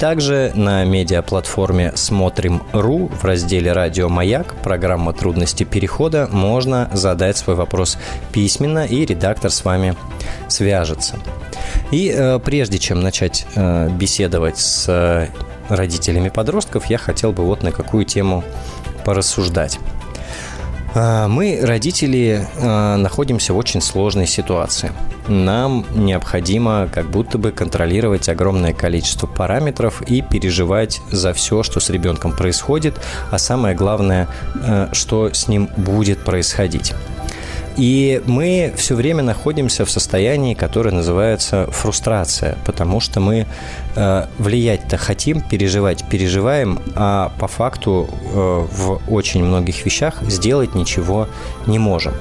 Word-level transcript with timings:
Также 0.00 0.50
на 0.56 0.84
медиаплатформе 0.84 1.92
«Смотрим.ру» 1.94 3.08
в 3.08 3.24
разделе 3.24 3.72
«Радио 3.72 4.08
Маяк» 4.08 4.56
программа 4.64 5.12
«Трудности 5.12 5.62
перехода» 5.62 6.28
можно 6.32 6.90
задать 6.92 7.36
свой 7.36 7.54
вопрос 7.54 7.98
письменно, 8.32 8.84
и 8.84 9.06
редактор 9.06 9.52
с 9.52 9.64
вами 9.64 9.94
свяжется. 10.48 11.20
И 11.92 12.12
э, 12.12 12.40
прежде 12.40 12.80
чем 12.80 13.00
начать 13.00 13.46
э, 13.54 13.88
беседовать 13.90 14.58
с 14.58 15.28
родителями 15.70 16.28
подростков, 16.28 16.86
я 16.86 16.98
хотел 16.98 17.32
бы 17.32 17.44
вот 17.44 17.62
на 17.62 17.72
какую 17.72 18.04
тему 18.04 18.44
порассуждать. 19.04 19.78
А, 20.94 21.28
мы, 21.28 21.60
родители, 21.62 22.46
а, 22.58 22.96
находимся 22.96 23.52
в 23.52 23.56
очень 23.56 23.80
сложной 23.80 24.26
ситуации. 24.26 24.92
Нам 25.28 25.86
необходимо 25.94 26.88
как 26.92 27.08
будто 27.08 27.38
бы 27.38 27.52
контролировать 27.52 28.28
огромное 28.28 28.72
количество 28.72 29.28
параметров 29.28 30.02
и 30.02 30.22
переживать 30.22 31.00
за 31.10 31.32
все, 31.32 31.62
что 31.62 31.78
с 31.78 31.90
ребенком 31.90 32.32
происходит, 32.32 33.00
а 33.30 33.38
самое 33.38 33.76
главное, 33.76 34.26
а, 34.56 34.88
что 34.92 35.32
с 35.32 35.46
ним 35.46 35.68
будет 35.76 36.24
происходить. 36.24 36.92
И 37.76 38.22
мы 38.26 38.72
все 38.76 38.94
время 38.94 39.22
находимся 39.22 39.84
в 39.84 39.90
состоянии, 39.90 40.54
которое 40.54 40.90
называется 40.90 41.66
фрустрация, 41.70 42.56
потому 42.64 43.00
что 43.00 43.20
мы 43.20 43.46
э, 43.96 44.26
влиять-то 44.38 44.96
хотим, 44.96 45.40
переживать 45.40 46.04
переживаем, 46.08 46.80
а 46.94 47.32
по 47.38 47.48
факту 47.48 48.08
э, 48.10 48.66
в 48.70 49.00
очень 49.08 49.44
многих 49.44 49.84
вещах 49.84 50.22
сделать 50.22 50.74
ничего 50.74 51.28
не 51.66 51.78
можем. 51.78 52.14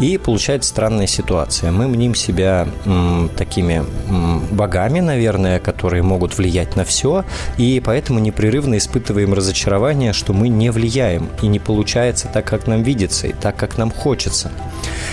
И 0.00 0.16
получается 0.16 0.70
странная 0.70 1.06
ситуация. 1.06 1.70
Мы 1.70 1.86
мним 1.86 2.14
себя 2.14 2.66
м, 2.86 3.30
такими 3.36 3.84
м, 4.08 4.40
богами, 4.50 5.00
наверное, 5.00 5.60
которые 5.60 6.02
могут 6.02 6.38
влиять 6.38 6.74
на 6.74 6.84
все, 6.84 7.24
и 7.58 7.82
поэтому 7.84 8.18
непрерывно 8.18 8.78
испытываем 8.78 9.34
разочарование, 9.34 10.14
что 10.14 10.32
мы 10.32 10.48
не 10.48 10.70
влияем, 10.70 11.28
и 11.42 11.48
не 11.48 11.58
получается 11.58 12.28
так, 12.32 12.46
как 12.46 12.66
нам 12.66 12.82
видится, 12.82 13.26
и 13.26 13.32
так, 13.32 13.56
как 13.56 13.76
нам 13.76 13.90
хочется. 13.90 14.50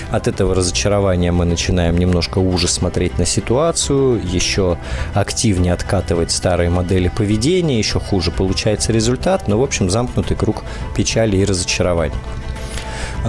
От 0.10 0.30
этого 0.30 0.56
разочарования 0.56 1.34
мы 1.34 1.44
начинаем 1.44 1.98
немножко 1.98 2.40
уже 2.40 2.70
смотреть 2.70 3.20
на 3.20 3.26
ситуацию, 3.26 4.22
еще 4.24 4.78
активнее 5.14 5.74
откатывать 5.74 6.32
старые 6.32 6.70
модели 6.70 7.10
поведения, 7.10 7.78
еще 7.78 8.00
хуже 8.00 8.32
получается 8.32 8.94
результат, 8.94 9.50
но, 9.50 9.60
в 9.60 9.64
общем, 9.64 9.90
замкнутый 9.90 10.38
круг 10.38 10.64
печали 10.96 11.36
и 11.36 11.44
разочарования. 11.44 12.16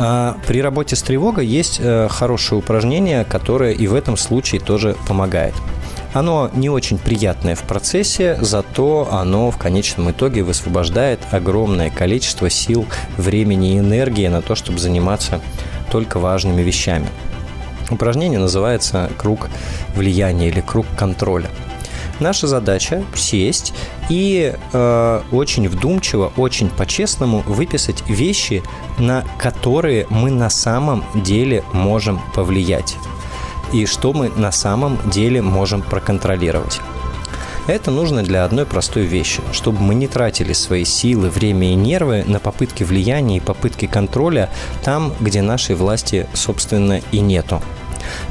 А, 0.01 0.37
при 0.47 0.63
работе 0.63 0.95
с 0.95 1.03
тревогой 1.03 1.45
есть 1.45 1.81
э, 1.81 2.07
хорошее 2.09 2.61
упражнение, 2.61 3.25
которое 3.25 3.73
и 3.73 3.89
в 3.89 3.95
этом 3.95 4.17
случае 4.17 4.61
тоже 4.61 4.97
помогает. 5.09 5.55
Оно 6.15 6.51
не 6.55 6.71
очень 6.71 6.99
приятное 6.99 7.57
в 7.57 7.63
процессе, 7.63 8.39
зато 8.41 9.09
оно 9.11 9.51
в 9.51 9.59
конечном 9.59 10.13
итоге 10.13 10.45
высвобождает 10.45 11.19
огромное 11.33 11.91
количество 11.91 12.49
сил, 12.49 12.87
времени 13.17 13.75
и 13.75 13.79
энергии 13.79 14.29
на 14.29 14.41
то, 14.41 14.55
чтобы 14.55 14.79
заниматься 14.79 15.41
только 15.91 16.21
важными 16.21 16.63
вещами. 16.63 17.09
Упражнение 17.91 18.39
называется 18.39 19.11
«Круг 19.19 19.49
влияния» 19.97 20.49
или 20.49 20.61
«Круг 20.61 20.87
контроля». 20.97 21.51
Наша 22.21 22.47
задача 22.47 23.05
сесть 23.15 23.73
и 24.09 24.55
э, 24.73 25.23
очень 25.31 25.69
вдумчиво, 25.69 26.33
очень 26.37 26.69
по-честному 26.69 27.41
выписать 27.47 28.03
вещи, 28.09 28.63
на 28.99 29.25
которые 29.39 30.07
мы 30.11 30.31
на 30.31 30.51
самом 30.51 31.05
деле 31.15 31.63
можем 31.73 32.21
повлиять 32.35 32.97
и 33.73 33.87
что 33.87 34.13
мы 34.13 34.31
на 34.31 34.53
самом 34.53 34.99
деле 35.11 35.43
можем 35.43 35.83
проконтролировать. 35.83 36.81
Это 37.67 37.91
нужно 37.91 38.23
для 38.23 38.45
одной 38.45 38.65
простой 38.65 39.03
вещи, 39.03 39.43
чтобы 39.53 39.81
мы 39.81 39.95
не 39.95 40.09
тратили 40.09 40.55
свои 40.55 40.85
силы, 40.85 41.29
время 41.29 41.73
и 41.73 41.75
нервы 41.75 42.25
на 42.27 42.41
попытки 42.41 42.83
влияния 42.83 43.37
и 43.37 43.41
попытки 43.41 43.87
контроля 43.87 44.49
там, 44.83 45.13
где 45.21 45.43
нашей 45.43 45.75
власти, 45.75 46.27
собственно, 46.33 47.03
и 47.13 47.21
нету. 47.21 47.61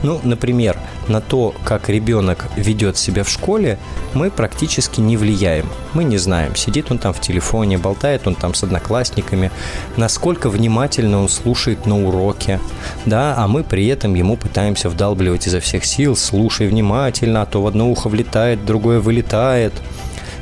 Ну, 0.04 0.20
например, 0.24 0.78
на 1.08 1.22
то, 1.22 1.54
как 1.64 1.90
ребенок 1.90 2.46
ведет 2.56 2.98
себя 2.98 3.24
в 3.24 3.30
школе, 3.30 3.78
мы 4.14 4.30
практически 4.30 5.00
не 5.02 5.18
влияем. 5.18 5.70
Мы 5.94 6.04
не 6.04 6.18
знаем, 6.18 6.56
сидит 6.56 6.92
он 6.92 6.98
там 6.98 7.14
в 7.14 7.22
телефоне, 7.22 7.78
болтает 7.78 8.28
он 8.28 8.36
там 8.36 8.54
с 8.54 8.64
одноклассниками, 8.64 9.52
насколько 9.96 10.50
внимательно 10.50 11.20
он 11.20 11.30
слушает 11.30 11.86
на 11.86 12.06
уроке, 12.06 12.60
да, 13.06 13.36
а 13.38 13.48
мы 13.48 13.64
при 13.64 13.88
этом 13.88 14.16
ему 14.16 14.38
пытаемся 14.38 14.90
вдалбливать 14.90 15.48
изо 15.48 15.60
всех 15.60 15.86
сил, 15.86 16.16
слушай 16.16 16.68
внимательно, 16.68 17.42
а 17.42 17.46
то 17.46 17.62
в 17.62 17.68
одно 17.68 17.90
ухо 17.90 18.10
влетает, 18.10 18.66
другое 18.66 19.00
вылетает. 19.00 19.74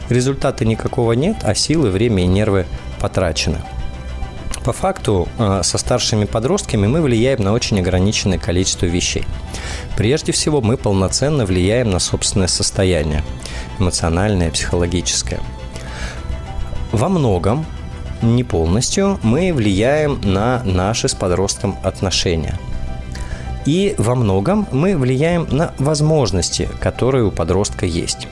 Результата 0.09 0.65
никакого 0.65 1.13
нет, 1.13 1.37
а 1.43 1.55
силы, 1.55 1.89
время 1.89 2.23
и 2.23 2.27
нервы 2.27 2.65
потрачены. 2.99 3.57
По 4.63 4.73
факту 4.73 5.27
э, 5.37 5.61
со 5.63 5.77
старшими 5.77 6.25
подростками 6.25 6.87
мы 6.87 7.01
влияем 7.01 7.43
на 7.43 7.53
очень 7.53 7.79
ограниченное 7.79 8.39
количество 8.39 8.87
вещей. 8.87 9.23
Прежде 9.95 10.31
всего, 10.31 10.59
мы 10.59 10.75
полноценно 10.75 11.45
влияем 11.45 11.91
на 11.91 11.99
собственное 11.99 12.47
состояние, 12.47 13.23
эмоциональное, 13.77 14.49
психологическое. 14.49 15.39
Во 16.91 17.09
многом, 17.09 17.65
не 18.21 18.43
полностью, 18.43 19.19
мы 19.21 19.53
влияем 19.53 20.19
на 20.23 20.63
наши 20.63 21.09
с 21.09 21.13
подростком 21.13 21.77
отношения. 21.83 22.57
И 23.65 23.95
во 23.97 24.15
многом 24.15 24.67
мы 24.71 24.95
влияем 24.95 25.47
на 25.51 25.73
возможности, 25.77 26.69
которые 26.79 27.25
у 27.25 27.31
подростка 27.31 27.85
есть. 27.85 28.27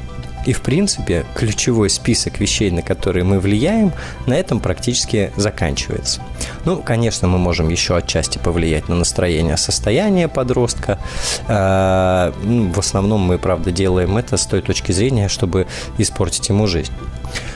И, 0.45 0.53
в 0.53 0.61
принципе, 0.61 1.25
ключевой 1.35 1.89
список 1.89 2.39
вещей, 2.39 2.69
на 2.71 2.81
которые 2.81 3.23
мы 3.23 3.39
влияем, 3.39 3.91
на 4.25 4.33
этом 4.33 4.59
практически 4.59 5.31
заканчивается. 5.35 6.21
Ну, 6.65 6.77
конечно, 6.77 7.27
мы 7.27 7.37
можем 7.37 7.69
еще 7.69 7.95
отчасти 7.95 8.37
повлиять 8.37 8.89
на 8.89 8.95
настроение, 8.95 9.57
состояние 9.57 10.27
подростка. 10.27 10.99
А, 11.47 12.33
ну, 12.43 12.71
в 12.71 12.79
основном 12.79 13.21
мы, 13.21 13.37
правда, 13.37 13.71
делаем 13.71 14.17
это 14.17 14.37
с 14.37 14.45
той 14.45 14.61
точки 14.61 14.91
зрения, 14.91 15.29
чтобы 15.29 15.67
испортить 15.97 16.49
ему 16.49 16.67
жизнь. 16.67 16.93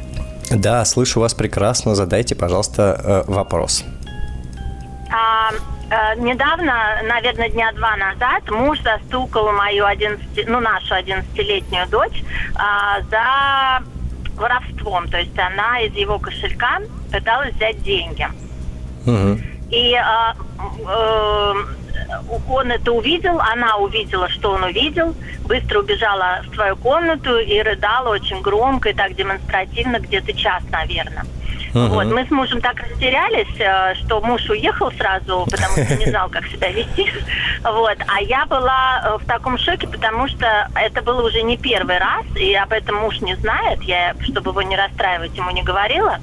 Да, 0.52 0.86
слышу 0.86 1.20
вас 1.20 1.34
прекрасно. 1.34 1.96
Задайте, 1.96 2.36
пожалуйста, 2.36 3.24
э, 3.28 3.32
вопрос. 3.32 3.84
А, 5.12 5.52
Э, 5.92 6.16
недавно, 6.16 7.02
наверное, 7.04 7.50
дня 7.50 7.74
два 7.74 7.98
назад, 7.98 8.50
муж 8.50 8.80
застукал 8.82 9.52
мою 9.52 9.86
11, 9.86 10.48
ну, 10.48 10.62
нашу 10.62 10.96
11-летнюю 10.96 11.86
дочь 11.90 12.24
а, 12.56 13.02
за 13.12 13.84
воровством. 14.38 15.10
То 15.10 15.18
есть 15.18 15.38
она 15.38 15.82
из 15.82 15.94
его 15.94 16.18
кошелька 16.18 16.80
пыталась 17.12 17.54
взять 17.56 17.84
деньги. 17.84 18.26
Угу. 19.06 19.42
И 19.72 19.94
а, 19.96 20.34
э, 20.88 21.54
он 22.50 22.72
это 22.72 22.92
увидел, 22.94 23.42
она 23.42 23.76
увидела, 23.76 24.30
что 24.30 24.52
он 24.52 24.64
увидел, 24.64 25.14
быстро 25.46 25.80
убежала 25.80 26.40
в 26.50 26.56
свою 26.56 26.78
комнату 26.78 27.38
и 27.38 27.62
рыдала 27.62 28.12
очень 28.12 28.42
громко 28.42 28.92
и 28.92 28.94
так 28.94 29.14
демонстративно, 29.16 30.00
где-то 30.00 30.32
час, 30.32 30.64
наверное. 30.72 31.26
Uh-huh. 31.74 31.88
Вот, 31.88 32.06
мы 32.08 32.26
с 32.26 32.32
мужем 32.32 32.60
так 32.60 32.80
растерялись, 32.80 33.48
э, 33.58 33.96
что 33.96 34.20
муж 34.20 34.50
уехал 34.50 34.92
сразу, 34.92 35.48
потому 35.50 35.86
что 35.86 35.96
не 35.96 36.06
знал, 36.10 36.30
как 36.30 36.46
себя 36.48 36.70
вести. 36.70 37.10
Вот, 37.64 37.98
а 38.08 38.22
я 38.22 38.46
была 38.46 39.02
э, 39.04 39.24
в 39.24 39.26
таком 39.26 39.58
шоке, 39.58 39.88
потому 39.88 40.28
что 40.28 40.70
это 40.76 41.02
было 41.02 41.26
уже 41.26 41.42
не 41.44 41.58
первый 41.58 41.98
раз, 41.98 42.26
и 42.36 42.54
об 42.56 42.74
этом 42.74 42.98
муж 42.98 43.22
не 43.22 43.36
знает, 43.36 43.82
я, 43.84 44.16
чтобы 44.22 44.52
его 44.52 44.62
не 44.64 44.76
расстраивать, 44.76 45.36
ему 45.38 45.52
не 45.52 45.64
говорила. 45.64 46.18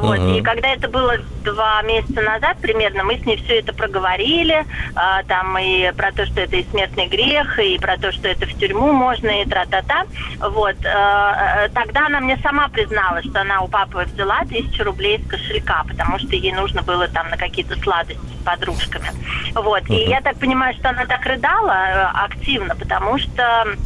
Вот, 0.00 0.18
uh-huh. 0.18 0.38
и 0.38 0.42
когда 0.42 0.68
это 0.68 0.88
было 0.88 1.18
два 1.44 1.82
месяца 1.82 2.22
назад 2.22 2.56
примерно, 2.62 3.04
мы 3.04 3.18
с 3.18 3.26
ней 3.26 3.36
все 3.36 3.58
это 3.58 3.74
проговорили, 3.74 4.64
э, 4.64 5.22
там 5.28 5.58
и 5.58 5.92
про 5.92 6.10
то, 6.12 6.24
что 6.24 6.40
это 6.40 6.56
и 6.56 6.64
смертный 6.70 7.06
грех, 7.06 7.58
и 7.58 7.78
про 7.78 7.98
то, 7.98 8.12
что 8.12 8.28
это 8.28 8.46
в 8.46 8.54
тюрьму 8.58 8.92
можно, 8.92 9.42
и 9.42 9.44
тра-та-та. 9.44 10.06
Вот, 10.40 10.76
тогда 10.80 12.06
она 12.06 12.20
мне 12.20 12.38
сама 12.42 12.68
призналась, 12.68 13.26
что 13.26 13.40
она 13.40 13.60
у 13.60 13.68
папы 13.68 14.06
взяла 14.12 14.40
тысячу 14.48 14.85
рублей 14.86 15.18
из 15.18 15.28
кошелька, 15.28 15.84
потому 15.86 16.18
что 16.18 16.34
ей 16.34 16.52
нужно 16.52 16.82
было 16.82 17.08
там 17.08 17.28
на 17.28 17.36
какие-то 17.36 17.78
сладости 17.80 18.18
с 18.40 18.44
подружками. 18.44 19.10
Вот. 19.54 19.82
Uh-huh. 19.82 19.96
И 19.96 20.08
я 20.08 20.20
так 20.20 20.38
понимаю, 20.38 20.74
что 20.74 20.90
она 20.90 21.04
так 21.06 21.24
рыдала 21.26 21.72
э, 21.72 22.02
активно, 22.24 22.74
потому 22.74 23.18
что 23.18 23.76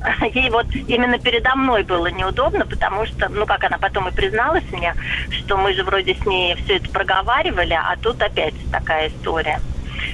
ей 0.34 0.50
вот 0.50 0.66
именно 0.74 1.18
передо 1.18 1.54
мной 1.54 1.82
было 1.82 2.06
неудобно, 2.08 2.66
потому 2.66 3.06
что, 3.06 3.28
ну, 3.28 3.46
как 3.46 3.64
она 3.64 3.78
потом 3.78 4.08
и 4.08 4.12
призналась 4.12 4.64
мне, 4.70 4.94
что 5.30 5.56
мы 5.56 5.74
же 5.74 5.84
вроде 5.84 6.14
с 6.14 6.26
ней 6.26 6.54
все 6.64 6.76
это 6.76 6.88
проговаривали, 6.90 7.74
а 7.74 7.96
тут 8.00 8.22
опять 8.22 8.54
такая 8.70 9.08
история. 9.08 9.60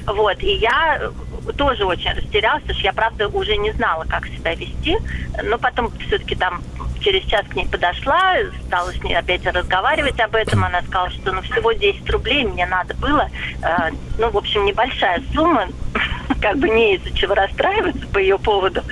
Вот, 0.07 0.43
и 0.43 0.55
я 0.57 1.11
тоже 1.57 1.85
очень 1.85 2.13
растерялась, 2.13 2.63
потому 2.63 2.79
что 2.79 2.87
я, 2.87 2.93
правда, 2.93 3.29
уже 3.29 3.57
не 3.57 3.73
знала, 3.73 4.05
как 4.05 4.27
себя 4.27 4.55
вести, 4.55 4.97
но 5.45 5.59
потом 5.59 5.93
все-таки 5.99 6.35
там 6.35 6.63
через 7.07 7.25
час 7.27 7.45
к 7.49 7.55
ней 7.55 7.67
подошла, 7.67 8.35
стала 8.67 8.93
с 8.93 9.01
ней 9.05 9.17
опять 9.17 9.47
разговаривать 9.47 10.19
об 10.19 10.35
этом. 10.35 10.65
Она 10.65 10.83
сказала, 10.83 11.11
что 11.11 11.33
ну 11.33 11.41
всего 11.43 11.71
10 11.71 12.11
рублей 12.11 12.45
мне 12.45 12.67
надо 12.67 12.95
было. 12.95 13.31
Э, 13.63 13.91
ну, 14.19 14.29
в 14.31 14.37
общем, 14.37 14.65
небольшая 14.65 15.23
сумма, 15.33 15.69
как 16.43 16.59
бы 16.59 16.69
не 16.69 16.97
из-за 16.97 17.17
чего 17.17 17.35
расстраиваться 17.35 18.05
по 18.09 18.19
ее 18.19 18.39
поводу, 18.39 18.83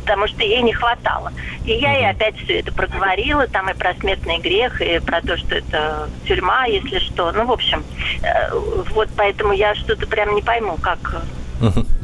потому 0.00 0.26
что 0.28 0.42
ей 0.42 0.62
не 0.62 0.72
хватало. 0.72 1.30
И 1.66 1.72
я 1.72 1.92
ей 1.92 2.08
опять 2.08 2.38
все 2.38 2.60
это 2.60 2.72
проговорила, 2.72 3.46
там 3.46 3.68
и 3.68 3.74
про 3.74 3.92
смертный 3.94 4.38
грех, 4.38 4.80
и 4.80 4.98
про 5.00 5.20
то, 5.20 5.36
что 5.36 5.56
это 5.56 6.08
тюрьма, 6.26 6.64
если 6.64 7.00
что. 7.00 7.32
Ну, 7.32 7.44
в 7.44 7.52
общем, 7.52 7.84
э, 8.22 8.50
вот 8.94 9.10
поэтому 9.14 9.52
я 9.52 9.74
что-то 9.74 10.06
прям 10.06 10.34
не 10.34 10.40
пойму, 10.40 10.78
как 10.80 11.22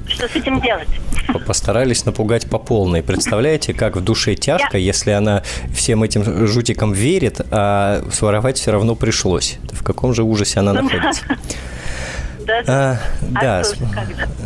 что 0.07 0.29
с 0.29 0.37
этим 0.37 0.61
делать? 0.61 0.89
Постарались 1.47 2.05
напугать 2.05 2.49
по 2.49 2.59
полной. 2.59 3.03
Представляете, 3.03 3.73
как 3.73 3.97
в 3.97 4.03
душе 4.03 4.35
тяжко, 4.35 4.77
Я... 4.79 4.85
если 4.85 5.11
она 5.11 5.43
всем 5.75 6.03
этим 6.03 6.47
жутикам 6.47 6.93
верит, 6.93 7.41
а 7.51 8.05
своровать 8.13 8.59
все 8.59 8.73
равно 8.73 8.95
пришлось. 8.95 9.59
В 9.73 9.83
каком 9.83 10.15
же 10.15 10.23
ужасе 10.23 10.61
она 10.61 10.73
ну 10.73 10.83
находится? 10.83 11.25
Да, 12.47 12.63
а, 12.67 12.99
да. 13.21 13.63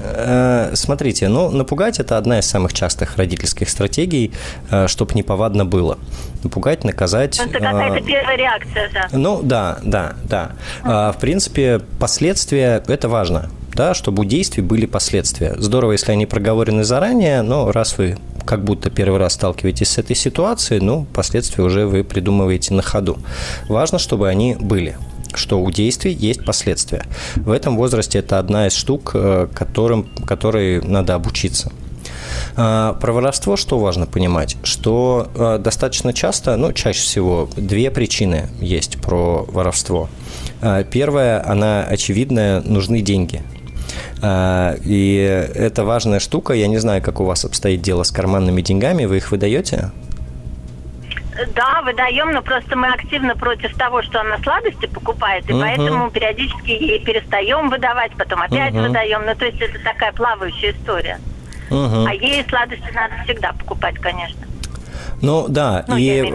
А, 0.05 0.71
смотрите, 0.75 1.27
ну, 1.27 1.51
напугать– 1.51 1.99
это 2.01 2.17
одна 2.17 2.39
из 2.39 2.47
самых 2.47 2.73
частых 2.73 3.17
родительских 3.17 3.69
стратегий, 3.69 4.33
а, 4.71 4.87
чтобы 4.87 5.15
неповадно 5.15 5.67
было. 5.67 5.99
Напугать, 6.45 6.85
наказать. 6.85 7.41
Это 7.41 7.59
какая-то 7.59 7.97
а, 7.97 8.01
первая 8.01 8.37
реакция, 8.37 8.91
да. 8.95 9.09
Ну, 9.11 9.43
да, 9.43 9.79
да, 9.83 10.15
да. 10.23 10.53
А, 10.85 11.11
в 11.13 11.19
принципе, 11.19 11.81
последствия– 11.99 12.83
это 12.87 13.09
важно 13.09 13.51
да, 13.79 13.95
чтобы 13.95 14.23
у 14.23 14.25
действий 14.25 14.61
были 14.61 14.87
последствия. 14.87 15.55
Здорово, 15.57 15.93
если 15.93 16.11
они 16.11 16.27
проговорены 16.27 16.83
заранее, 16.83 17.43
но 17.43 17.71
раз 17.71 17.97
вы 17.97 18.19
как 18.45 18.65
будто 18.65 18.91
первый 18.91 19.21
раз 19.21 19.35
сталкиваетесь 19.35 19.91
с 19.91 19.99
этой 19.99 20.17
ситуацией, 20.17 20.81
ну, 20.81 21.07
последствия 21.15 21.63
уже 21.63 21.87
вы 21.87 22.03
придумываете 22.03 22.75
на 22.75 22.83
ходу. 22.83 23.19
Важно, 23.69 23.99
чтобы 24.01 24.29
они 24.29 24.57
были 24.59 24.97
что 25.35 25.61
у 25.61 25.71
действий 25.71 26.13
есть 26.13 26.43
последствия. 26.45 27.05
В 27.37 27.51
этом 27.51 27.77
возрасте 27.77 28.19
это 28.19 28.39
одна 28.39 28.67
из 28.67 28.73
штук, 28.73 29.11
э, 29.13 29.47
которым, 29.55 30.09
которой 30.27 30.81
надо 30.81 31.15
обучиться. 31.15 31.71
А, 32.57 32.95
про 32.95 33.13
воровство 33.13 33.57
что 33.57 33.79
важно 33.79 34.07
понимать? 34.07 34.57
Что 34.63 35.29
э, 35.35 35.59
достаточно 35.59 36.15
часто, 36.15 36.57
ну, 36.57 36.73
чаще 36.73 37.01
всего, 37.01 37.49
две 37.57 37.91
причины 37.91 38.49
есть 38.59 39.01
про 39.03 39.45
воровство. 39.49 40.09
А, 40.63 40.83
первая, 40.83 41.47
она 41.47 41.85
очевидная, 41.85 42.63
нужны 42.63 43.03
деньги. 43.03 43.43
А, 44.23 44.75
и 44.85 45.17
это 45.55 45.85
важная 45.85 46.21
штука. 46.21 46.53
Я 46.55 46.67
не 46.67 46.79
знаю, 46.79 47.03
как 47.03 47.21
у 47.21 47.25
вас 47.25 47.45
обстоит 47.45 47.83
дело 47.83 48.03
с 48.03 48.11
карманными 48.11 48.61
деньгами. 48.61 49.05
Вы 49.05 49.19
их 49.19 49.31
выдаете? 49.31 49.91
Да, 51.55 51.83
выдаем, 51.83 52.33
но 52.33 52.43
просто 52.43 52.77
мы 52.77 52.89
активно 52.89 53.37
против 53.37 53.77
того, 53.77 54.03
что 54.03 54.21
она 54.21 54.39
сладости 54.39 54.87
покупает, 54.87 55.49
и 55.49 55.53
угу. 55.53 55.61
поэтому 55.61 56.11
периодически 56.11 56.73
ей 56.73 56.99
перестаем 57.05 57.71
выдавать, 57.71 58.11
потом 58.17 58.43
опять 58.43 58.75
угу. 58.75 58.83
выдаем. 58.83 59.23
Ну, 59.25 59.35
то 59.37 59.45
есть 59.47 59.61
это 59.61 59.79
такая 59.85 60.13
плавающая 60.13 60.73
история. 60.73 61.21
Угу. 61.71 62.07
А 62.09 62.15
ей 62.15 62.45
сладости 62.49 62.91
надо 62.93 63.15
всегда 63.25 63.53
покупать, 63.53 63.97
конечно. 63.99 64.48
Ну 65.21 65.47
да, 65.49 65.85
ну, 65.89 65.97
и 65.97 66.33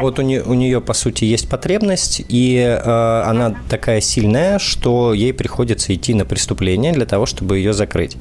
вот 0.00 0.18
у 0.18 0.22
нее, 0.22 0.42
у 0.42 0.54
нее 0.54 0.80
по 0.80 0.94
сути 0.94 1.24
есть 1.24 1.48
потребность, 1.48 2.22
и 2.28 2.56
э, 2.58 3.22
она 3.26 3.48
mm-hmm. 3.48 3.56
такая 3.68 4.00
сильная, 4.00 4.58
что 4.58 5.12
ей 5.12 5.32
приходится 5.32 5.94
идти 5.94 6.14
на 6.14 6.24
преступление 6.24 6.92
для 6.92 7.06
того, 7.06 7.26
чтобы 7.26 7.58
ее 7.58 7.72
закрыть. 7.72 8.16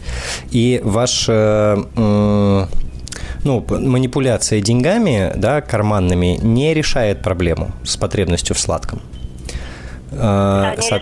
И 0.52 0.82
ваш 0.84 1.26
э, 1.28 1.78
э, 1.96 2.66
ну, 3.44 3.66
манипуляция 3.70 4.60
деньгами, 4.60 5.32
да, 5.36 5.62
карманными, 5.62 6.40
не 6.42 6.74
решает 6.74 7.22
проблему 7.22 7.72
с 7.84 7.96
потребностью 7.96 8.56
в 8.56 8.60
сладком. 8.60 9.02
Да, 10.16 10.76
Со- 10.80 11.02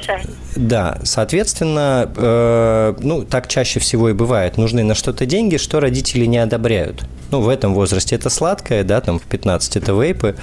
да, 0.55 0.99
соответственно, 1.03 2.09
э, 2.15 2.93
ну, 2.99 3.23
так 3.23 3.47
чаще 3.47 3.79
всего 3.79 4.09
и 4.09 4.13
бывает. 4.13 4.57
Нужны 4.57 4.83
на 4.83 4.95
что-то 4.95 5.25
деньги, 5.25 5.57
что 5.57 5.79
родители 5.79 6.25
не 6.25 6.37
одобряют. 6.37 7.03
Ну, 7.31 7.41
в 7.41 7.49
этом 7.49 7.73
возрасте 7.73 8.15
это 8.15 8.29
сладкое, 8.29 8.83
да, 8.83 9.01
там 9.01 9.17
в 9.17 9.23
15 9.23 9.77
это 9.77 9.91
вейпы. 9.93 10.35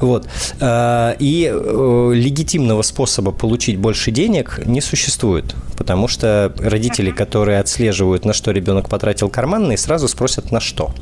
Вот. 0.00 0.26
Э, 0.60 1.14
и 1.18 1.50
э, 1.52 2.10
легитимного 2.14 2.82
способа 2.82 3.32
получить 3.32 3.76
больше 3.78 4.10
денег 4.10 4.60
не 4.64 4.80
существует, 4.80 5.54
потому 5.76 6.08
что 6.08 6.52
родители, 6.58 7.10
которые 7.10 7.60
отслеживают, 7.60 8.24
на 8.24 8.32
что 8.32 8.50
ребенок 8.50 8.88
потратил 8.88 9.28
карманные, 9.28 9.76
сразу 9.76 10.08
спросят, 10.08 10.50
на 10.50 10.60
что. 10.60 10.92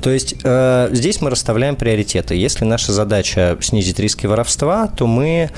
То 0.00 0.10
есть 0.10 0.36
э, 0.44 0.88
здесь 0.92 1.20
мы 1.20 1.30
расставляем 1.30 1.74
приоритеты. 1.74 2.36
Если 2.36 2.64
наша 2.64 2.92
задача 2.92 3.58
снизить 3.60 3.98
риски 3.98 4.26
воровства, 4.26 4.86
то 4.86 5.06
мы 5.06 5.50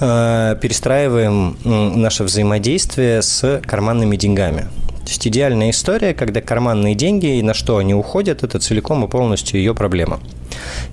э, 0.00 0.56
перестраиваем 0.60 1.56
наше 1.64 2.24
взаимодействие 2.24 3.22
с 3.22 3.60
карманными 3.64 4.16
деньгами. 4.16 4.66
То 5.06 5.10
есть 5.10 5.26
идеальная 5.28 5.70
история, 5.70 6.14
когда 6.14 6.40
карманные 6.40 6.96
деньги 6.96 7.38
и 7.38 7.42
на 7.42 7.54
что 7.54 7.78
они 7.78 7.94
уходят, 7.94 8.42
это 8.42 8.58
целиком 8.58 9.04
и 9.04 9.08
полностью 9.08 9.60
ее 9.60 9.72
проблема. 9.72 10.18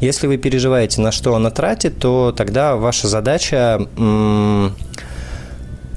Если 0.01 0.27
вы 0.27 0.37
переживаете, 0.37 1.01
на 1.01 1.11
что 1.11 1.33
она 1.33 1.49
тратит, 1.49 1.97
то 1.97 2.31
тогда 2.31 2.75
ваша 2.75 3.07
задача 3.07 3.79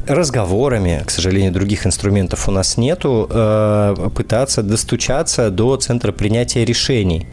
разговорами, 0.06 1.02
к 1.04 1.10
сожалению, 1.10 1.52
других 1.52 1.86
инструментов 1.86 2.48
у 2.48 2.52
нас 2.52 2.76
нету, 2.76 3.28
э, 3.30 4.08
пытаться 4.14 4.62
достучаться 4.62 5.50
до 5.50 5.76
центра 5.76 6.12
принятия 6.12 6.64
решений. 6.64 7.26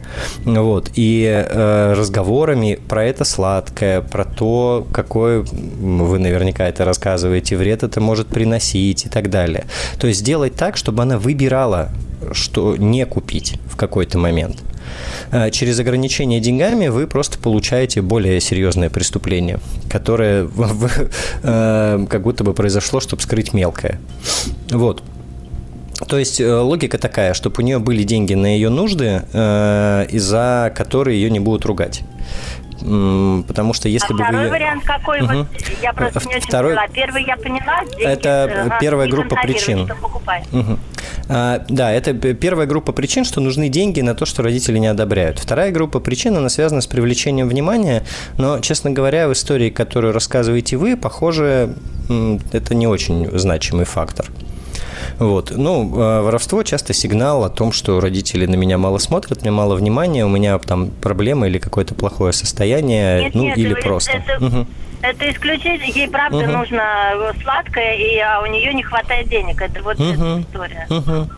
Вот. 0.44 0.90
И 0.94 1.24
э, 1.24 1.94
разговорами 1.94 2.78
про 2.88 3.04
это 3.04 3.24
сладкое, 3.24 4.00
про 4.00 4.24
то, 4.24 4.86
какой, 4.92 5.42
вы 5.42 6.18
наверняка 6.18 6.68
это 6.68 6.84
рассказываете, 6.84 7.56
вред 7.56 7.82
это 7.82 8.00
может 8.00 8.28
приносить 8.28 9.06
и 9.06 9.08
так 9.08 9.30
далее. 9.30 9.64
То 9.98 10.06
есть 10.06 10.20
сделать 10.20 10.54
так, 10.54 10.76
чтобы 10.76 11.02
она 11.02 11.18
выбирала, 11.18 11.90
что 12.32 12.76
не 12.76 13.04
купить 13.06 13.58
в 13.66 13.76
какой-то 13.76 14.18
момент. 14.18 14.62
Э, 15.30 15.50
через 15.50 15.78
ограничение 15.80 16.40
деньгами 16.40 16.88
вы 16.88 17.06
просто 17.06 17.38
получаете 17.38 18.02
более 18.02 18.40
серьезное 18.40 18.90
преступление, 18.90 19.58
которое 19.90 20.48
э, 21.42 22.06
как 22.08 22.22
будто 22.22 22.44
бы 22.44 22.54
произошло, 22.54 23.00
чтобы 23.00 23.22
скрыть 23.22 23.52
мелкое. 23.52 23.98
Вот. 24.70 25.02
То 26.08 26.18
есть 26.18 26.40
э, 26.40 26.54
логика 26.54 26.98
такая, 26.98 27.34
чтобы 27.34 27.56
у 27.58 27.62
нее 27.62 27.78
были 27.78 28.02
деньги 28.02 28.34
на 28.34 28.46
ее 28.46 28.68
нужды, 28.68 29.22
из-за 29.32 30.72
которые 30.76 31.20
ее 31.20 31.30
не 31.30 31.40
будут 31.40 31.64
ругать. 31.64 32.02
Потому 32.80 33.72
что 33.72 33.88
если 33.88 34.12
а 34.12 34.16
бы 34.16 34.22
второй 34.24 34.44
вы... 34.44 34.50
вариант 34.50 34.84
какой? 34.84 35.22
Угу. 35.22 35.32
Вот 35.32 35.46
я 35.82 35.92
просто 35.92 36.28
не 36.28 36.36
очень 36.36 36.46
второй... 36.46 36.74
поняла. 36.74 36.88
Первый 36.88 37.24
я 37.24 37.36
поняла. 37.36 37.84
Деньги, 37.84 38.04
это 38.04 38.76
первая 38.80 39.08
группа 39.08 39.36
причин. 39.36 39.90
Угу. 40.52 40.78
А, 41.28 41.64
да, 41.68 41.92
это 41.92 42.12
первая 42.12 42.66
группа 42.66 42.92
причин, 42.92 43.24
что 43.24 43.40
нужны 43.40 43.68
деньги 43.68 44.00
на 44.00 44.14
то, 44.14 44.26
что 44.26 44.42
родители 44.42 44.78
не 44.78 44.88
одобряют. 44.88 45.38
Вторая 45.38 45.70
группа 45.70 46.00
причин, 46.00 46.36
она 46.36 46.48
связана 46.48 46.80
с 46.80 46.86
привлечением 46.86 47.48
внимания, 47.48 48.04
но, 48.36 48.60
честно 48.60 48.90
говоря, 48.90 49.28
в 49.28 49.32
истории, 49.32 49.70
которую 49.70 50.12
рассказываете 50.12 50.76
вы, 50.76 50.96
похоже, 50.96 51.74
это 52.52 52.74
не 52.74 52.86
очень 52.86 53.30
значимый 53.38 53.84
фактор. 53.86 54.26
Вот. 55.18 55.50
Ну, 55.50 55.84
э, 56.00 56.20
воровство 56.22 56.62
часто 56.62 56.92
сигнал 56.92 57.44
о 57.44 57.50
том, 57.50 57.72
что 57.72 58.00
родители 58.00 58.46
на 58.46 58.54
меня 58.56 58.78
мало 58.78 58.98
смотрят, 58.98 59.42
мне 59.42 59.50
мало 59.50 59.74
внимания, 59.76 60.24
у 60.24 60.28
меня 60.28 60.58
там 60.58 60.90
проблема 60.90 61.46
или 61.46 61.58
какое-то 61.58 61.94
плохое 61.94 62.32
состояние, 62.32 63.24
Нет, 63.24 63.34
ну 63.34 63.42
нет, 63.44 63.58
или 63.58 63.74
просто. 63.74 64.12
это- 64.12 64.42
Мгм. 64.44 64.66
Это 65.02 65.30
исключительно, 65.30 65.84
ей 65.84 66.08
правда 66.08 66.38
Мгм. 66.38 66.52
нужно 66.52 66.82
сладкое, 67.42 67.94
и 67.94 68.18
а 68.20 68.40
у 68.40 68.46
нее 68.46 68.72
не 68.72 68.82
хватает 68.82 69.28
денег. 69.28 69.60
Это 69.60 69.82
вот 69.82 69.98
Мгм. 69.98 70.10
эта 70.12 70.40
история. 70.40 70.86
Мгм. 70.88 71.28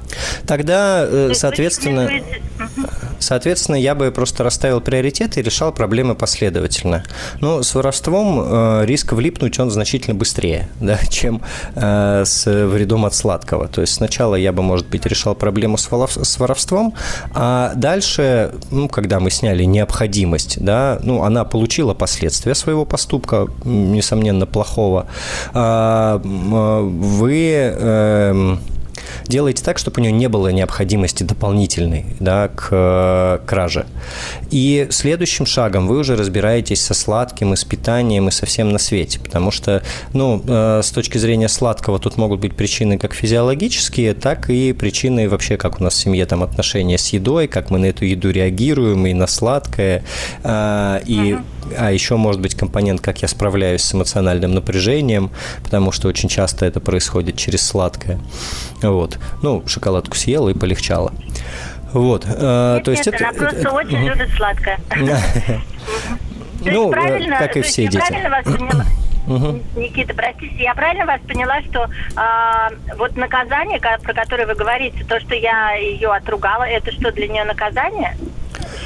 Тогда, 0.46 1.04
э, 1.06 1.32
соответственно. 1.34 2.10
Соответственно, 3.18 3.76
я 3.76 3.94
бы 3.94 4.10
просто 4.10 4.44
расставил 4.44 4.80
приоритеты 4.80 5.40
и 5.40 5.42
решал 5.42 5.72
проблемы 5.72 6.14
последовательно. 6.14 7.04
Ну, 7.40 7.62
с 7.62 7.74
воровством 7.74 8.40
э, 8.40 8.84
риск 8.84 9.12
влипнуть 9.12 9.58
он 9.58 9.70
значительно 9.70 10.14
быстрее, 10.14 10.68
да, 10.80 10.98
чем 11.08 11.42
э, 11.74 12.24
с 12.24 12.46
вредом 12.46 13.06
от 13.06 13.14
сладкого. 13.14 13.68
То 13.68 13.80
есть 13.80 13.94
сначала 13.94 14.34
я 14.34 14.52
бы, 14.52 14.62
может 14.62 14.88
быть, 14.88 15.06
решал 15.06 15.34
проблему 15.34 15.78
с, 15.78 15.88
воровством, 16.38 16.94
а 17.34 17.72
дальше, 17.74 18.54
ну, 18.70 18.88
когда 18.88 19.18
мы 19.18 19.30
сняли 19.30 19.64
необходимость, 19.64 20.62
да, 20.62 20.98
ну, 21.02 21.22
она 21.22 21.44
получила 21.44 21.94
последствия 21.94 22.54
своего 22.54 22.84
поступка, 22.84 23.48
несомненно, 23.64 24.46
плохого, 24.46 25.06
а, 25.52 26.20
а, 26.22 26.80
вы... 26.82 28.58
делаете 29.26 29.62
так, 29.64 29.78
чтобы 29.78 30.00
у 30.00 30.02
нее 30.02 30.12
не 30.12 30.28
было 30.28 30.48
необходимости 30.48 31.22
дополнительной 31.22 32.06
да, 32.20 32.48
к 32.48 32.68
э, 32.70 33.38
краже. 33.46 33.86
И 34.50 34.88
следующим 34.90 35.46
шагом 35.46 35.86
вы 35.86 35.98
уже 35.98 36.16
разбираетесь 36.16 36.82
со 36.82 36.94
сладким 36.94 37.52
и 37.52 37.56
с 37.56 37.64
питанием 37.64 38.28
и 38.28 38.30
со 38.30 38.46
всем 38.46 38.72
на 38.72 38.78
свете, 38.78 39.18
потому 39.20 39.50
что, 39.50 39.82
ну, 40.12 40.42
э, 40.46 40.80
с 40.82 40.90
точки 40.90 41.18
зрения 41.18 41.48
сладкого 41.48 41.98
тут 41.98 42.16
могут 42.16 42.40
быть 42.40 42.54
причины 42.54 42.98
как 42.98 43.14
физиологические, 43.14 44.14
так 44.14 44.50
и 44.50 44.72
причины 44.72 45.28
вообще, 45.28 45.56
как 45.56 45.80
у 45.80 45.84
нас 45.84 45.94
в 45.94 45.98
семье 45.98 46.26
там 46.26 46.42
отношения 46.42 46.98
с 46.98 47.08
едой, 47.08 47.48
как 47.48 47.70
мы 47.70 47.78
на 47.78 47.86
эту 47.86 48.04
еду 48.04 48.30
реагируем 48.30 49.06
и 49.06 49.14
на 49.14 49.26
сладкое, 49.26 50.04
а, 50.42 51.00
и 51.06 51.36
а 51.76 51.90
еще 51.92 52.16
может 52.16 52.40
быть 52.40 52.54
компонент, 52.54 53.00
как 53.00 53.22
я 53.22 53.28
справляюсь 53.28 53.82
с 53.82 53.94
эмоциональным 53.94 54.52
напряжением, 54.54 55.30
потому 55.64 55.92
что 55.92 56.08
очень 56.08 56.28
часто 56.28 56.66
это 56.66 56.80
происходит 56.80 57.36
через 57.36 57.62
сладкое. 57.62 58.18
Вот. 58.82 59.18
Ну, 59.42 59.62
шоколадку 59.66 60.16
съела 60.16 60.48
и 60.50 60.54
полегчало. 60.54 61.12
Вот. 61.92 62.24
э, 62.26 62.74
Нет, 62.76 62.84
то 62.84 62.90
есть 62.90 63.06
нет, 63.06 63.14
это... 63.14 63.28
она 63.28 63.38
просто 63.38 63.60
это- 63.60 63.70
очень 63.70 63.98
Мгм. 63.98 64.08
любит 64.08 64.28
сладкое. 64.36 64.78
То 66.64 66.70
Ну, 66.70 66.92
э, 66.92 67.38
как 67.38 67.56
и 67.56 67.62
все 67.62 67.86
дети. 67.88 68.02
Мгм. 69.26 69.60
Никита, 69.74 70.14
простите, 70.14 70.54
я 70.62 70.74
правильно 70.74 71.04
вас 71.04 71.20
поняла, 71.26 71.60
что 71.62 71.88
а, 72.14 72.70
вот 72.96 73.16
наказание, 73.16 73.80
про 73.80 74.14
которое 74.14 74.46
вы 74.46 74.54
говорите, 74.54 75.04
то, 75.04 75.18
что 75.18 75.34
я 75.34 75.72
ее 75.74 76.12
отругала, 76.12 76.62
это 76.62 76.92
что, 76.92 77.10
для 77.10 77.26
нее 77.26 77.44
наказание? 77.44 78.16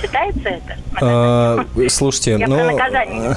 Считается 0.00 0.48
это? 0.48 0.76
А, 1.00 1.64
Слушайте, 1.90 2.38
Я 2.38 2.48
ну... 2.48 2.56
про 2.56 2.72
наказание. 2.72 3.36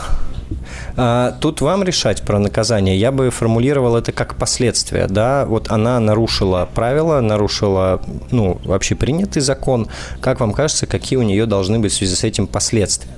а, 0.95 1.31
Тут 1.41 1.59
вам 1.59 1.83
решать 1.83 2.21
про 2.23 2.39
наказание. 2.39 2.97
Я 2.97 3.11
бы 3.11 3.29
формулировал 3.31 3.97
это 3.97 4.13
как 4.13 4.35
последствия, 4.35 5.07
да. 5.07 5.45
Вот 5.45 5.71
она 5.71 5.99
нарушила 5.99 6.69
правила, 6.73 7.19
нарушила, 7.19 8.01
ну, 8.31 8.61
вообще 8.63 8.95
принятый 8.95 9.41
закон. 9.41 9.89
Как 10.21 10.39
вам 10.39 10.53
кажется, 10.53 10.87
какие 10.87 11.19
у 11.19 11.23
нее 11.23 11.45
должны 11.45 11.79
быть 11.79 11.91
в 11.91 11.95
связи 11.95 12.15
с 12.15 12.23
этим 12.23 12.47
последствия? 12.47 13.11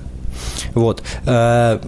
Вот. 0.74 1.02
Э, 1.24 1.78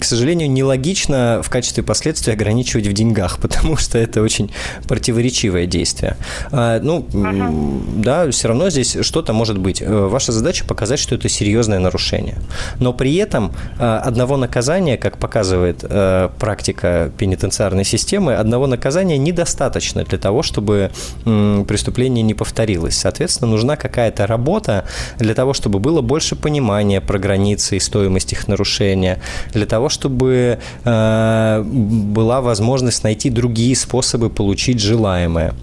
К 0.00 0.04
сожалению, 0.04 0.50
нелогично 0.50 1.40
в 1.42 1.50
качестве 1.50 1.82
последствия 1.82 2.32
ограничивать 2.34 2.86
в 2.86 2.92
деньгах, 2.92 3.38
потому 3.42 3.76
что 3.76 3.98
это 3.98 4.22
очень 4.22 4.50
противоречивое 4.88 5.66
действие. 5.66 6.16
А, 6.52 6.80
Ну, 6.80 7.06
м, 7.12 8.02
да, 8.02 8.30
все 8.30 8.48
равно 8.48 8.70
здесь 8.70 8.96
что-то 9.02 9.32
может 9.32 9.58
быть. 9.58 9.82
Э, 9.82 10.08
Ваша 10.08 10.32
задача 10.32 10.64
показать, 10.64 10.98
что 10.98 11.14
это 11.14 11.28
серьезное 11.28 11.78
нарушение. 11.78 12.36
Но 12.78 12.92
при 12.92 13.14
этом 13.16 13.52
э, 13.78 13.84
одного 13.84 14.36
наказания, 14.36 14.96
как 14.96 15.18
показывает 15.18 15.78
э, 15.82 16.28
практика 16.38 17.10
пенитенциарной 17.18 17.84
системы, 17.84 18.34
одного 18.34 18.66
наказания 18.66 19.18
недостаточно 19.18 20.04
для 20.04 20.18
того, 20.18 20.42
чтобы 20.42 20.90
преступление 21.24 22.22
не 22.22 22.34
повторилось. 22.34 22.96
Соответственно, 22.96 23.50
нужна 23.50 23.76
какая-то 23.76 24.26
работа 24.26 24.84
для 25.18 25.34
того, 25.34 25.52
чтобы 25.54 25.78
было 25.78 26.00
больше 26.00 26.36
понимания 26.36 27.00
про 27.00 27.18
границы 27.18 27.39
и 27.76 27.80
стоимость 27.80 28.32
их 28.32 28.48
нарушения, 28.48 29.20
для 29.52 29.66
того, 29.66 29.88
чтобы 29.88 30.58
э, 30.84 31.62
была 31.64 32.40
возможность 32.40 33.04
найти 33.04 33.30
другие 33.30 33.74
способы 33.76 34.30
получить 34.30 34.80
желаемое. 34.80 35.54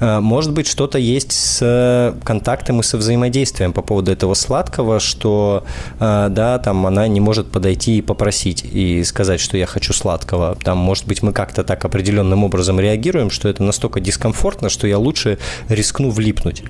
Э, 0.00 0.20
Может 0.20 0.52
быть, 0.52 0.66
что-то 0.66 0.98
есть 0.98 1.32
с 1.32 2.14
контактом 2.24 2.80
и 2.80 2.82
со 2.82 2.96
взаимодействием 2.96 3.72
по 3.72 3.82
поводу 3.82 4.12
этого 4.12 4.34
сладкого, 4.34 5.00
что, 5.00 5.64
э, 6.00 6.28
да, 6.30 6.58
там 6.58 6.86
она 6.86 7.06
не 7.08 7.20
может 7.20 7.50
подойти 7.50 7.98
и 7.98 8.02
попросить 8.02 8.64
и 8.64 9.04
сказать, 9.04 9.40
что 9.40 9.56
я 9.56 9.66
хочу 9.66 9.92
сладкого. 9.92 10.56
Там, 10.62 10.78
может 10.78 11.06
быть, 11.06 11.22
мы 11.22 11.32
как-то 11.32 11.64
так 11.64 11.84
определенным 11.84 12.44
образом 12.44 12.80
реагируем, 12.80 13.30
что 13.30 13.48
это 13.48 13.62
настолько 13.62 14.00
дискомфортно, 14.00 14.68
что 14.68 14.86
я 14.86 14.98
лучше 14.98 15.38
рискну 15.68 16.10
влипнуть. 16.10 16.62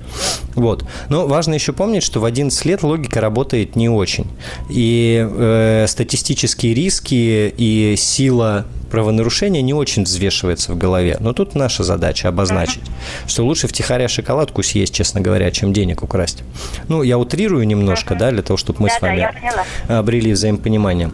Вот. 0.55 0.85
Но 1.09 1.27
важно 1.27 1.53
еще 1.53 1.73
помнить, 1.73 2.03
что 2.03 2.19
в 2.19 2.25
11 2.25 2.65
лет 2.65 2.83
логика 2.83 3.21
работает 3.21 3.75
не 3.75 3.89
очень. 3.89 4.27
И 4.69 5.27
э, 5.29 5.85
статистические 5.87 6.73
риски 6.73 7.53
и 7.57 7.95
сила 7.97 8.65
правонарушения 8.89 9.61
не 9.61 9.73
очень 9.73 10.03
взвешивается 10.03 10.71
в 10.73 10.77
голове. 10.77 11.17
Но 11.19 11.33
тут 11.33 11.55
наша 11.55 11.83
задача 11.83 12.27
обозначить, 12.27 12.81
что 13.27 13.45
лучше 13.45 13.67
втихаря 13.67 14.07
шоколадку 14.07 14.63
съесть, 14.63 14.93
честно 14.93 15.21
говоря, 15.21 15.51
чем 15.51 15.73
денег 15.73 16.03
украсть. 16.03 16.43
Ну, 16.87 17.03
я 17.03 17.17
утрирую 17.17 17.65
немножко, 17.67 18.15
да, 18.15 18.31
для 18.31 18.41
того, 18.41 18.57
чтобы 18.57 18.81
мы 18.83 18.89
с 18.89 18.93
Да-да, 18.93 19.07
вами 19.07 19.29
поняла. 19.39 19.99
обрели 19.99 20.33
взаимопонимание. 20.33 21.11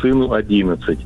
сыну 0.00 0.32
11. 0.32 0.98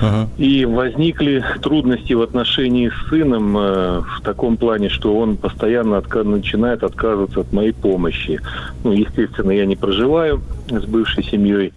Uh-huh. 0.00 0.26
И 0.36 0.64
возникли 0.64 1.44
трудности 1.62 2.12
в 2.12 2.20
отношении 2.20 2.90
с 2.90 3.08
сыном 3.08 3.56
э, 3.56 4.00
в 4.00 4.20
таком 4.22 4.56
плане, 4.56 4.88
что 4.88 5.16
он 5.16 5.36
постоянно 5.36 5.94
отка- 5.96 6.24
начинает 6.24 6.82
отказываться 6.82 7.40
от 7.40 7.52
моей 7.52 7.72
помощи. 7.72 8.40
Ну, 8.82 8.92
естественно, 8.92 9.52
я 9.52 9.64
не 9.66 9.76
проживаю 9.76 10.42
с 10.68 10.84
бывшей 10.84 11.24
семьей. 11.24 11.72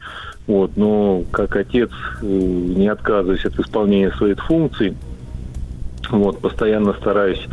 Вот, 0.50 0.72
но 0.77 1.25
как 1.29 1.56
отец 1.56 1.91
э, 2.24 2.25
не 2.25 2.88
отказываюсь 2.88 3.46
от 3.46 3.60
исполнения 3.60 4.12
своих 4.13 4.44
функций. 4.44 4.98
Вот, 6.10 6.39
постоянно 6.39 6.94
стараюсь 6.94 7.48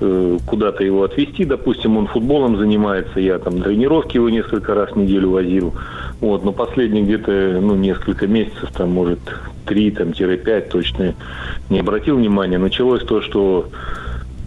э, 0.00 0.38
куда-то 0.44 0.84
его 0.84 1.02
отвезти. 1.04 1.46
Допустим, 1.46 1.96
он 1.96 2.08
футболом 2.08 2.58
занимается, 2.58 3.20
я 3.20 3.38
там 3.38 3.62
тренировки 3.62 4.16
его 4.16 4.28
несколько 4.28 4.74
раз 4.74 4.90
в 4.90 4.96
неделю 4.96 5.30
возил. 5.30 5.72
Вот, 6.20 6.44
но 6.44 6.52
последние 6.52 7.04
где-то 7.04 7.58
ну, 7.62 7.74
несколько 7.74 8.26
месяцев, 8.26 8.70
там, 8.76 8.90
может, 8.90 9.20
три, 9.64 9.90
там, 9.90 10.12
тире 10.12 10.36
пять 10.36 10.68
точно 10.68 11.14
не 11.70 11.80
обратил 11.80 12.18
внимания. 12.18 12.58
Началось 12.58 13.02
то, 13.02 13.22
что 13.22 13.70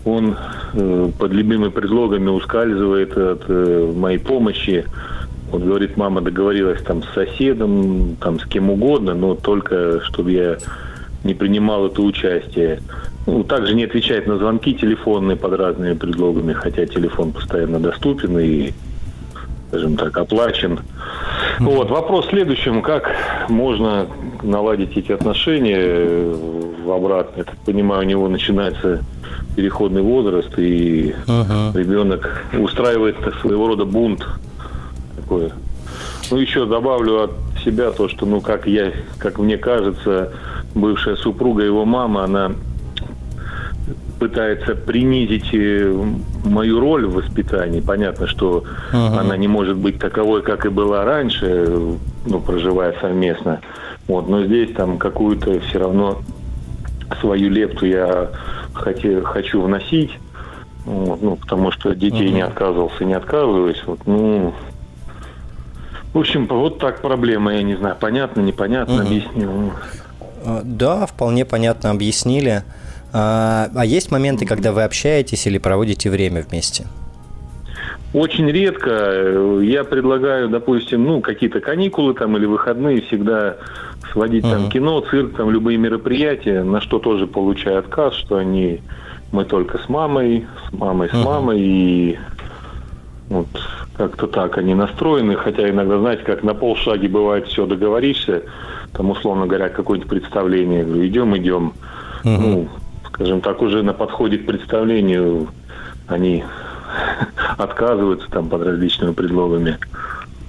он 0.06 0.36
э, 0.74 1.10
под 1.18 1.32
любыми 1.32 1.70
предлогами 1.70 2.30
ускальзывает 2.30 3.18
от 3.18 3.46
э, 3.48 3.94
моей 3.96 4.20
помощи. 4.20 4.86
Он 5.54 5.62
говорит, 5.62 5.98
мама 5.98 6.22
договорилась 6.22 6.82
там 6.82 7.04
с 7.04 7.14
соседом, 7.14 8.16
там 8.20 8.40
с 8.40 8.46
кем 8.46 8.72
угодно, 8.72 9.14
но 9.14 9.36
только 9.36 10.02
чтобы 10.02 10.32
я 10.32 10.58
не 11.24 11.36
принимал 11.36 11.86
это 11.86 12.02
участие. 12.02 12.82
Ну, 13.28 13.44
также 13.44 13.76
не 13.76 13.84
отвечает 13.84 14.26
на 14.26 14.38
звонки 14.38 14.74
телефонные 14.74 15.38
под 15.38 15.54
разными 15.54 15.94
предлогами, 15.94 16.54
хотя 16.54 16.88
телефон 16.88 17.32
постоянно 17.32 17.80
доступен 17.80 18.38
и, 18.40 18.72
скажем 19.70 19.96
так, 19.96 20.18
оплачен. 20.18 20.80
Вот, 21.60 21.92
вопрос 21.92 22.26
в 22.26 22.30
следующем, 22.30 22.82
как 22.82 23.12
можно 23.48 24.08
наладить 24.42 24.98
эти 24.98 25.12
отношения 25.12 26.34
в 26.84 26.92
обратно. 26.92 27.38
Я 27.38 27.44
так 27.44 27.58
понимаю, 27.58 28.02
у 28.02 28.10
него 28.10 28.28
начинается 28.28 29.04
переходный 29.56 30.02
возраст, 30.02 30.52
и 30.58 31.14
uh-huh. 31.28 31.78
ребенок 31.78 32.44
устраивает 32.58 33.18
своего 33.40 33.68
рода 33.68 33.86
бунт 33.86 34.26
такое. 35.34 35.52
Ну, 36.32 36.38
еще 36.38 36.66
добавлю 36.66 37.24
от 37.24 37.32
себя 37.64 37.92
то, 37.92 38.10
что, 38.10 38.26
ну, 38.26 38.42
как 38.42 38.68
я, 38.68 38.92
как 39.20 39.40
мне 39.40 39.58
кажется, 39.58 40.34
бывшая 40.74 41.16
супруга, 41.16 41.64
его 41.64 41.86
мама, 41.86 42.24
она 42.24 42.52
пытается 44.20 44.76
принизить 44.76 45.50
э, 45.54 45.94
мою 46.46 46.80
роль 46.80 47.06
в 47.06 47.16
воспитании. 47.16 47.82
Понятно, 47.82 48.28
что 48.28 48.64
uh-huh. 48.92 49.20
она 49.20 49.36
не 49.36 49.48
может 49.48 49.78
быть 49.78 50.00
таковой, 50.00 50.42
как 50.42 50.66
и 50.66 50.70
была 50.70 51.04
раньше, 51.04 51.98
ну, 52.26 52.40
проживая 52.40 52.96
совместно. 53.02 53.60
Вот, 54.08 54.30
но 54.30 54.44
здесь 54.44 54.74
там 54.76 54.98
какую-то 54.98 55.60
все 55.62 55.80
равно 55.80 56.20
свою 57.20 57.50
лепту 57.50 57.86
я 57.86 58.30
хотел, 58.74 59.24
хочу 59.24 59.62
вносить. 59.62 60.12
Вот, 60.86 61.22
ну, 61.22 61.36
потому 61.36 61.72
что 61.72 61.94
детей 61.94 62.30
uh-huh. 62.30 62.34
не 62.34 62.42
отказывался, 62.42 63.04
не 63.04 63.14
отказываюсь. 63.14 63.84
Вот, 63.86 64.00
ну, 64.06 64.54
в 66.14 66.20
общем, 66.20 66.48
вот 66.48 66.80
так 66.80 67.02
проблема, 67.02 67.56
я 67.56 67.64
не 67.64 67.76
знаю, 67.76 67.96
понятно, 68.00 68.42
непонятно, 68.42 68.96
угу. 68.96 69.04
объяснил. 69.04 69.72
А, 70.46 70.62
да, 70.64 71.06
вполне 71.06 71.46
понятно 71.46 71.92
объяснили. 71.92 72.64
А, 73.12 73.70
а 73.76 73.86
есть 73.86 74.12
моменты, 74.12 74.46
когда 74.46 74.72
вы 74.72 74.84
общаетесь 74.84 75.48
или 75.48 75.58
проводите 75.58 76.10
время 76.10 76.46
вместе? 76.48 76.86
Очень 78.14 78.50
редко. 78.50 79.60
Я 79.64 79.84
предлагаю, 79.84 80.50
допустим, 80.50 81.04
ну, 81.04 81.22
какие-то 81.22 81.60
каникулы 81.60 82.14
там 82.14 82.38
или 82.38 82.46
выходные 82.46 83.02
всегда 83.02 83.58
сводить 84.12 84.44
там 84.44 84.70
кино, 84.70 85.02
цирк, 85.02 85.36
там 85.36 85.50
любые 85.50 85.80
мероприятия, 85.80 86.64
на 86.64 86.80
что 86.80 87.00
тоже 87.00 87.26
получаю 87.26 87.80
отказ, 87.80 88.14
что 88.14 88.36
они 88.36 88.82
мы 89.32 89.46
только 89.46 89.80
с 89.80 89.90
мамой, 89.90 90.46
с 90.70 90.74
мамой, 90.74 91.10
с 91.10 91.14
мамой, 91.14 91.60
и 91.60 92.20
вот 93.30 93.48
как-то 93.98 94.28
так 94.28 94.58
они 94.58 94.76
настроены, 94.76 95.36
хотя 95.36 95.70
иногда, 95.70 96.00
знаете, 96.00 96.24
как 96.24 96.44
на 96.44 96.54
полшаги 96.54 97.08
бывает 97.08 97.48
все, 97.48 97.66
договоришься, 97.66 98.44
там, 98.94 99.10
условно 99.10 99.46
говоря, 99.46 99.70
какое-нибудь 99.70 100.10
представление, 100.10 100.84
говорю, 100.84 101.08
идем, 101.08 101.38
идем. 101.38 101.74
Угу. 102.24 102.32
Ну, 102.32 102.68
скажем 103.08 103.42
так, 103.42 103.62
уже 103.62 103.84
на 103.84 103.94
подходе 103.94 104.38
к 104.38 104.46
представлению 104.46 105.48
они 106.08 106.44
отказываются 107.58 108.30
там 108.30 108.50
под 108.50 108.64
различными 108.64 109.14
предлогами. 109.14 109.78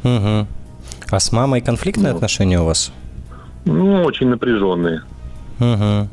Угу. 0.02 0.46
А 1.10 1.20
с 1.20 1.32
мамой 1.32 1.60
конфликтные 1.60 2.10
ну, 2.10 2.16
отношения 2.16 2.60
у 2.60 2.64
вас? 2.64 2.92
Ну, 3.64 4.02
очень 4.02 4.28
напряженные. 4.28 5.02
Угу. 5.60 6.08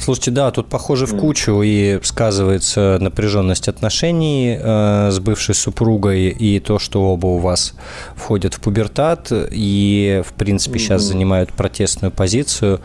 Слушайте, 0.00 0.30
да, 0.30 0.50
тут 0.52 0.68
похоже 0.68 1.06
в 1.06 1.16
кучу 1.16 1.60
и 1.62 1.98
сказывается 2.04 2.98
напряженность 3.00 3.66
отношений 3.66 4.56
э, 4.58 5.10
с 5.10 5.18
бывшей 5.18 5.56
супругой 5.56 6.28
и 6.28 6.60
то, 6.60 6.78
что 6.78 7.02
оба 7.02 7.26
у 7.26 7.38
вас 7.38 7.74
входят 8.14 8.54
в 8.54 8.60
пубертат 8.60 9.32
и, 9.32 10.22
в 10.24 10.32
принципе, 10.34 10.78
сейчас 10.78 11.02
занимают 11.02 11.52
протестную 11.52 12.12
позицию, 12.12 12.80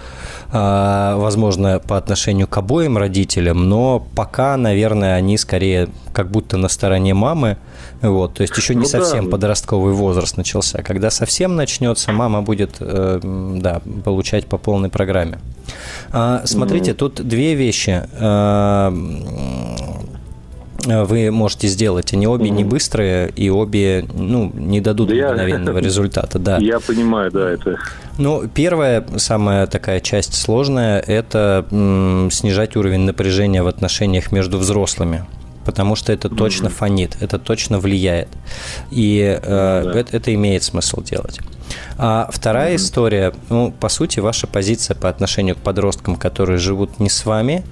э, 0.51 1.15
возможно, 1.15 1.79
по 1.79 1.97
отношению 1.97 2.47
к 2.47 2.57
обоим 2.57 2.97
родителям, 2.97 3.69
но 3.69 4.05
пока, 4.15 4.57
наверное, 4.57 5.15
они 5.15 5.37
скорее 5.37 5.89
как 6.13 6.31
будто 6.31 6.57
на 6.57 6.67
стороне 6.67 7.13
мамы, 7.13 7.57
вот, 8.03 8.33
то 8.33 8.41
есть 8.41 8.55
еще 8.57 8.75
не 8.75 8.81
ну, 8.81 8.85
совсем 8.85 9.25
да. 9.25 9.31
подростковый 9.31 9.93
возраст 9.93 10.35
начался. 10.35 10.83
Когда 10.83 11.09
совсем 11.09 11.55
начнется, 11.55 12.11
мама 12.11 12.41
будет, 12.41 12.75
э, 12.81 13.19
да, 13.23 13.81
получать 14.03 14.45
по 14.45 14.57
полной 14.57 14.89
программе. 14.89 15.39
А, 16.11 16.41
смотрите, 16.45 16.91
mm 16.91 16.95
тут 16.95 17.15
две 17.25 17.55
вещи 17.55 18.03
а, 18.19 18.93
вы 20.85 21.31
можете 21.31 21.69
сделать. 21.69 22.13
Они 22.13 22.27
обе 22.27 22.49
mm 22.49 22.55
не 22.55 22.63
быстрые 22.65 23.29
и 23.29 23.49
обе 23.49 24.05
ну, 24.13 24.51
не 24.53 24.81
дадут 24.81 25.07
да 25.07 25.31
мгновенного 25.31 25.77
я, 25.77 25.83
результата. 25.85 26.37
Да. 26.39 26.57
Я 26.57 26.81
понимаю, 26.81 27.31
да, 27.31 27.51
это. 27.51 27.77
Ну, 28.17 28.43
первая, 28.53 29.05
самая 29.15 29.65
такая 29.67 30.01
часть 30.01 30.33
сложная, 30.33 30.99
это 30.99 31.65
м, 31.71 32.29
снижать 32.31 32.75
уровень 32.75 33.01
напряжения 33.01 33.63
в 33.63 33.67
отношениях 33.67 34.33
между 34.33 34.57
взрослыми 34.57 35.25
потому 35.65 35.95
что 35.95 36.11
это 36.11 36.29
точно 36.29 36.67
mm-hmm. 36.67 36.71
фонит, 36.71 37.17
это 37.19 37.39
точно 37.39 37.79
влияет. 37.79 38.29
И 38.91 39.39
э, 39.41 39.81
да. 39.85 39.99
это, 39.99 40.17
это 40.17 40.33
имеет 40.33 40.63
смысл 40.63 41.01
делать. 41.01 41.39
А 41.97 42.29
вторая 42.31 42.73
mm-hmm. 42.73 42.75
история, 42.75 43.33
ну, 43.49 43.71
по 43.71 43.89
сути, 43.89 44.19
ваша 44.19 44.47
позиция 44.47 44.95
по 44.95 45.09
отношению 45.09 45.55
к 45.55 45.59
подросткам, 45.59 46.15
которые 46.15 46.57
живут 46.57 46.99
не 46.99 47.09
с 47.09 47.25
вами, 47.25 47.63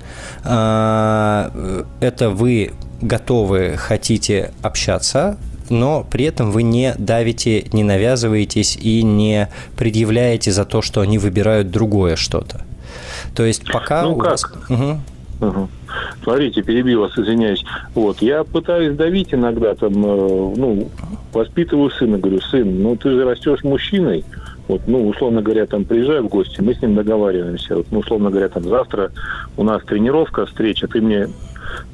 э, 0.43 1.83
это 1.99 2.29
вы 2.29 2.73
готовы, 3.01 3.75
хотите 3.77 4.51
общаться, 4.61 5.37
но 5.69 6.03
при 6.03 6.25
этом 6.25 6.51
вы 6.51 6.63
не 6.63 6.93
давите, 6.97 7.63
не 7.71 7.83
навязываетесь 7.83 8.75
и 8.75 9.03
не 9.03 9.49
предъявляете 9.77 10.51
за 10.51 10.65
то, 10.65 10.81
что 10.81 11.01
они 11.01 11.17
выбирают 11.17 11.71
другое 11.71 12.15
что-то. 12.15 12.61
То 13.35 13.45
есть 13.45 13.63
пока 13.71 14.03
ну, 14.03 14.15
у 14.15 14.17
как? 14.17 14.31
вас... 14.31 14.45
Угу. 14.69 14.99
Угу. 15.41 15.69
Смотрите, 16.23 16.61
перебил 16.61 17.01
вас, 17.01 17.17
извиняюсь. 17.17 17.65
Вот, 17.95 18.21
я 18.21 18.43
пытаюсь 18.43 18.95
давить 18.95 19.33
иногда, 19.33 19.73
там, 19.73 19.93
э, 19.93 20.53
ну, 20.55 20.89
воспитываю 21.33 21.89
сына, 21.89 22.19
говорю, 22.19 22.41
сын, 22.41 22.81
ну, 22.81 22.95
ты 22.95 23.09
же 23.09 23.25
растешь 23.25 23.63
мужчиной, 23.63 24.23
вот, 24.67 24.81
ну, 24.85 25.07
условно 25.07 25.41
говоря, 25.41 25.65
там, 25.65 25.83
приезжаю 25.83 26.23
в 26.23 26.29
гости, 26.29 26.61
мы 26.61 26.75
с 26.75 26.81
ним 26.81 26.93
договариваемся, 26.93 27.75
вот, 27.75 27.87
ну, 27.89 27.99
условно 27.99 28.29
говоря, 28.29 28.49
там, 28.49 28.63
завтра 28.63 29.11
у 29.57 29.63
нас 29.63 29.81
тренировка, 29.83 30.45
встреча, 30.45 30.87
ты 30.87 31.01
мне, 31.01 31.27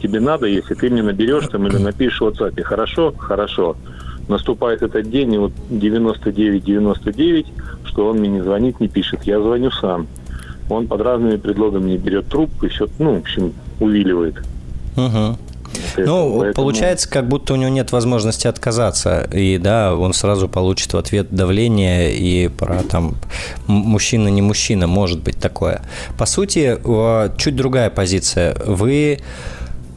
тебе 0.01 0.19
надо, 0.19 0.45
если 0.45 0.73
ты 0.73 0.89
мне 0.89 1.01
наберешь 1.01 1.47
там 1.47 1.67
или 1.67 1.77
напишешь 1.77 2.19
в 2.19 2.27
WhatsApp, 2.27 2.61
хорошо, 2.63 3.13
хорошо, 3.17 3.77
наступает 4.27 4.81
этот 4.81 5.09
день, 5.09 5.33
и 5.33 5.37
вот 5.37 5.53
99-99, 5.69 7.45
что 7.85 8.07
он 8.07 8.17
мне 8.17 8.29
не 8.29 8.41
звонит, 8.41 8.79
не 8.79 8.87
пишет. 8.87 9.23
Я 9.23 9.39
звоню 9.39 9.71
сам. 9.71 10.07
Он 10.69 10.87
под 10.87 11.01
разными 11.01 11.37
предлогами 11.37 11.97
берет 11.97 12.27
трубку 12.27 12.65
и 12.65 12.69
все, 12.69 12.87
ну, 12.99 13.15
в 13.15 13.19
общем, 13.19 13.53
увиливает. 13.79 14.35
Угу. 14.95 15.37
Ну, 15.97 16.39
поэтому... 16.39 16.53
получается, 16.53 17.09
как 17.09 17.27
будто 17.27 17.53
у 17.53 17.55
него 17.55 17.69
нет 17.69 17.91
возможности 17.91 18.47
отказаться, 18.47 19.27
и 19.31 19.57
да, 19.57 19.95
он 19.95 20.13
сразу 20.13 20.47
получит 20.47 20.93
в 20.93 20.97
ответ 20.97 21.27
давление 21.31 22.15
и 22.15 22.47
про 22.47 22.83
там 22.83 23.15
мужчина 23.67 24.29
не 24.29 24.41
мужчина, 24.41 24.87
может 24.87 25.21
быть 25.21 25.37
такое. 25.37 25.81
По 26.17 26.25
сути, 26.25 26.77
чуть 27.37 27.55
другая 27.55 27.89
позиция. 27.89 28.55
Вы 28.65 29.19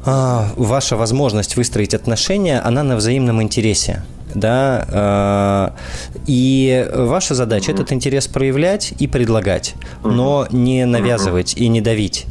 а, 0.05 0.49
ваша 0.57 0.97
возможность 0.97 1.57
выстроить 1.57 1.95
отношения, 1.95 2.61
она 2.61 2.83
на 2.83 2.97
взаимном 2.97 3.43
интересе 3.43 4.03
да, 4.35 5.75
э, 5.75 6.21
и 6.27 6.89
ваша 6.95 7.35
задача 7.35 7.73
этот 7.73 7.93
интерес 7.93 8.27
проявлять 8.27 8.93
и 8.99 9.07
предлагать, 9.07 9.75
но 10.05 10.47
не 10.51 10.85
навязывать 10.85 11.55
и 11.55 11.69
не 11.69 11.81
давить. 11.81 12.27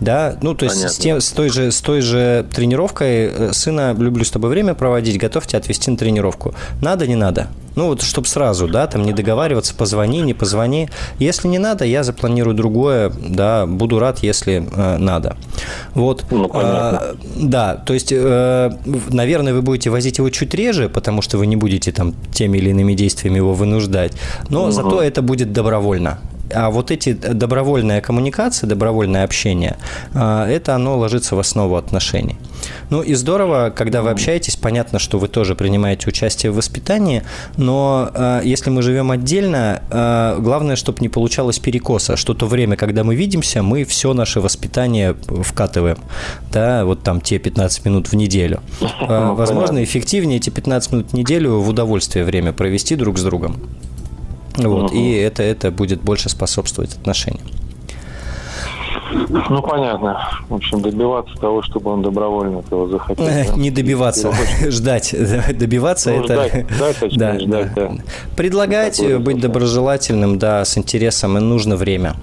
Да, 0.00 0.36
ну 0.42 0.54
то 0.54 0.64
есть 0.64 0.88
с, 0.88 0.96
тем, 0.96 1.20
с, 1.20 1.30
той 1.30 1.48
же, 1.48 1.70
с 1.70 1.80
той 1.80 2.00
же 2.00 2.46
тренировкой 2.52 3.26
э, 3.26 3.52
сына 3.52 3.94
люблю 3.96 4.24
с 4.24 4.30
тобой 4.30 4.50
время 4.50 4.74
проводить, 4.74 5.18
готов 5.18 5.46
тебя 5.46 5.58
отвезти 5.58 5.90
на 5.90 5.96
тренировку. 5.96 6.54
Надо, 6.80 7.06
не 7.06 7.14
надо. 7.14 7.48
Ну 7.76 7.86
вот, 7.86 8.02
чтобы 8.02 8.28
сразу, 8.28 8.68
да, 8.68 8.86
там 8.86 9.04
не 9.04 9.12
договариваться, 9.12 9.74
позвони, 9.74 10.20
не 10.20 10.34
позвони. 10.34 10.88
Если 11.18 11.48
не 11.48 11.58
надо, 11.58 11.84
я 11.84 12.04
запланирую 12.04 12.54
другое, 12.54 13.10
да, 13.10 13.66
буду 13.66 13.98
рад, 13.98 14.20
если 14.20 14.66
э, 14.74 14.96
надо. 14.98 15.36
Вот. 15.94 16.24
Ну, 16.30 16.48
понятно. 16.48 17.00
Э, 17.02 17.14
да, 17.36 17.74
то 17.74 17.94
есть, 17.94 18.12
э, 18.12 18.70
наверное, 19.10 19.54
вы 19.54 19.62
будете 19.62 19.90
возить 19.90 20.18
его 20.18 20.30
чуть 20.30 20.54
реже, 20.54 20.88
потому 20.88 21.22
что 21.22 21.38
вы 21.38 21.46
не 21.46 21.56
будете 21.56 21.90
там 21.90 22.14
теми 22.32 22.58
или 22.58 22.70
иными 22.70 22.94
действиями 22.94 23.36
его 23.36 23.54
вынуждать, 23.54 24.12
но 24.48 24.64
угу. 24.64 24.70
зато 24.70 25.02
это 25.02 25.22
будет 25.22 25.52
добровольно. 25.52 26.18
А 26.52 26.70
вот 26.70 26.90
эти 26.90 27.12
добровольная 27.12 28.00
коммуникация, 28.00 28.68
добровольное 28.68 29.24
общение, 29.24 29.76
а, 30.14 30.46
это 30.46 30.74
оно 30.74 30.98
ложится 30.98 31.36
в 31.36 31.38
основу 31.38 31.76
отношений. 31.76 32.36
Ну 32.90 33.02
и 33.02 33.14
здорово, 33.14 33.72
когда 33.74 34.02
вы 34.02 34.10
общаетесь, 34.10 34.56
понятно, 34.56 34.98
что 34.98 35.18
вы 35.18 35.28
тоже 35.28 35.54
принимаете 35.54 36.08
участие 36.08 36.52
в 36.52 36.56
воспитании, 36.56 37.22
но 37.56 38.10
а, 38.12 38.40
если 38.42 38.70
мы 38.70 38.82
живем 38.82 39.10
отдельно, 39.10 39.82
главное, 40.38 40.76
чтобы 40.76 40.98
не 41.00 41.08
получалось 41.08 41.58
перекоса, 41.58 42.16
что 42.16 42.34
то 42.34 42.46
время, 42.46 42.76
когда 42.76 43.04
мы 43.04 43.14
видимся, 43.14 43.62
мы 43.62 43.84
все 43.84 44.12
наше 44.12 44.40
воспитание 44.40 45.14
вкатываем, 45.14 45.98
да, 46.52 46.84
вот 46.84 47.02
там 47.02 47.20
те 47.20 47.38
15 47.38 47.84
минут 47.84 48.08
в 48.08 48.14
неделю. 48.14 48.60
Возможно, 49.00 49.82
эффективнее 49.82 50.38
эти 50.38 50.50
15 50.50 50.92
минут 50.92 51.10
в 51.10 51.14
неделю 51.14 51.58
в 51.60 51.68
удовольствие 51.68 52.24
время 52.24 52.52
провести 52.52 52.96
друг 52.96 53.18
с 53.18 53.22
другом. 53.22 53.56
Вот, 54.56 54.90
угу. 54.90 54.94
И 54.94 55.12
это, 55.14 55.42
это 55.42 55.70
будет 55.70 56.00
больше 56.00 56.28
способствовать 56.28 56.94
отношениям. 56.94 57.46
Ну, 59.48 59.62
понятно. 59.62 60.28
В 60.48 60.54
общем, 60.54 60.80
добиваться 60.80 61.34
того, 61.36 61.62
чтобы 61.62 61.92
он 61.92 62.02
добровольно 62.02 62.58
этого 62.58 62.88
захотел. 62.88 63.24
Да? 63.24 63.44
Не 63.56 63.70
добиваться, 63.70 64.32
ждать. 64.70 65.14
Добиваться 65.58 66.10
ну, 66.10 66.24
это... 66.24 66.48
Ждать, 66.48 66.70
ждать, 66.70 66.96
точнее, 66.98 67.18
да, 67.18 67.38
ждать, 67.38 67.74
да. 67.74 67.88
да. 67.88 67.94
Предлагать, 68.36 69.18
быть 69.20 69.40
доброжелательным, 69.40 70.38
да, 70.38 70.64
с 70.64 70.76
интересом, 70.78 71.38
и 71.38 71.40
нужно 71.40 71.76
время. 71.76 72.14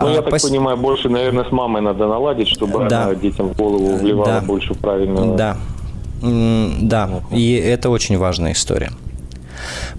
Ну, 0.00 0.08
а, 0.08 0.10
я 0.10 0.22
так 0.22 0.40
понимаю, 0.40 0.76
больше, 0.76 1.08
наверное, 1.08 1.44
с 1.44 1.52
мамой 1.52 1.82
надо 1.82 2.06
наладить, 2.06 2.48
чтобы 2.48 2.88
да. 2.88 3.04
она 3.04 3.14
детям 3.14 3.48
в 3.48 3.56
голову 3.56 3.96
вливала 3.96 4.26
да. 4.26 4.40
больше 4.40 4.74
правильного. 4.74 5.36
Да, 5.36 5.56
да, 6.22 7.10
и 7.30 7.54
это 7.54 7.90
очень 7.90 8.16
важная 8.16 8.52
история. 8.52 8.90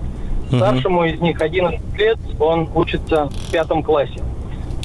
Старшему 0.48 1.04
из 1.04 1.20
них 1.20 1.40
11 1.40 1.80
лет, 1.96 2.18
он 2.40 2.68
учится 2.74 3.26
в 3.26 3.52
пятом 3.52 3.82
классе. 3.82 4.20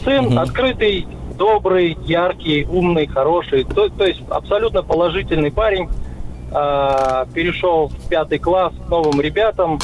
Сын 0.04 0.28
угу. 0.28 0.38
открытый, 0.38 1.08
добрый, 1.38 1.98
яркий, 2.06 2.66
умный, 2.66 3.08
хороший, 3.08 3.64
то, 3.64 3.90
то 3.90 4.06
есть 4.06 4.22
абсолютно 4.30 4.84
положительный 4.84 5.52
парень. 5.52 5.90
А, 6.52 7.26
перешел 7.34 7.88
в 7.88 8.10
пятый 8.10 8.40
класс 8.40 8.74
к 8.86 8.90
новым 8.90 9.20
ребятам. 9.22 9.80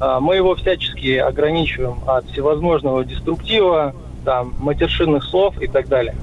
А, 0.00 0.20
мы 0.20 0.36
его 0.36 0.54
всячески 0.54 1.16
ограничиваем 1.16 1.98
от 2.06 2.26
всевозможного 2.26 3.04
деструктива, 3.04 3.94
там, 4.24 4.54
матершинных 4.58 5.24
слов 5.24 5.60
и 5.60 5.66
так 5.66 5.88
далее. 5.88 6.14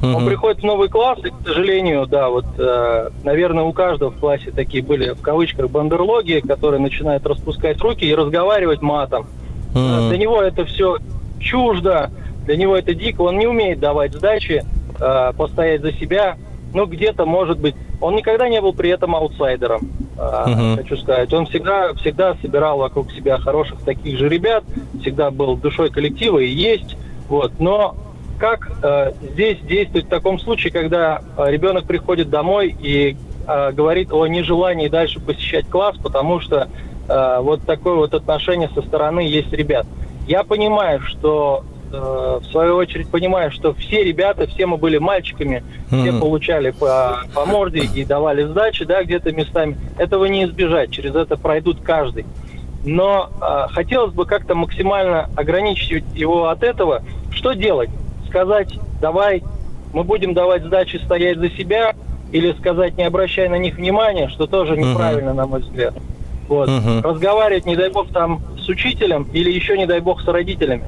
Mm-hmm. 0.00 0.14
Он 0.14 0.26
приходит 0.26 0.60
в 0.60 0.64
новый 0.64 0.88
класс, 0.88 1.18
и, 1.22 1.28
к 1.28 1.34
сожалению, 1.46 2.06
да, 2.06 2.30
вот, 2.30 2.46
э, 2.56 3.10
наверное, 3.22 3.64
у 3.64 3.72
каждого 3.72 4.10
в 4.10 4.18
классе 4.18 4.50
такие 4.50 4.82
были, 4.82 5.10
в 5.10 5.20
кавычках, 5.20 5.70
бандерлоги, 5.70 6.42
которые 6.46 6.80
начинают 6.80 7.26
распускать 7.26 7.78
руки 7.80 8.06
и 8.06 8.14
разговаривать 8.14 8.80
матом. 8.80 9.26
Mm-hmm. 9.74 10.08
Для 10.08 10.18
него 10.18 10.42
это 10.42 10.64
все 10.64 10.96
чуждо, 11.38 12.10
для 12.46 12.56
него 12.56 12.76
это 12.76 12.94
дико, 12.94 13.22
он 13.22 13.38
не 13.38 13.46
умеет 13.46 13.78
давать 13.78 14.14
сдачи, 14.14 14.64
э, 14.98 15.32
постоять 15.36 15.82
за 15.82 15.92
себя. 15.92 16.36
Ну, 16.72 16.86
где-то, 16.86 17.26
может 17.26 17.58
быть, 17.58 17.74
он 18.00 18.16
никогда 18.16 18.48
не 18.48 18.60
был 18.60 18.72
при 18.72 18.90
этом 18.90 19.14
аутсайдером, 19.14 19.90
mm-hmm. 20.16 20.76
хочу 20.76 20.96
сказать. 20.96 21.32
Он 21.34 21.44
всегда, 21.46 21.92
всегда 21.94 22.36
собирал 22.40 22.78
вокруг 22.78 23.12
себя 23.12 23.36
хороших 23.38 23.80
таких 23.80 24.18
же 24.18 24.28
ребят, 24.28 24.64
всегда 25.02 25.30
был 25.30 25.56
душой 25.56 25.90
коллектива 25.90 26.38
и 26.38 26.48
есть. 26.48 26.96
Вот. 27.28 27.52
Но 27.58 27.96
как 28.40 28.72
э, 28.82 29.12
здесь 29.32 29.58
действовать 29.60 30.06
в 30.06 30.08
таком 30.08 30.40
случае, 30.40 30.72
когда 30.72 31.20
э, 31.36 31.50
ребенок 31.50 31.84
приходит 31.84 32.30
домой 32.30 32.74
и 32.80 33.16
э, 33.46 33.72
говорит 33.72 34.12
о 34.12 34.26
нежелании 34.26 34.88
дальше 34.88 35.20
посещать 35.20 35.68
класс, 35.68 35.96
потому 36.02 36.40
что 36.40 36.68
э, 37.06 37.38
вот 37.40 37.62
такое 37.66 37.96
вот 37.96 38.14
отношение 38.14 38.70
со 38.74 38.80
стороны 38.80 39.20
есть 39.20 39.52
ребят. 39.52 39.86
Я 40.26 40.42
понимаю, 40.42 41.00
что 41.02 41.64
э, 41.92 42.40
в 42.42 42.44
свою 42.50 42.76
очередь 42.76 43.10
понимаю, 43.10 43.52
что 43.52 43.74
все 43.74 44.02
ребята, 44.02 44.46
все 44.46 44.64
мы 44.64 44.78
были 44.78 44.96
мальчиками, 44.96 45.62
mm-hmm. 45.90 46.00
все 46.00 46.18
получали 46.18 46.70
по, 46.70 47.20
по 47.34 47.44
морде 47.44 47.80
и 47.94 48.06
давали 48.06 48.44
сдачи, 48.44 48.86
да, 48.86 49.04
где-то 49.04 49.32
местами. 49.32 49.76
Этого 49.98 50.24
не 50.24 50.44
избежать, 50.44 50.90
через 50.90 51.14
это 51.14 51.36
пройдут 51.36 51.82
каждый 51.82 52.24
но 52.82 53.28
э, 53.42 53.74
хотелось 53.74 54.14
бы 54.14 54.24
как-то 54.24 54.54
максимально 54.54 55.28
ограничить 55.36 56.02
его 56.14 56.48
от 56.48 56.62
этого. 56.62 57.02
Что 57.30 57.52
делать? 57.52 57.90
Сказать, 58.30 58.78
давай, 59.00 59.42
мы 59.92 60.04
будем 60.04 60.34
давать 60.34 60.64
сдачи 60.64 60.96
стоять 61.04 61.38
за 61.38 61.50
себя, 61.50 61.94
или 62.32 62.52
сказать, 62.52 62.96
не 62.96 63.04
обращай 63.04 63.48
на 63.48 63.58
них 63.58 63.76
внимания, 63.76 64.28
что 64.28 64.46
тоже 64.46 64.76
неправильно, 64.76 65.30
uh-huh. 65.30 65.34
на 65.34 65.46
мой 65.46 65.60
взгляд. 65.60 65.94
Вот. 66.48 66.68
Uh-huh. 66.68 67.02
Разговаривать, 67.02 67.66
не 67.66 67.76
дай 67.76 67.90
бог, 67.90 68.08
там 68.12 68.40
с 68.56 68.68
учителем 68.68 69.26
или 69.32 69.50
еще, 69.50 69.76
не 69.76 69.86
дай 69.86 70.00
бог, 70.00 70.20
с 70.22 70.26
родителями. 70.26 70.84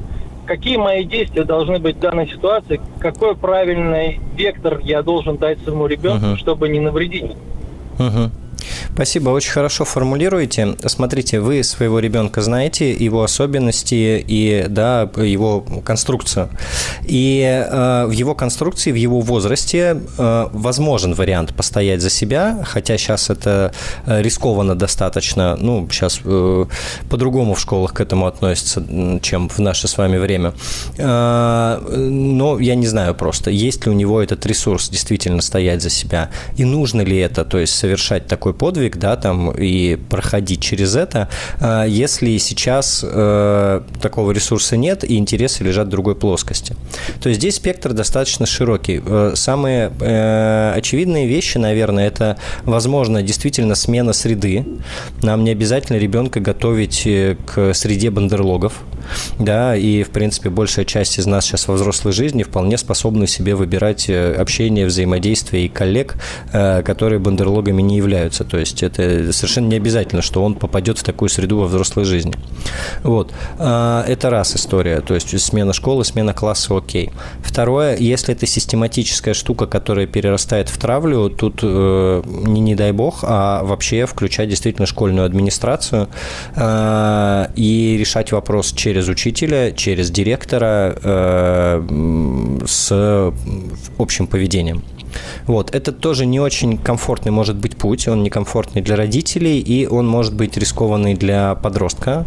Какие 0.46 0.76
мои 0.76 1.04
действия 1.04 1.44
должны 1.44 1.78
быть 1.78 1.96
в 1.96 2.00
данной 2.00 2.28
ситуации? 2.28 2.80
Какой 3.00 3.36
правильный 3.36 4.20
вектор 4.36 4.78
я 4.78 5.02
должен 5.02 5.36
дать 5.36 5.58
своему 5.60 5.86
ребенку, 5.86 6.26
uh-huh. 6.26 6.36
чтобы 6.36 6.68
не 6.68 6.78
навредить? 6.78 7.32
Uh-huh. 7.98 8.30
Спасибо, 8.94 9.30
очень 9.30 9.52
хорошо 9.52 9.84
формулируете. 9.84 10.76
Смотрите, 10.86 11.40
вы 11.40 11.62
своего 11.62 11.98
ребенка 11.98 12.42
знаете, 12.42 12.92
его 12.92 13.22
особенности 13.22 14.24
и 14.26 14.66
да, 14.68 15.10
его 15.16 15.64
конструкцию. 15.84 16.48
И 17.04 17.42
э, 17.42 18.06
в 18.06 18.10
его 18.10 18.34
конструкции, 18.34 18.92
в 18.92 18.96
его 18.96 19.20
возрасте 19.20 20.00
э, 20.18 20.48
возможен 20.52 21.14
вариант 21.14 21.54
постоять 21.54 22.00
за 22.00 22.10
себя, 22.10 22.64
хотя 22.64 22.96
сейчас 22.98 23.30
это 23.30 23.72
э, 24.06 24.22
рискованно 24.22 24.74
достаточно. 24.74 25.56
Ну, 25.56 25.88
сейчас 25.90 26.20
э, 26.24 26.64
по-другому 27.08 27.54
в 27.54 27.60
школах 27.60 27.92
к 27.94 28.00
этому 28.00 28.26
относятся, 28.26 28.84
чем 29.22 29.48
в 29.48 29.58
наше 29.58 29.88
с 29.88 29.98
вами 29.98 30.18
время. 30.18 30.54
Э, 30.98 31.78
но 31.88 32.58
я 32.58 32.74
не 32.74 32.86
знаю 32.86 33.14
просто, 33.14 33.50
есть 33.50 33.86
ли 33.86 33.92
у 33.92 33.94
него 33.94 34.22
этот 34.22 34.44
ресурс 34.46 34.88
действительно 34.88 35.42
стоять 35.42 35.82
за 35.82 35.90
себя, 35.90 36.30
и 36.56 36.64
нужно 36.64 37.02
ли 37.02 37.18
это, 37.18 37.44
то 37.44 37.58
есть 37.58 37.74
совершать 37.74 38.26
такой 38.26 38.51
подвиг, 38.52 38.82
подвиг, 38.82 38.96
да, 38.96 39.16
там, 39.16 39.50
и 39.50 39.96
проходить 39.96 40.60
через 40.60 40.96
это, 40.96 41.28
э, 41.60 41.84
если 41.88 42.38
сейчас 42.38 43.04
э, 43.04 43.80
такого 44.00 44.32
ресурса 44.32 44.76
нет 44.76 45.04
и 45.04 45.16
интересы 45.18 45.64
лежат 45.64 45.86
в 45.86 45.90
другой 45.90 46.14
плоскости. 46.14 46.74
То 47.20 47.28
есть 47.28 47.40
здесь 47.40 47.56
спектр 47.56 47.92
достаточно 47.92 48.46
широкий. 48.46 49.02
Э, 49.04 49.32
самые 49.34 49.92
э, 50.00 50.72
очевидные 50.76 51.26
вещи, 51.26 51.58
наверное, 51.58 52.06
это, 52.06 52.36
возможно, 52.64 53.22
действительно 53.22 53.74
смена 53.74 54.12
среды. 54.12 54.64
Нам 55.22 55.44
не 55.44 55.50
обязательно 55.50 55.98
ребенка 55.98 56.40
готовить 56.40 57.02
э, 57.06 57.36
к 57.46 57.74
среде 57.74 58.10
бандерлогов, 58.10 58.82
да, 59.38 59.76
и, 59.76 60.02
в 60.02 60.10
принципе, 60.10 60.50
большая 60.50 60.84
часть 60.84 61.18
из 61.18 61.26
нас 61.26 61.44
сейчас 61.44 61.68
во 61.68 61.74
взрослой 61.74 62.12
жизни 62.12 62.42
вполне 62.42 62.78
способны 62.78 63.26
себе 63.26 63.54
выбирать 63.54 64.08
э, 64.08 64.34
общение, 64.34 64.86
взаимодействие 64.86 65.66
и 65.66 65.68
коллег, 65.68 66.16
э, 66.52 66.82
которые 66.82 67.18
бандерлогами 67.18 67.82
не 67.82 67.96
являются. 67.96 68.44
То 68.44 68.58
есть 68.58 68.82
это 68.82 69.32
совершенно 69.32 69.68
не 69.68 69.76
обязательно, 69.76 70.22
что 70.22 70.42
он 70.42 70.54
попадет 70.54 70.98
в 70.98 71.02
такую 71.02 71.28
среду 71.28 71.58
во 71.58 71.66
взрослой 71.66 72.04
жизни. 72.04 72.34
Вот. 73.02 73.32
А, 73.58 74.04
это 74.06 74.30
раз 74.30 74.54
история, 74.56 75.00
то 75.00 75.14
есть 75.14 75.38
смена 75.40 75.72
школы, 75.72 76.04
смена 76.04 76.34
класса, 76.34 76.76
окей. 76.76 77.10
Второе, 77.42 77.96
если 77.96 78.34
это 78.34 78.46
систематическая 78.46 79.34
штука, 79.34 79.66
которая 79.66 80.06
перерастает 80.06 80.68
в 80.68 80.78
травлю, 80.78 81.30
тут 81.30 81.60
э, 81.62 82.22
не, 82.26 82.60
не 82.60 82.74
дай 82.74 82.92
бог, 82.92 83.20
а 83.22 83.62
вообще 83.62 84.06
включать 84.06 84.48
действительно 84.48 84.86
школьную 84.86 85.26
администрацию 85.26 86.08
и 86.56 87.96
решать 87.98 88.32
вопрос 88.32 88.72
через 88.72 88.91
через 88.92 89.08
учителя, 89.08 89.72
через 89.72 90.10
директора 90.10 90.94
э, 91.02 92.58
с 92.66 93.32
общим 93.96 94.26
поведением. 94.26 94.82
Вот, 95.46 95.74
это 95.74 95.92
тоже 95.92 96.26
не 96.26 96.40
очень 96.40 96.76
комфортный 96.76 97.32
может 97.32 97.56
быть 97.56 97.76
путь, 97.76 98.06
он 98.08 98.22
некомфортный 98.22 98.82
для 98.82 98.96
родителей, 98.96 99.60
и 99.60 99.86
он 99.86 100.06
может 100.06 100.34
быть 100.34 100.58
рискованный 100.58 101.14
для 101.14 101.54
подростка, 101.54 102.26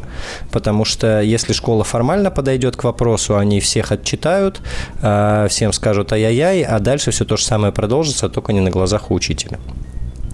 потому 0.51 0.85
что 0.85 1.21
если 1.21 1.53
школа 1.53 1.83
формально 1.83 2.31
подойдет 2.31 2.75
к 2.75 2.83
вопросу, 2.83 3.37
они 3.37 3.59
всех 3.59 3.91
отчитают, 3.91 4.61
э, 5.03 5.47
всем 5.49 5.71
скажут 5.71 6.13
ай-яй-яй, 6.13 6.63
а 6.63 6.79
дальше 6.79 7.11
все 7.11 7.25
то 7.25 7.37
же 7.37 7.43
самое 7.43 7.71
продолжится, 7.71 8.27
только 8.27 8.53
не 8.53 8.61
на 8.61 8.71
глазах 8.71 9.11
у 9.11 9.13
учителя. 9.13 9.59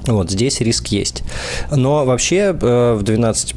Вот 0.07 0.31
здесь 0.31 0.61
риск 0.61 0.87
есть. 0.87 1.23
Но 1.69 2.05
вообще 2.05 2.57
э, 2.59 2.93
в 2.93 3.03
12 3.03 3.55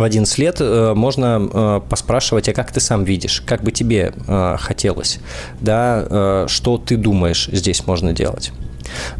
в 0.00 0.02
11 0.02 0.38
лет 0.38 0.56
э, 0.60 0.94
можно 0.94 1.48
э, 1.52 1.80
поспрашивать, 1.88 2.48
а 2.48 2.52
как 2.52 2.72
ты 2.72 2.80
сам 2.80 3.04
видишь, 3.04 3.40
как 3.40 3.62
бы 3.62 3.72
тебе 3.72 4.12
э, 4.26 4.56
хотелось, 4.58 5.18
да, 5.60 6.46
что 6.48 6.78
ты 6.78 6.96
думаешь 6.96 7.48
здесь 7.52 7.86
можно 7.86 8.12
делать. 8.12 8.52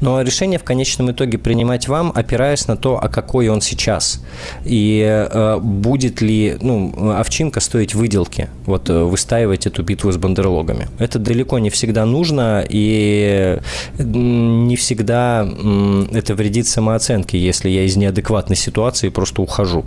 Но 0.01 0.21
решение 0.23 0.59
в 0.59 0.65
конечном 0.65 1.11
итоге 1.13 1.39
принимать 1.39 1.89
вам, 1.89 2.13
опираясь 2.15 2.67
на 2.67 2.77
то, 2.77 2.99
а 3.03 3.09
какой 3.09 3.49
он 3.49 3.61
сейчас. 3.61 4.23
И 4.65 5.03
э, 5.03 5.59
будет 5.59 6.21
ли 6.21 6.57
ну, 6.61 7.15
овчинка 7.19 7.61
стоить 7.61 7.95
выделки, 7.95 8.49
вот 8.67 8.89
выстаивать 8.89 9.67
эту 9.67 9.83
битву 9.83 10.13
с 10.13 10.17
бандерлогами. 10.17 10.89
Это 10.99 11.19
далеко 11.19 11.59
не 11.59 11.71
всегда 11.71 12.05
нужно, 12.05 12.65
и 12.69 13.59
не 13.99 14.77
всегда 14.77 15.47
э, 15.47 16.05
это 16.13 16.35
вредит 16.35 16.67
самооценке, 16.67 17.39
если 17.39 17.69
я 17.71 17.85
из 17.85 17.97
неадекватной 17.97 18.57
ситуации 18.57 19.09
просто 19.09 19.43
ухожу. 19.43 19.85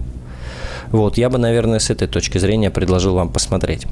Вот, 0.92 1.18
я 1.18 1.30
бы, 1.30 1.38
наверное, 1.38 1.80
с 1.80 1.90
этой 1.90 2.08
точки 2.08 2.38
зрения 2.38 2.70
предложил 2.70 3.16
вам 3.16 3.30
посмотреть. 3.30 3.86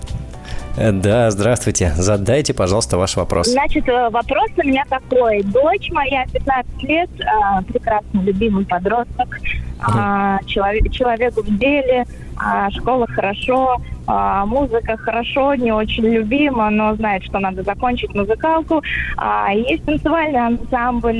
Э, 0.77 0.91
да, 0.91 1.31
здравствуйте. 1.31 1.91
Задайте, 1.95 2.53
пожалуйста, 2.53 2.97
ваш 2.97 3.15
вопрос. 3.15 3.47
Значит, 3.47 3.89
э, 3.89 4.09
вопрос 4.09 4.49
у 4.57 4.67
меня 4.67 4.83
такой. 4.87 5.41
Дочь 5.43 5.89
моя, 5.91 6.25
15 6.31 6.83
лет, 6.83 7.09
э, 7.19 7.63
прекрасно 7.63 8.21
любимый 8.21 8.65
подросток, 8.65 9.39
угу. 9.79 10.45
человек, 10.45 10.91
человек 10.91 11.35
в 11.35 11.57
деле, 11.57 12.05
а, 12.37 12.69
школа 12.71 13.07
хорошо, 13.07 13.77
а, 14.07 14.45
музыка 14.45 14.95
хорошо, 14.97 15.53
не 15.55 15.71
очень 15.71 16.05
любима, 16.05 16.69
но 16.69 16.95
знает, 16.95 17.23
что 17.23 17.39
надо 17.39 17.63
закончить 17.63 18.15
музыкалку. 18.15 18.81
А, 19.17 19.51
есть 19.53 19.83
танцевальный 19.83 20.39
ансамбль 20.39 21.19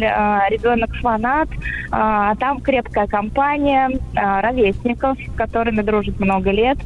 «Ребенок 0.49 0.95
фанат», 0.95 1.49
там 1.89 2.61
крепкая 2.61 3.07
компания 3.07 3.89
ровесников, 4.13 5.17
с 5.19 5.35
которыми 5.37 5.81
дружит 5.81 6.19
много 6.19 6.51
лет. 6.51 6.77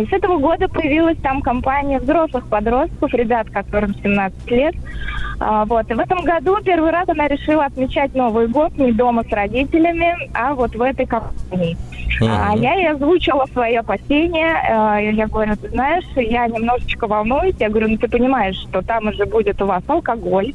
И 0.00 0.06
с 0.06 0.12
этого 0.12 0.38
года 0.38 0.68
появилась 0.68 1.18
там 1.18 1.42
компания 1.42 1.98
взрослых 1.98 2.46
подростков, 2.48 3.12
ребят, 3.12 3.50
которым 3.50 3.94
17 3.94 4.50
лет. 4.50 4.74
Вот. 5.38 5.90
И 5.90 5.94
в 5.94 5.98
этом 5.98 6.22
году 6.22 6.58
первый 6.62 6.90
раз 6.90 7.08
она 7.08 7.26
решила 7.26 7.64
отмечать 7.64 8.14
Новый 8.14 8.46
год 8.46 8.76
не 8.78 8.92
дома 8.92 9.24
с 9.24 9.32
родителями, 9.32 10.14
а 10.34 10.54
вот 10.54 10.74
в 10.74 10.82
этой 10.82 11.06
компании. 11.06 11.76
Uh-huh. 12.20 12.58
Я 12.58 12.74
ей 12.74 12.90
озвучила 12.90 13.46
свои 13.52 13.76
опасения. 13.76 14.98
Э, 14.98 15.12
я 15.12 15.26
говорю, 15.26 15.56
ты 15.56 15.68
знаешь, 15.68 16.04
я 16.16 16.46
немножечко 16.46 17.06
волнуюсь. 17.06 17.54
Я 17.58 17.68
говорю, 17.68 17.88
ну 17.88 17.96
ты 17.98 18.08
понимаешь, 18.08 18.56
что 18.56 18.82
там 18.82 19.08
уже 19.08 19.24
будет 19.26 19.60
у 19.62 19.66
вас 19.66 19.82
алкоголь, 19.86 20.52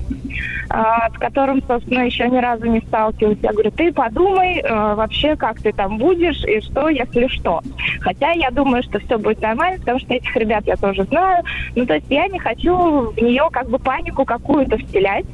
а, 0.69 1.09
с 1.09 1.13
которым, 1.13 1.61
собственно, 1.67 2.01
еще 2.01 2.27
ни 2.29 2.37
разу 2.37 2.65
не 2.65 2.81
сталкивалась. 2.81 3.39
Я 3.41 3.51
говорю, 3.51 3.71
ты 3.71 3.91
подумай 3.91 4.59
э, 4.59 4.95
вообще, 4.95 5.35
как 5.35 5.61
ты 5.61 5.71
там 5.71 5.97
будешь 5.97 6.43
и 6.43 6.61
что, 6.61 6.89
если 6.89 7.27
что. 7.27 7.61
Хотя 8.01 8.31
я 8.31 8.51
думаю, 8.51 8.83
что 8.83 8.99
все 8.99 9.17
будет 9.17 9.41
нормально, 9.41 9.79
потому 9.79 9.99
что 9.99 10.13
этих 10.13 10.35
ребят 10.35 10.63
я 10.65 10.75
тоже 10.75 11.03
знаю. 11.05 11.43
Ну, 11.75 11.85
то 11.85 11.95
есть 11.95 12.07
я 12.09 12.27
не 12.27 12.39
хочу 12.39 12.75
в 13.11 13.17
нее 13.17 13.47
как 13.51 13.69
бы 13.69 13.79
панику 13.79 14.25
какую-то 14.25 14.77
вселять. 14.77 15.25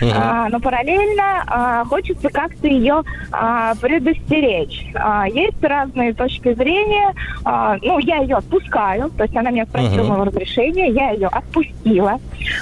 Uh-huh. 0.00 0.12
А, 0.14 0.48
но 0.48 0.60
параллельно 0.60 1.44
а, 1.46 1.84
хочется 1.84 2.28
как-то 2.28 2.66
ее 2.66 3.02
а, 3.32 3.74
предостеречь. 3.76 4.86
А, 4.94 5.26
есть 5.28 5.62
разные 5.62 6.12
точки 6.14 6.54
зрения. 6.54 7.14
А, 7.44 7.76
ну, 7.82 7.98
я 7.98 8.18
ее 8.18 8.36
отпускаю, 8.36 9.10
то 9.10 9.24
есть 9.24 9.36
она 9.36 9.50
меня 9.50 9.66
спросила 9.66 10.02
uh-huh. 10.02 10.08
моего 10.08 10.24
разрешения, 10.24 10.90
я 10.90 11.10
ее 11.10 11.28
отпустила. 11.28 12.20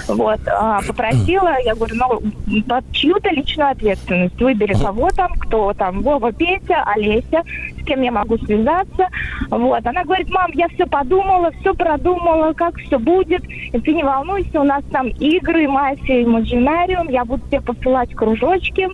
Вот, 0.09 0.41
а, 0.47 0.81
попросила, 0.87 1.57
я 1.65 1.75
говорю, 1.75 1.95
ну, 1.97 2.63
под 2.63 2.93
чью-то 2.93 3.31
личную 3.31 3.71
ответственность. 3.71 4.41
Выбери 4.41 4.75
кого 4.75 5.11
там, 5.11 5.33
кто 5.35 5.73
там, 5.73 6.03
Вова, 6.03 6.33
Петя, 6.33 6.83
Олеся, 6.87 7.43
кем 7.85 8.03
я 8.03 8.13
могу 8.13 8.39
связаться. 8.39 9.09
Вот, 9.51 9.87
она 9.87 10.05
говорит, 10.05 10.29
мам, 10.31 10.51
я 10.55 10.69
все 10.69 10.87
подумала, 10.87 11.51
все 11.61 11.75
продумала, 11.75 12.53
как 12.53 12.77
все 12.79 12.99
будет. 12.99 13.45
И 13.49 13.81
ты 13.81 13.93
не 13.93 14.03
волнуйся, 14.03 14.61
у 14.61 14.65
нас 14.65 14.83
там 14.91 15.09
игры, 15.09 15.69
мафия, 15.69 16.23
имаджинариум, 16.23 17.09
я 17.09 17.25
буду 17.25 17.43
тебе 17.49 17.61
посылать 17.61 18.15
кружочки. 18.15 18.89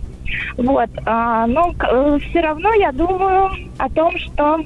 Вот. 0.57 0.89
А, 1.05 1.47
но 1.47 1.73
э, 1.79 2.19
все 2.29 2.41
равно 2.41 2.73
я 2.73 2.91
думаю 2.91 3.51
о 3.77 3.89
том, 3.89 4.17
что 4.17 4.59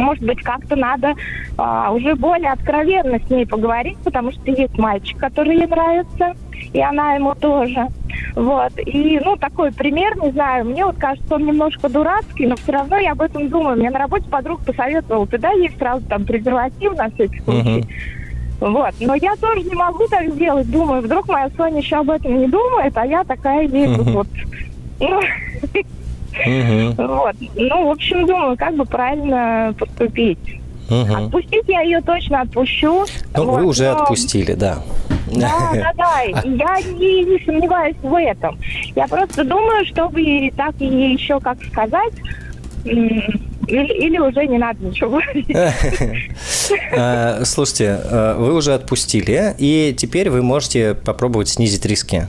может 0.00 0.24
быть, 0.24 0.42
как-то 0.42 0.76
надо 0.76 1.14
а, 1.56 1.92
уже 1.92 2.14
более 2.14 2.52
откровенно 2.52 3.18
с 3.18 3.30
ней 3.30 3.46
поговорить, 3.46 3.98
потому 3.98 4.32
что 4.32 4.50
есть 4.50 4.76
мальчик, 4.78 5.18
который 5.18 5.56
ей 5.56 5.66
нравится, 5.66 6.34
и 6.72 6.80
она 6.80 7.14
ему 7.14 7.34
тоже. 7.34 7.88
Вот. 8.34 8.72
И, 8.78 9.20
ну, 9.24 9.36
такой 9.36 9.72
пример, 9.72 10.16
не 10.22 10.30
знаю, 10.32 10.66
мне 10.66 10.84
вот 10.84 10.96
кажется, 10.96 11.34
он 11.34 11.46
немножко 11.46 11.88
дурацкий, 11.88 12.46
но 12.46 12.56
все 12.56 12.72
равно 12.72 12.96
я 12.96 13.12
об 13.12 13.22
этом 13.22 13.48
думаю. 13.48 13.76
Мне 13.76 13.90
на 13.90 13.98
работе 13.98 14.28
подруга 14.28 14.64
посоветовала, 14.64 15.26
ты 15.26 15.38
дай 15.38 15.58
ей 15.58 15.70
сразу 15.78 16.06
там 16.06 16.24
презерватив 16.24 16.96
на 16.96 17.10
всякий 17.10 17.40
случай. 17.40 17.80
Uh-huh. 17.80 17.88
Вот. 18.60 18.94
Но 19.00 19.14
я 19.14 19.36
тоже 19.36 19.62
не 19.62 19.74
могу 19.74 20.06
так 20.08 20.28
сделать. 20.30 20.70
Думаю, 20.70 21.02
вдруг 21.02 21.28
моя 21.28 21.48
Соня 21.56 21.78
еще 21.78 21.96
об 21.96 22.10
этом 22.10 22.38
не 22.38 22.46
думает, 22.46 22.96
а 22.96 23.06
я 23.06 23.24
такая 23.24 23.62
ей 23.62 23.86
uh-huh. 23.86 24.12
вот... 24.12 24.28
Ну, 25.00 25.20
uh-huh. 26.32 26.94
Вот. 26.96 27.36
Ну, 27.56 27.88
в 27.88 27.90
общем, 27.90 28.26
думаю, 28.26 28.56
как 28.56 28.74
бы 28.74 28.84
правильно 28.84 29.74
поступить. 29.78 30.60
Угу. 30.90 31.26
Отпустить 31.26 31.64
я 31.68 31.82
ее 31.82 32.00
точно 32.00 32.40
отпущу. 32.40 33.06
Ну, 33.36 33.44
вот, 33.44 33.60
вы 33.60 33.66
уже 33.66 33.84
но... 33.84 34.02
отпустили, 34.02 34.54
да. 34.54 34.78
Да, 35.32 35.70
да, 35.72 35.92
да. 35.96 36.20
Я 36.44 36.80
не, 36.80 37.24
не 37.24 37.44
сомневаюсь 37.44 37.96
в 38.02 38.14
этом. 38.14 38.58
Я 38.96 39.06
просто 39.06 39.44
думаю, 39.44 39.86
чтобы 39.86 40.50
так 40.56 40.74
ей 40.80 41.12
еще 41.12 41.38
как 41.38 41.58
сказать, 41.62 42.14
или, 43.70 44.06
или 44.06 44.18
уже 44.18 44.46
не 44.46 44.58
надо 44.58 44.84
ничего 44.84 45.10
говорить. 45.20 45.46
Э, 46.92 47.44
слушайте, 47.44 48.00
э, 48.02 48.34
вы 48.38 48.54
уже 48.54 48.74
отпустили, 48.74 49.54
и 49.58 49.94
теперь 49.96 50.30
вы 50.30 50.42
можете 50.42 50.94
попробовать 50.94 51.48
снизить 51.48 51.84
риски. 51.86 52.26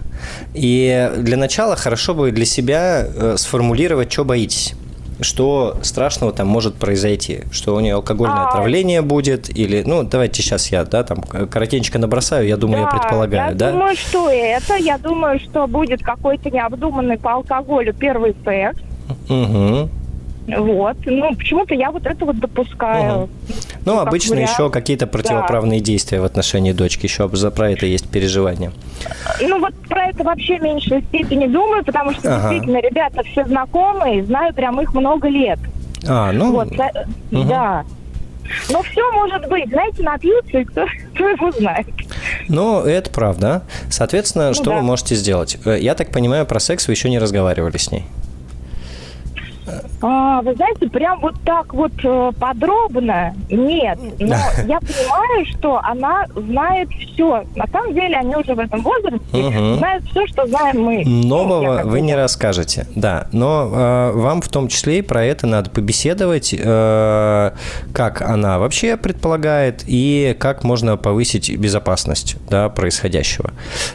И 0.54 1.12
для 1.17 1.38
начала 1.38 1.75
хорошо 1.75 2.13
бы 2.13 2.32
для 2.32 2.45
себя 2.45 3.06
э, 3.06 3.36
сформулировать, 3.38 4.12
что 4.12 4.25
боитесь 4.25 4.75
что 5.23 5.77
страшного 5.84 6.34
там 6.34 6.47
может 6.47 6.75
произойти, 6.75 7.41
что 7.51 7.75
у 7.75 7.80
нее 7.80 7.93
алкогольное 7.93 8.45
а... 8.45 8.47
отравление 8.49 9.04
будет, 9.04 9.56
или, 9.56 9.84
ну, 9.86 10.01
давайте 10.01 10.41
сейчас 10.41 10.71
я, 10.71 10.84
да, 10.84 11.04
там, 11.04 11.21
коротенько 11.21 11.99
набросаю, 11.99 12.47
я 12.47 12.58
думаю, 12.58 12.86
да, 12.86 12.89
я 12.91 12.99
предполагаю, 12.99 13.49
я 13.49 13.56
да? 13.56 13.67
я 13.67 13.71
думаю, 13.71 13.95
что 13.95 14.30
это, 14.32 14.75
я 14.77 14.97
думаю, 14.97 15.39
что 15.39 15.67
будет 15.67 16.01
какой-то 16.01 16.49
необдуманный 16.49 17.19
по 17.19 17.34
алкоголю 17.34 17.93
первый 17.93 18.36
секс. 18.43 18.80
Угу. 19.30 19.89
Вот. 20.57 20.97
Ну, 21.05 21.35
почему-то 21.35 21.73
я 21.73 21.91
вот 21.91 22.05
это 22.05 22.25
вот 22.25 22.39
допускаю. 22.39 23.23
Угу. 23.23 23.29
Ну, 23.85 23.99
обычно 23.99 24.35
вариант. 24.35 24.51
еще 24.51 24.69
какие-то 24.69 25.07
противоправные 25.07 25.79
да. 25.79 25.85
действия 25.85 26.21
в 26.21 26.25
отношении 26.25 26.71
дочки. 26.71 27.05
Еще 27.05 27.29
за 27.33 27.51
про 27.51 27.71
это 27.71 27.85
есть 27.85 28.09
переживания. 28.09 28.71
Ну, 29.41 29.59
вот 29.59 29.73
про 29.87 30.07
это 30.07 30.23
вообще 30.23 30.59
в 30.59 30.61
меньшей 30.61 31.01
степени 31.03 31.47
думаю, 31.47 31.83
потому 31.83 32.13
что 32.13 32.35
ага. 32.35 32.49
действительно 32.49 32.81
ребята 32.81 33.23
все 33.23 33.45
знакомые, 33.45 34.23
знаю 34.25 34.53
прям 34.53 34.79
их 34.81 34.93
много 34.93 35.27
лет. 35.27 35.59
А, 36.07 36.31
ну... 36.31 36.51
Вот, 36.51 36.71
угу. 36.71 37.43
Да. 37.43 37.85
Но 38.69 38.81
все 38.83 39.11
может 39.11 39.47
быть. 39.47 39.69
Знаете, 39.69 40.03
напьются, 40.03 40.59
и 40.59 40.63
кто, 40.65 40.85
кто 41.13 41.29
его 41.29 41.51
знает. 41.51 41.87
Ну, 42.47 42.81
это 42.81 43.09
правда. 43.09 43.63
Соответственно, 43.89 44.49
ну, 44.49 44.53
что 44.53 44.65
да. 44.65 44.77
вы 44.77 44.81
можете 44.81 45.15
сделать? 45.15 45.57
Э, 45.65 45.77
я 45.79 45.95
так 45.95 46.11
понимаю, 46.11 46.45
про 46.45 46.59
секс 46.59 46.87
вы 46.87 46.93
еще 46.93 47.09
не 47.09 47.19
разговаривали 47.19 47.77
с 47.77 47.91
ней. 47.91 48.05
А, 50.02 50.41
вы 50.41 50.56
знаете, 50.56 50.89
прям 50.89 51.19
вот 51.21 51.36
так 51.45 51.74
вот 51.74 51.91
э, 52.04 52.32
подробно 52.39 53.36
нет. 53.50 54.00
Но 54.19 54.36
я 54.65 54.80
понимаю, 54.80 55.45
что 55.52 55.80
она 55.84 56.26
знает 56.36 56.89
все. 56.89 57.43
На 57.56 57.67
самом 57.67 57.93
деле 57.93 58.17
они 58.17 58.36
уже 58.36 58.56
в 58.56 58.60
этом 58.60 58.82
возрасте 58.82 59.19
угу. 59.32 59.76
знают 59.78 60.04
все, 60.06 60.26
что 60.28 60.47
знаем 60.47 60.82
мы. 60.82 61.04
Нового 61.06 61.82
вы 61.84 62.02
не 62.02 62.15
расскажете, 62.15 62.88
да. 62.95 63.28
Но 63.32 63.69
э, 63.71 64.12
вам 64.13 64.41
в 64.41 64.50
том 64.50 64.67
числе 64.67 65.00
и 65.00 65.02
про 65.02 65.24
это 65.24 65.45
надо 65.45 65.69
побеседовать, 65.69 66.56
э, 66.58 67.52
как 67.93 68.21
она 68.21 68.58
вообще 68.60 68.97
предполагает 68.97 69.84
и 69.86 70.36
как 70.39 70.63
можно 70.63 70.97
повысить 70.97 71.56
безопасность 71.58 72.38
да, 72.50 72.69
происходящего. 72.69 73.52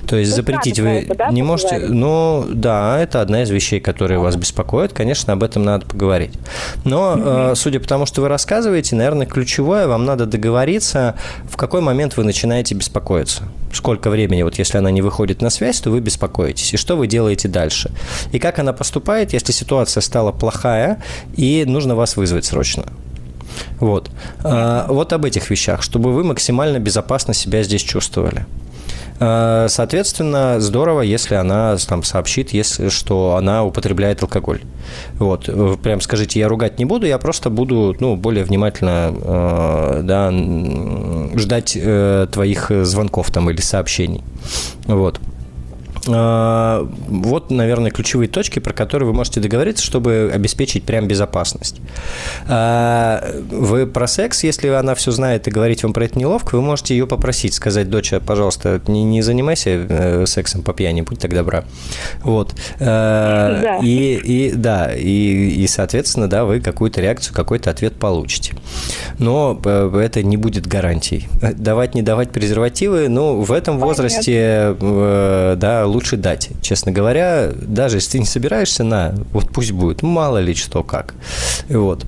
То 0.08 0.16
есть 0.16 0.30
То 0.30 0.36
запретить 0.36 0.78
вы 0.78 0.88
это, 0.88 1.14
да, 1.14 1.28
не 1.30 1.42
можете. 1.42 1.78
Ну, 1.78 2.44
да, 2.48 2.98
это 3.00 3.20
одна 3.20 3.42
из 3.42 3.50
вещей, 3.50 3.80
которые 3.80 4.18
вас 4.18 4.36
беспокоят. 4.36 4.92
Конечно, 4.92 5.32
об 5.32 5.42
этом 5.42 5.55
надо 5.64 5.86
поговорить. 5.86 6.32
Но, 6.84 7.14
э, 7.16 7.54
судя 7.54 7.80
по 7.80 7.86
тому, 7.86 8.06
что 8.06 8.22
вы 8.22 8.28
рассказываете, 8.28 8.96
наверное, 8.96 9.26
ключевое, 9.26 9.86
вам 9.86 10.04
надо 10.04 10.26
договориться, 10.26 11.16
в 11.50 11.56
какой 11.56 11.80
момент 11.80 12.16
вы 12.16 12.24
начинаете 12.24 12.74
беспокоиться. 12.74 13.44
Сколько 13.72 14.10
времени, 14.10 14.42
вот 14.42 14.58
если 14.58 14.78
она 14.78 14.90
не 14.90 15.02
выходит 15.02 15.42
на 15.42 15.50
связь, 15.50 15.80
то 15.80 15.90
вы 15.90 16.00
беспокоитесь. 16.00 16.74
И 16.74 16.76
что 16.76 16.96
вы 16.96 17.06
делаете 17.06 17.48
дальше? 17.48 17.90
И 18.32 18.38
как 18.38 18.58
она 18.58 18.72
поступает, 18.72 19.32
если 19.32 19.52
ситуация 19.52 20.00
стала 20.00 20.32
плохая, 20.32 21.02
и 21.36 21.64
нужно 21.66 21.94
вас 21.94 22.16
вызвать 22.16 22.44
срочно? 22.44 22.84
Вот. 23.80 24.10
Э, 24.44 24.86
вот 24.88 25.12
об 25.12 25.24
этих 25.24 25.50
вещах, 25.50 25.82
чтобы 25.82 26.12
вы 26.12 26.24
максимально 26.24 26.78
безопасно 26.78 27.34
себя 27.34 27.62
здесь 27.62 27.82
чувствовали. 27.82 28.46
Э, 29.18 29.66
соответственно, 29.68 30.60
здорово, 30.60 31.00
если 31.02 31.34
она 31.34 31.76
там 31.88 32.02
сообщит, 32.02 32.52
если, 32.52 32.88
что 32.88 33.36
она 33.36 33.64
употребляет 33.64 34.22
алкоголь. 34.22 34.60
Вот. 35.14 35.48
Прям 35.82 36.00
скажите, 36.00 36.40
я 36.40 36.48
ругать 36.48 36.78
не 36.78 36.84
буду, 36.84 37.06
я 37.06 37.18
просто 37.18 37.50
буду 37.50 37.96
ну, 38.00 38.16
более 38.16 38.44
внимательно 38.44 39.14
э, 39.14 40.00
да, 40.02 40.30
ждать 41.38 41.76
э, 41.80 42.26
твоих 42.30 42.70
звонков 42.84 43.30
там 43.30 43.50
или 43.50 43.60
сообщений. 43.60 44.22
Вот. 44.86 45.20
А, 46.08 46.88
вот, 47.08 47.50
наверное, 47.50 47.90
ключевые 47.90 48.28
точки, 48.28 48.58
про 48.58 48.72
которые 48.72 49.08
вы 49.08 49.14
можете 49.14 49.40
договориться, 49.40 49.84
чтобы 49.84 50.30
обеспечить 50.32 50.84
прям 50.84 51.06
безопасность. 51.08 51.80
А, 52.48 53.24
вы 53.50 53.86
про 53.86 54.06
секс, 54.06 54.44
если 54.44 54.68
она 54.68 54.94
все 54.94 55.10
знает 55.10 55.48
и 55.48 55.50
говорить 55.50 55.82
вам 55.82 55.92
про 55.92 56.04
это 56.04 56.18
неловко, 56.18 56.56
вы 56.56 56.62
можете 56.62 56.96
ее 56.96 57.06
попросить, 57.06 57.54
сказать, 57.54 57.90
доча, 57.90 58.20
пожалуйста, 58.20 58.80
не, 58.86 59.04
не 59.04 59.22
занимайся 59.22 59.70
э, 59.70 60.26
сексом 60.26 60.62
по 60.62 60.72
пьяни, 60.72 61.02
будь 61.02 61.18
так 61.18 61.34
добра. 61.34 61.64
Вот. 62.22 62.54
А, 62.80 63.60
да. 63.62 63.78
И, 63.82 64.14
и 64.14 64.52
да, 64.52 64.92
и, 64.94 65.62
и, 65.62 65.66
соответственно, 65.66 66.28
да, 66.28 66.44
вы 66.44 66.60
какую-то 66.60 67.00
реакцию, 67.00 67.34
какой-то 67.34 67.70
ответ 67.70 67.94
получите. 67.94 68.54
Но 69.18 69.60
э, 69.64 70.00
это 70.04 70.22
не 70.22 70.36
будет 70.36 70.66
гарантией. 70.66 71.28
Давать, 71.40 71.94
не 71.94 72.02
давать 72.02 72.30
презервативы, 72.30 73.08
ну, 73.08 73.40
в 73.40 73.52
этом 73.52 73.78
возрасте, 73.78 74.76
э, 74.80 75.54
да, 75.56 75.86
лучше 75.96 76.16
дать, 76.16 76.50
честно 76.60 76.92
говоря. 76.92 77.50
Даже 77.54 77.96
если 77.96 78.12
ты 78.12 78.18
не 78.20 78.26
собираешься 78.26 78.84
на, 78.84 79.14
вот 79.32 79.50
пусть 79.50 79.72
будет, 79.72 80.02
мало 80.02 80.38
ли 80.38 80.54
что 80.54 80.82
как. 80.82 81.14
Вот. 81.68 82.04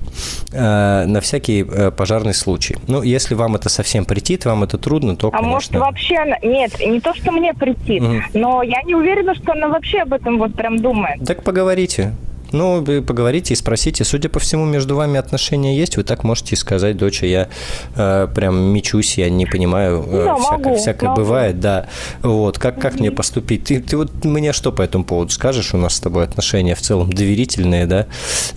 Э, 0.53 1.05
на 1.05 1.19
всякий 1.21 1.63
э, 1.63 1.91
пожарный 1.91 2.33
случай. 2.33 2.77
Ну, 2.87 3.01
если 3.01 3.33
вам 3.33 3.55
это 3.55 3.67
совсем 3.69 4.05
притит, 4.05 4.45
вам 4.45 4.63
это 4.63 4.77
трудно, 4.77 5.15
то, 5.15 5.27
А 5.27 5.31
конечно... 5.31 5.49
может, 5.49 5.75
вообще... 5.75 6.17
Нет, 6.43 6.79
не 6.79 7.01
то, 7.01 7.13
что 7.15 7.31
мне 7.31 7.53
притит, 7.53 8.03
угу. 8.03 8.21
но 8.33 8.63
я 8.63 8.81
не 8.83 8.95
уверена, 8.95 9.33
что 9.35 9.53
она 9.53 9.67
вообще 9.67 9.99
об 9.99 10.13
этом 10.13 10.37
вот 10.37 10.53
прям 10.53 10.79
думает. 10.79 11.25
Так 11.25 11.43
поговорите. 11.43 12.13
Ну, 12.51 12.81
вы 12.81 13.01
поговорите 13.01 13.53
и 13.53 13.57
спросите. 13.57 14.03
Судя 14.03 14.29
по 14.29 14.39
всему, 14.39 14.65
между 14.65 14.95
вами 14.95 15.19
отношения 15.19 15.77
есть. 15.77 15.97
Вы 15.97 16.03
так 16.03 16.23
можете 16.23 16.55
сказать, 16.55 16.97
доча, 16.97 17.25
я 17.25 17.49
э, 17.95 18.27
прям 18.33 18.73
мечусь, 18.73 19.17
я 19.17 19.29
не 19.29 19.45
понимаю, 19.45 20.03
э, 20.07 20.25
да, 20.25 20.35
всякое, 20.35 20.57
могу, 20.57 20.75
всякое 20.77 21.09
могу. 21.09 21.21
бывает, 21.21 21.59
да. 21.59 21.87
Вот, 22.21 22.57
как, 22.57 22.79
как 22.79 22.99
мне 22.99 23.11
поступить? 23.11 23.65
Ты, 23.65 23.81
ты 23.81 23.97
вот 23.97 24.25
мне 24.25 24.53
что 24.53 24.71
по 24.71 24.81
этому 24.81 25.03
поводу 25.03 25.31
скажешь? 25.31 25.73
У 25.73 25.77
нас 25.77 25.95
с 25.95 25.99
тобой 25.99 26.23
отношения 26.23 26.75
в 26.75 26.81
целом 26.81 27.11
доверительные, 27.11 27.85
да? 27.85 28.07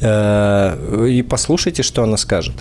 Э, 0.00 1.06
и 1.08 1.22
послушайте, 1.22 1.82
что 1.82 2.02
она 2.02 2.16
скажет. 2.16 2.54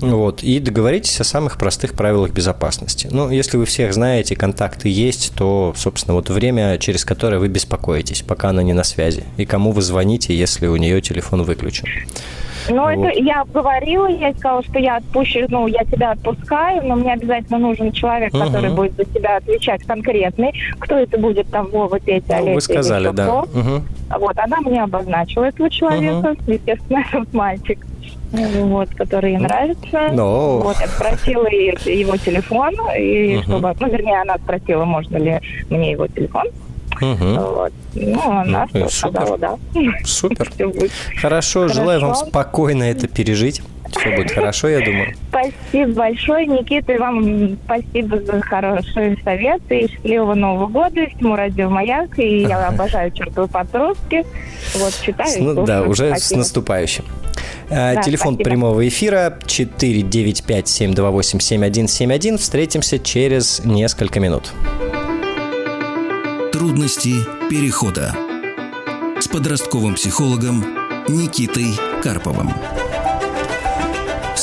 Вот, 0.00 0.42
и 0.42 0.58
договоритесь 0.60 1.20
о 1.20 1.24
самых 1.24 1.56
простых 1.58 1.94
правилах 1.94 2.32
безопасности. 2.32 3.08
Ну, 3.10 3.30
если 3.30 3.56
вы 3.56 3.64
всех 3.64 3.94
знаете, 3.94 4.36
контакты 4.36 4.88
есть, 4.88 5.32
то, 5.34 5.72
собственно, 5.76 6.14
вот 6.14 6.30
время, 6.30 6.78
через 6.78 7.04
которое 7.04 7.38
вы 7.38 7.48
беспокоитесь, 7.48 8.22
пока 8.22 8.48
она 8.48 8.62
не 8.62 8.72
на 8.72 8.84
связи. 8.84 9.24
И 9.36 9.46
кому 9.46 9.72
вы 9.72 9.82
звоните, 9.82 10.36
если 10.36 10.66
у 10.66 10.76
нее 10.76 11.00
телефон 11.00 11.42
выключен. 11.42 11.86
Ну, 12.68 12.82
вот. 12.82 12.92
это 12.92 13.22
я 13.22 13.44
говорила, 13.52 14.06
я 14.06 14.32
сказала, 14.32 14.62
что 14.64 14.78
я 14.78 14.96
отпущу, 14.96 15.40
ну, 15.48 15.66
я 15.66 15.84
тебя 15.84 16.12
отпускаю, 16.12 16.82
но 16.86 16.96
мне 16.96 17.12
обязательно 17.12 17.58
нужен 17.58 17.92
человек, 17.92 18.32
угу. 18.32 18.44
который 18.44 18.70
будет 18.70 18.96
за 18.96 19.04
тебя 19.04 19.36
отвечать 19.36 19.82
конкретный. 19.84 20.52
Кто 20.78 20.96
это 20.96 21.18
будет, 21.18 21.48
там, 21.50 21.66
Вова, 21.66 22.00
Петя, 22.00 22.36
ну, 22.36 22.42
Олег 22.42 22.54
Вы 22.54 22.60
сказали, 22.62 23.10
да. 23.12 23.42
Угу. 23.42 23.82
Вот, 24.18 24.38
она 24.38 24.60
мне 24.60 24.82
обозначила 24.82 25.44
этого 25.44 25.68
человека, 25.68 26.36
угу. 26.38 26.52
естественно, 26.52 27.04
этот 27.12 27.32
мальчик 27.34 27.78
вот, 28.64 28.90
который 28.90 29.32
ей 29.32 29.38
нравится. 29.38 30.10
Но... 30.12 30.58
Вот, 30.60 30.76
я 30.80 30.86
спросила 30.88 31.46
его 31.46 32.16
телефон, 32.16 32.74
и 32.96 33.36
угу. 33.36 33.42
чтобы, 33.42 33.74
ну, 33.78 33.88
вернее, 33.88 34.20
она 34.20 34.36
спросила, 34.38 34.84
можно 34.84 35.16
ли 35.16 35.40
мне 35.70 35.92
его 35.92 36.06
телефон. 36.06 36.46
Угу. 37.00 37.24
Вот. 37.24 37.72
Ну, 37.94 38.30
она 38.30 38.66
ну, 38.72 38.88
сказала, 38.88 39.38
да. 39.38 39.56
Супер. 40.04 40.50
Хорошо, 41.20 41.20
Хорошо, 41.20 41.68
желаю 41.68 42.00
вам 42.00 42.14
спокойно 42.14 42.84
это 42.84 43.08
пережить. 43.08 43.62
Все 43.90 44.16
будет 44.16 44.30
хорошо, 44.32 44.68
я 44.68 44.84
думаю. 44.84 45.14
Спасибо 45.28 45.92
большое, 45.92 46.46
Никита, 46.46 46.92
и 46.92 46.98
вам 46.98 47.56
спасибо 47.64 48.20
за 48.20 48.40
хорошие 48.40 49.16
советы. 49.22 49.80
И 49.80 49.90
счастливого 49.90 50.34
Нового 50.34 50.66
года, 50.66 51.06
всему 51.06 51.36
радио 51.36 51.70
«Маяк». 51.70 52.18
И 52.18 52.42
я 52.42 52.68
обожаю 52.68 53.10
чертовы 53.12 53.48
подростки. 53.48 54.26
Вот, 54.74 54.98
читаю. 55.02 55.42
Ну, 55.42 55.64
да, 55.64 55.82
уже 55.82 56.08
спасибо. 56.08 56.34
с 56.34 56.38
наступающим. 56.38 57.04
Э, 57.68 57.94
да, 57.94 58.02
Телефон 58.02 58.34
спасибо. 58.34 58.50
прямого 58.50 58.88
эфира 58.88 59.38
495-728-7171. 59.46 62.38
Встретимся 62.38 62.98
через 62.98 63.64
несколько 63.64 64.18
минут. 64.20 64.52
Трудности 66.54 67.14
перехода 67.50 68.14
с 69.18 69.26
подростковым 69.26 69.94
психологом 69.94 70.64
Никитой 71.08 71.74
Карповым. 72.00 72.48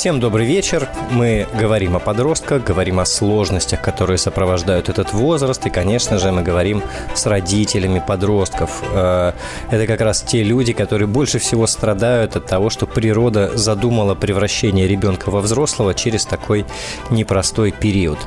Всем 0.01 0.17
добрый 0.19 0.47
вечер. 0.47 0.89
Мы 1.11 1.45
говорим 1.53 1.95
о 1.95 1.99
подростках, 1.99 2.63
говорим 2.63 2.99
о 2.99 3.05
сложностях, 3.05 3.83
которые 3.83 4.17
сопровождают 4.17 4.89
этот 4.89 5.13
возраст. 5.13 5.63
И, 5.67 5.69
конечно 5.69 6.17
же, 6.17 6.31
мы 6.31 6.41
говорим 6.41 6.81
с 7.13 7.27
родителями 7.27 8.03
подростков. 8.07 8.81
Э, 8.93 9.33
это 9.69 9.85
как 9.85 10.01
раз 10.01 10.23
те 10.23 10.41
люди, 10.41 10.73
которые 10.73 11.07
больше 11.07 11.37
всего 11.37 11.67
страдают 11.67 12.35
от 12.35 12.47
того, 12.47 12.71
что 12.71 12.87
природа 12.87 13.55
задумала 13.55 14.15
превращение 14.15 14.87
ребенка 14.87 15.29
во 15.29 15.39
взрослого 15.39 15.93
через 15.93 16.25
такой 16.25 16.65
непростой 17.11 17.69
период. 17.69 18.17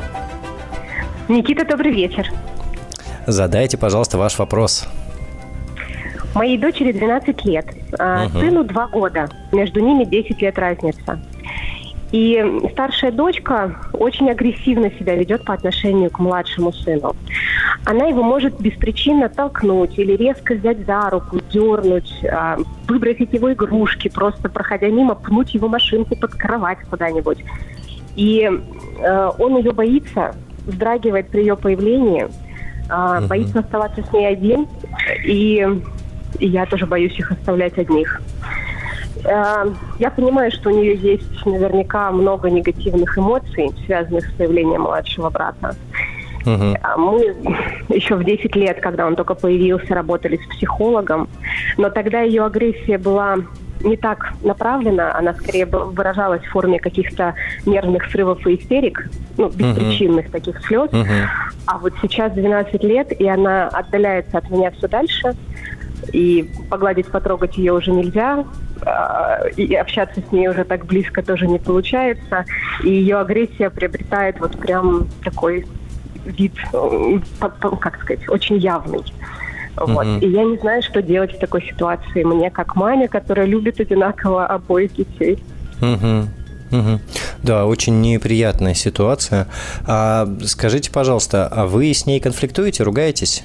Никита, 1.28 1.64
добрый 1.64 1.90
вечер. 1.90 2.30
Задайте, 3.26 3.78
пожалуйста, 3.78 4.18
ваш 4.18 4.38
вопрос. 4.38 4.86
Моей 6.34 6.58
дочери 6.58 6.92
12 6.92 7.44
лет, 7.46 7.66
угу. 7.92 8.38
сыну 8.38 8.62
2 8.62 8.86
года. 8.88 9.28
Между 9.52 9.80
ними 9.80 10.04
10 10.04 10.42
лет 10.42 10.58
разница. 10.58 11.18
И 12.16 12.42
старшая 12.72 13.12
дочка 13.12 13.76
очень 13.92 14.30
агрессивно 14.30 14.90
себя 14.92 15.16
ведет 15.16 15.44
по 15.44 15.52
отношению 15.52 16.10
к 16.10 16.18
младшему 16.18 16.72
сыну. 16.72 17.14
Она 17.84 18.06
его 18.06 18.22
может 18.22 18.58
беспричинно 18.58 19.28
толкнуть 19.28 19.98
или 19.98 20.16
резко 20.16 20.54
взять 20.54 20.86
за 20.86 21.10
руку, 21.10 21.40
дернуть, 21.52 22.10
а, 22.24 22.56
выбросить 22.88 23.34
его 23.34 23.52
игрушки, 23.52 24.08
просто 24.08 24.48
проходя 24.48 24.88
мимо, 24.88 25.14
пнуть 25.14 25.52
его 25.52 25.68
машинку 25.68 26.16
под 26.16 26.32
кровать 26.32 26.78
куда-нибудь. 26.88 27.44
И 28.16 28.50
э, 28.98 29.30
он 29.38 29.58
ее 29.58 29.72
боится, 29.72 30.34
вздрагивает 30.66 31.28
при 31.28 31.40
ее 31.40 31.54
появлении, 31.54 32.28
uh 32.88 33.26
боится 33.26 33.58
оставаться 33.58 34.02
с 34.02 34.12
ней 34.14 34.26
один, 34.26 34.66
и, 35.22 35.68
и 36.38 36.46
я 36.46 36.64
тоже 36.64 36.86
боюсь 36.86 37.18
их 37.18 37.30
оставлять 37.30 37.76
одних. 37.76 38.22
Э, 39.26 39.66
я 39.98 40.10
понимаю, 40.10 40.50
что 40.50 40.70
у 40.70 40.72
нее 40.72 40.94
есть 40.94 41.44
наверняка 41.44 42.10
много 42.10 42.50
негативных 42.50 43.18
эмоций, 43.18 43.70
связанных 43.84 44.26
с 44.26 44.32
появлением 44.32 44.82
младшего 44.82 45.30
брата. 45.30 45.74
Угу. 46.44 46.76
Мы 46.98 47.36
еще 47.88 48.14
в 48.14 48.24
10 48.24 48.54
лет, 48.54 48.80
когда 48.80 49.06
он 49.06 49.16
только 49.16 49.34
появился, 49.34 49.94
работали 49.94 50.36
с 50.36 50.46
психологом, 50.54 51.28
но 51.76 51.90
тогда 51.90 52.20
ее 52.20 52.44
агрессия 52.44 52.98
была 52.98 53.38
не 53.80 53.96
так 53.96 54.32
направлена, 54.42 55.14
она 55.16 55.34
скорее 55.34 55.66
выражалась 55.66 56.42
в 56.42 56.50
форме 56.50 56.78
каких-то 56.78 57.34
нервных 57.66 58.10
срывов 58.10 58.46
и 58.46 58.54
истерик, 58.54 59.08
ну, 59.36 59.48
беспричинных 59.48 60.26
uh-huh. 60.26 60.32
таких 60.32 60.64
слез. 60.66 60.88
Uh-huh. 60.90 61.26
А 61.66 61.78
вот 61.78 61.92
сейчас 62.00 62.32
12 62.32 62.82
лет, 62.84 63.12
и 63.20 63.28
она 63.28 63.68
отдаляется 63.68 64.38
от 64.38 64.48
меня 64.50 64.70
все 64.70 64.88
дальше, 64.88 65.34
и 66.12 66.50
погладить, 66.70 67.08
потрогать 67.08 67.58
ее 67.58 67.74
уже 67.74 67.90
нельзя, 67.90 68.44
и 69.56 69.74
общаться 69.74 70.20
с 70.20 70.32
ней 70.32 70.48
уже 70.48 70.64
так 70.64 70.86
близко 70.86 71.22
тоже 71.22 71.46
не 71.46 71.58
получается, 71.58 72.44
и 72.82 72.90
ее 72.90 73.18
агрессия 73.18 73.70
приобретает 73.70 74.38
вот 74.40 74.58
прям 74.58 75.08
такой 75.24 75.66
вид, 76.24 76.52
как 76.70 78.00
сказать, 78.02 78.28
очень 78.28 78.56
явный. 78.58 79.02
Вот. 79.76 80.06
Mm-hmm. 80.06 80.20
И 80.20 80.28
я 80.28 80.44
не 80.44 80.56
знаю, 80.56 80.82
что 80.82 81.02
делать 81.02 81.36
в 81.36 81.38
такой 81.38 81.62
ситуации. 81.62 82.24
Мне, 82.24 82.50
как 82.50 82.76
маме, 82.76 83.08
которая 83.08 83.46
любит 83.46 83.78
одинаково 83.78 84.46
обоих 84.46 84.94
детей. 84.94 85.38
Mm-hmm. 85.80 86.26
Угу. 86.72 87.00
Да, 87.42 87.66
очень 87.66 88.00
неприятная 88.00 88.74
ситуация. 88.74 89.46
А 89.86 90.26
скажите, 90.44 90.90
пожалуйста, 90.90 91.46
а 91.46 91.66
вы 91.66 91.92
с 91.92 92.06
ней 92.06 92.18
конфликтуете, 92.18 92.82
ругаетесь? 92.82 93.44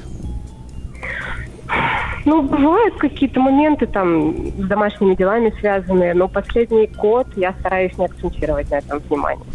Ну, 2.25 2.43
бывают 2.43 2.95
какие-то 2.97 3.39
моменты 3.39 3.87
там 3.87 4.33
с 4.57 4.67
домашними 4.67 5.15
делами 5.15 5.53
связанные, 5.59 6.13
но 6.13 6.27
последний 6.27 6.87
год 6.87 7.27
я 7.35 7.53
стараюсь 7.59 7.97
не 7.97 8.05
акцентировать 8.05 8.69
на 8.69 8.75
этом 8.75 8.99
внимание. 8.99 9.45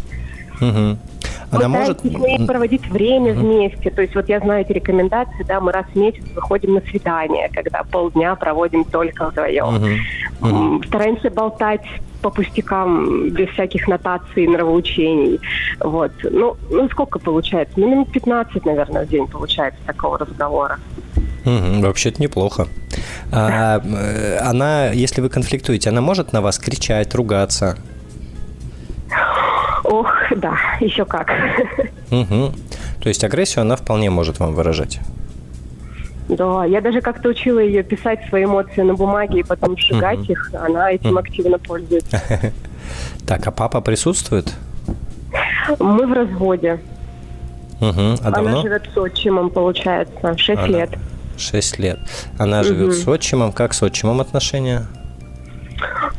Угу. 0.59 0.97
Она 1.51 1.69
может... 1.69 2.01
с 2.01 2.03
ней 2.03 2.45
проводить 2.45 2.87
время 2.89 3.33
вместе. 3.33 3.89
То 3.89 4.01
есть 4.01 4.15
вот 4.15 4.27
я 4.27 4.39
знаю 4.39 4.65
эти 4.65 4.73
рекомендации, 4.73 5.43
да, 5.43 5.61
мы 5.61 5.71
раз 5.71 5.85
в 5.93 5.95
месяц 5.95 6.23
выходим 6.35 6.73
на 6.73 6.81
свидание, 6.81 7.49
когда 7.53 7.83
полдня 7.83 8.35
проводим 8.35 8.83
только 8.83 9.27
вдвоем. 9.27 10.03
Стараемся 10.87 11.29
болтать 11.29 11.85
по 12.21 12.31
пустякам, 12.31 13.29
без 13.29 13.49
всяких 13.49 13.87
нотаций, 13.87 14.47
нравоучений. 14.47 15.39
Вот. 15.79 16.11
Ну, 16.23 16.57
ну 16.69 16.89
сколько 16.89 17.19
получается? 17.19 17.79
Минут 17.79 18.11
15, 18.11 18.65
наверное, 18.65 19.05
в 19.05 19.09
день 19.09 19.27
получается 19.27 19.79
такого 19.85 20.17
разговора. 20.17 20.79
Угу, 21.47 21.79
вообще-то 21.79 22.21
неплохо. 22.21 22.67
А, 23.31 23.79
э, 23.79 24.37
она, 24.39 24.87
если 24.87 25.21
вы 25.21 25.29
конфликтуете, 25.29 25.89
она 25.89 26.01
может 26.01 26.33
на 26.33 26.41
вас 26.41 26.59
кричать, 26.59 27.15
ругаться? 27.15 27.77
Ох, 29.85 30.11
да, 30.35 30.57
еще 30.81 31.05
как. 31.05 31.31
Угу. 32.11 32.53
То 32.99 33.07
есть 33.07 33.23
агрессию 33.23 33.61
она 33.61 33.77
вполне 33.77 34.09
может 34.09 34.39
вам 34.39 34.53
выражать? 34.53 34.99
Да, 36.27 36.65
я 36.65 36.81
даже 36.81 36.99
как-то 36.99 37.29
учила 37.29 37.59
ее 37.59 37.81
писать 37.81 38.19
свои 38.27 38.43
эмоции 38.43 38.81
на 38.81 38.95
бумаге 38.95 39.39
и 39.39 39.43
потом 39.43 39.77
сжигать 39.77 40.19
угу. 40.19 40.33
их. 40.33 40.51
Она 40.53 40.91
этим 40.91 41.11
угу. 41.11 41.19
активно 41.19 41.57
пользуется. 41.59 42.21
Так, 43.25 43.45
а 43.45 43.51
папа 43.51 43.81
присутствует? 43.81 44.53
Мы 45.79 46.07
в 46.07 46.13
разводе. 46.13 46.79
Угу. 47.81 48.15
А 48.23 48.31
давно? 48.31 48.49
Она 48.51 48.61
живет 48.61 48.89
с 48.93 48.97
отчимом, 48.97 49.49
получается, 49.49 50.37
шесть 50.37 50.67
лет. 50.67 50.91
Шесть 51.37 51.79
лет. 51.79 51.99
Она 52.37 52.63
живет 52.63 52.89
угу. 52.89 52.93
с 52.93 53.07
отчимом. 53.07 53.51
Как 53.51 53.73
с 53.73 53.83
отчимом 53.83 54.21
отношения? 54.21 54.87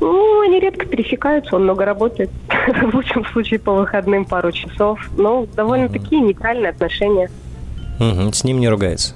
Ну, 0.01 0.41
они 0.43 0.61
редко 0.61 0.87
пересекаются, 0.87 1.57
он 1.57 1.65
много 1.65 1.85
работает. 1.85 2.31
в 2.83 2.95
лучшем 2.95 3.25
случае 3.27 3.59
по 3.59 3.73
выходным 3.73 4.25
пару 4.25 4.53
часов. 4.53 5.01
Но 5.17 5.47
довольно 5.55 5.87
угу. 5.87 5.99
нейтральные 6.11 6.71
отношения. 6.71 7.31
Угу. 7.99 8.33
С 8.33 8.45
ним 8.45 8.61
не 8.61 8.69
ругается? 8.69 9.15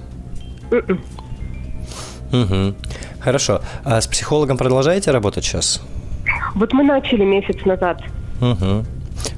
Угу. 2.32 2.74
Хорошо. 3.20 3.60
А 3.84 4.00
с 4.00 4.06
психологом 4.06 4.56
продолжаете 4.56 5.10
работать 5.10 5.44
сейчас? 5.44 5.80
Вот 6.54 6.72
мы 6.72 6.82
начали 6.82 7.24
месяц 7.24 7.64
назад. 7.64 8.02
Угу. 8.40 8.84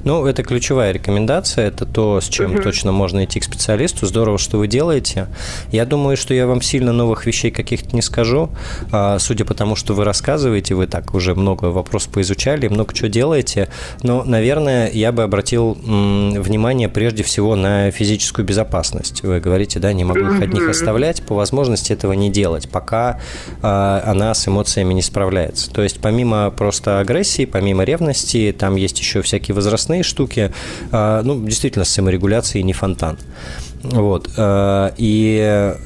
Ну, 0.04 0.26
это 0.26 0.42
ключевая 0.42 0.92
рекомендация, 0.92 1.68
это 1.68 1.86
то, 1.86 2.20
с 2.20 2.28
чем 2.28 2.54
угу. 2.54 2.62
точно 2.62 2.92
можно 2.92 3.24
идти 3.24 3.40
к 3.40 3.44
специалисту. 3.44 4.06
Здорово, 4.06 4.38
что 4.38 4.58
вы 4.58 4.66
делаете. 4.66 5.28
Я 5.70 5.84
думаю, 5.84 6.16
что 6.16 6.34
я 6.34 6.46
вам 6.46 6.62
сильно 6.62 6.92
новых 6.92 7.26
вещей 7.26 7.50
каких-то 7.50 7.94
не 7.94 8.02
скажу, 8.02 8.50
а, 8.90 9.18
судя 9.18 9.44
по 9.44 9.54
тому, 9.54 9.76
что 9.76 9.94
вы 9.94 10.04
рассказываете, 10.04 10.74
вы 10.74 10.86
так 10.86 11.14
уже 11.14 11.34
много 11.34 11.66
вопросов 11.66 12.12
поизучали, 12.12 12.68
много 12.68 12.94
чего 12.94 13.08
делаете. 13.08 13.68
Но, 14.02 14.24
наверное, 14.24 14.90
я 14.90 15.12
бы 15.12 15.22
обратил 15.22 15.74
внимание 15.74 16.88
прежде 16.88 17.22
всего 17.22 17.56
на 17.56 17.90
физическую 17.90 18.44
безопасность. 18.44 19.22
Вы 19.22 19.40
говорите, 19.40 19.78
да, 19.78 19.92
не 19.92 20.04
могу 20.04 20.20
их 20.20 20.40
одних 20.40 20.68
оставлять, 20.68 21.22
по 21.22 21.34
возможности 21.34 21.92
этого 21.92 22.12
не 22.12 22.30
делать, 22.30 22.68
пока 22.68 23.20
а, 23.62 24.02
она 24.06 24.34
с 24.34 24.46
эмоциями 24.48 24.94
не 24.94 25.02
справляется. 25.02 25.70
То 25.70 25.82
есть, 25.82 26.00
помимо 26.00 26.50
просто 26.50 27.00
агрессии, 27.00 27.44
помимо 27.44 27.84
ревности, 27.84 28.54
там 28.58 28.76
есть 28.76 28.98
еще 28.98 29.22
всякие 29.22 29.54
возрастные 29.54 29.73
штуки, 30.02 30.52
а, 30.92 31.22
ну, 31.22 31.44
действительно, 31.44 31.84
с 31.84 31.90
саморегуляцией 31.90 32.62
не 32.62 32.72
фонтан. 32.72 33.18
Вот. 33.82 34.30
А, 34.36 34.92
и, 34.96 35.38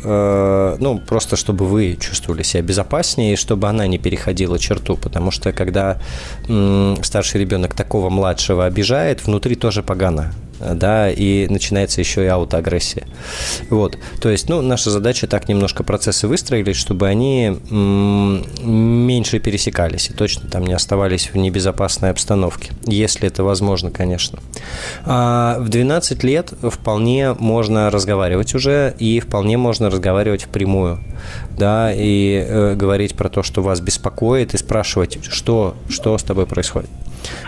а, 0.05 0.77
ну, 0.79 0.99
просто 0.99 1.37
чтобы 1.37 1.67
вы 1.67 1.97
чувствовали 2.01 2.43
себя 2.43 2.63
безопаснее, 2.63 3.33
и 3.33 3.37
чтобы 3.37 3.69
она 3.69 3.87
не 3.87 3.99
переходила 3.99 4.59
черту, 4.59 4.97
потому 4.97 5.31
что 5.31 5.53
когда 5.53 5.99
старший 7.03 7.41
ребенок 7.41 7.75
такого 7.75 8.11
младшего 8.11 8.65
обижает, 8.65 9.27
внутри 9.27 9.55
тоже 9.55 9.83
погано 9.83 10.33
да, 10.61 11.11
и 11.11 11.47
начинается 11.49 12.01
еще 12.01 12.25
и 12.25 12.29
аутоагрессия. 12.29 13.07
Вот, 13.71 13.99
то 14.21 14.29
есть, 14.29 14.49
ну, 14.49 14.61
наша 14.63 14.91
задача 14.91 15.27
так 15.27 15.49
немножко 15.49 15.85
процессы 15.85 16.29
выстроились, 16.29 16.77
чтобы 16.77 17.07
они 17.09 17.59
меньше 17.71 19.39
пересекались 19.39 20.11
и 20.11 20.13
точно 20.13 20.49
там 20.49 20.67
не 20.67 20.73
оставались 20.73 21.31
в 21.33 21.37
небезопасной 21.37 22.11
обстановке, 22.11 22.73
если 22.87 23.29
это 23.29 23.45
возможно, 23.45 23.91
конечно. 23.91 24.39
А 25.05 25.59
в 25.61 25.69
12 25.69 26.23
лет 26.25 26.53
вполне 26.63 27.35
можно 27.35 27.91
разговаривать 27.91 28.55
уже, 28.55 28.95
и 28.99 29.21
вполне 29.21 29.57
можно 29.57 29.91
разговаривать 29.91 30.45
впрямую, 30.45 31.01
да, 31.57 31.93
и 31.93 32.45
э, 32.47 32.75
говорить 32.75 33.15
про 33.15 33.29
то, 33.29 33.43
что 33.43 33.63
вас 33.63 33.81
беспокоит, 33.81 34.55
и 34.55 34.59
спрашивать, 34.59 35.19
что, 35.25 35.75
что 35.89 36.17
с 36.17 36.23
тобой 36.23 36.47
происходит. 36.47 36.91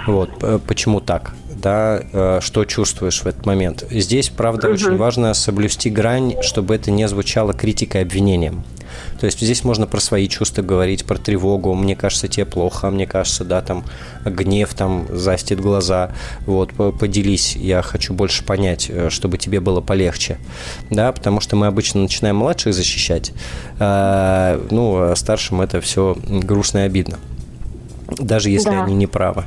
Вот, 0.06 0.30
почему 0.66 1.00
так? 1.00 1.34
Да, 1.61 2.02
э, 2.12 2.38
что 2.42 2.64
чувствуешь 2.64 3.22
в 3.22 3.26
этот 3.26 3.46
момент. 3.46 3.84
Здесь, 3.90 4.28
правда, 4.28 4.68
угу. 4.68 4.74
очень 4.74 4.96
важно 4.96 5.34
соблюсти 5.34 5.90
грань, 5.90 6.36
чтобы 6.42 6.74
это 6.74 6.90
не 6.90 7.06
звучало 7.08 7.52
критикой 7.52 8.02
и 8.02 8.04
обвинением. 8.04 8.64
То 9.18 9.26
есть 9.26 9.40
здесь 9.40 9.64
можно 9.64 9.86
про 9.86 10.00
свои 10.00 10.28
чувства 10.28 10.62
говорить, 10.62 11.04
про 11.04 11.18
тревогу. 11.18 11.74
Мне 11.74 11.96
кажется, 11.96 12.28
тебе 12.28 12.46
плохо, 12.46 12.90
мне 12.90 13.06
кажется, 13.06 13.44
да, 13.44 13.61
там 13.61 13.84
гнев 14.24 14.72
там 14.74 15.06
застит 15.11 15.61
глаза. 15.61 16.12
Вот, 16.46 16.72
поделись, 16.98 17.56
я 17.56 17.82
хочу 17.82 18.14
больше 18.14 18.44
понять, 18.44 18.86
э, 18.88 19.11
чтобы 19.11 19.38
тебе 19.38 19.61
было 19.61 19.80
полегче. 19.80 20.38
Да, 20.90 21.12
потому 21.12 21.40
что 21.40 21.56
мы 21.56 21.66
обычно 21.66 22.00
начинаем 22.02 22.36
младших 22.36 22.74
защищать, 22.74 23.32
а, 23.78 24.61
ну, 24.70 25.11
а 25.11 25.16
старшим 25.16 25.61
это 25.61 25.80
все 25.80 26.16
грустно 26.26 26.78
и 26.78 26.82
обидно. 26.82 27.18
Даже 28.18 28.50
если 28.50 28.70
да. 28.70 28.84
они 28.84 28.94
не 28.94 29.06
правы. 29.06 29.44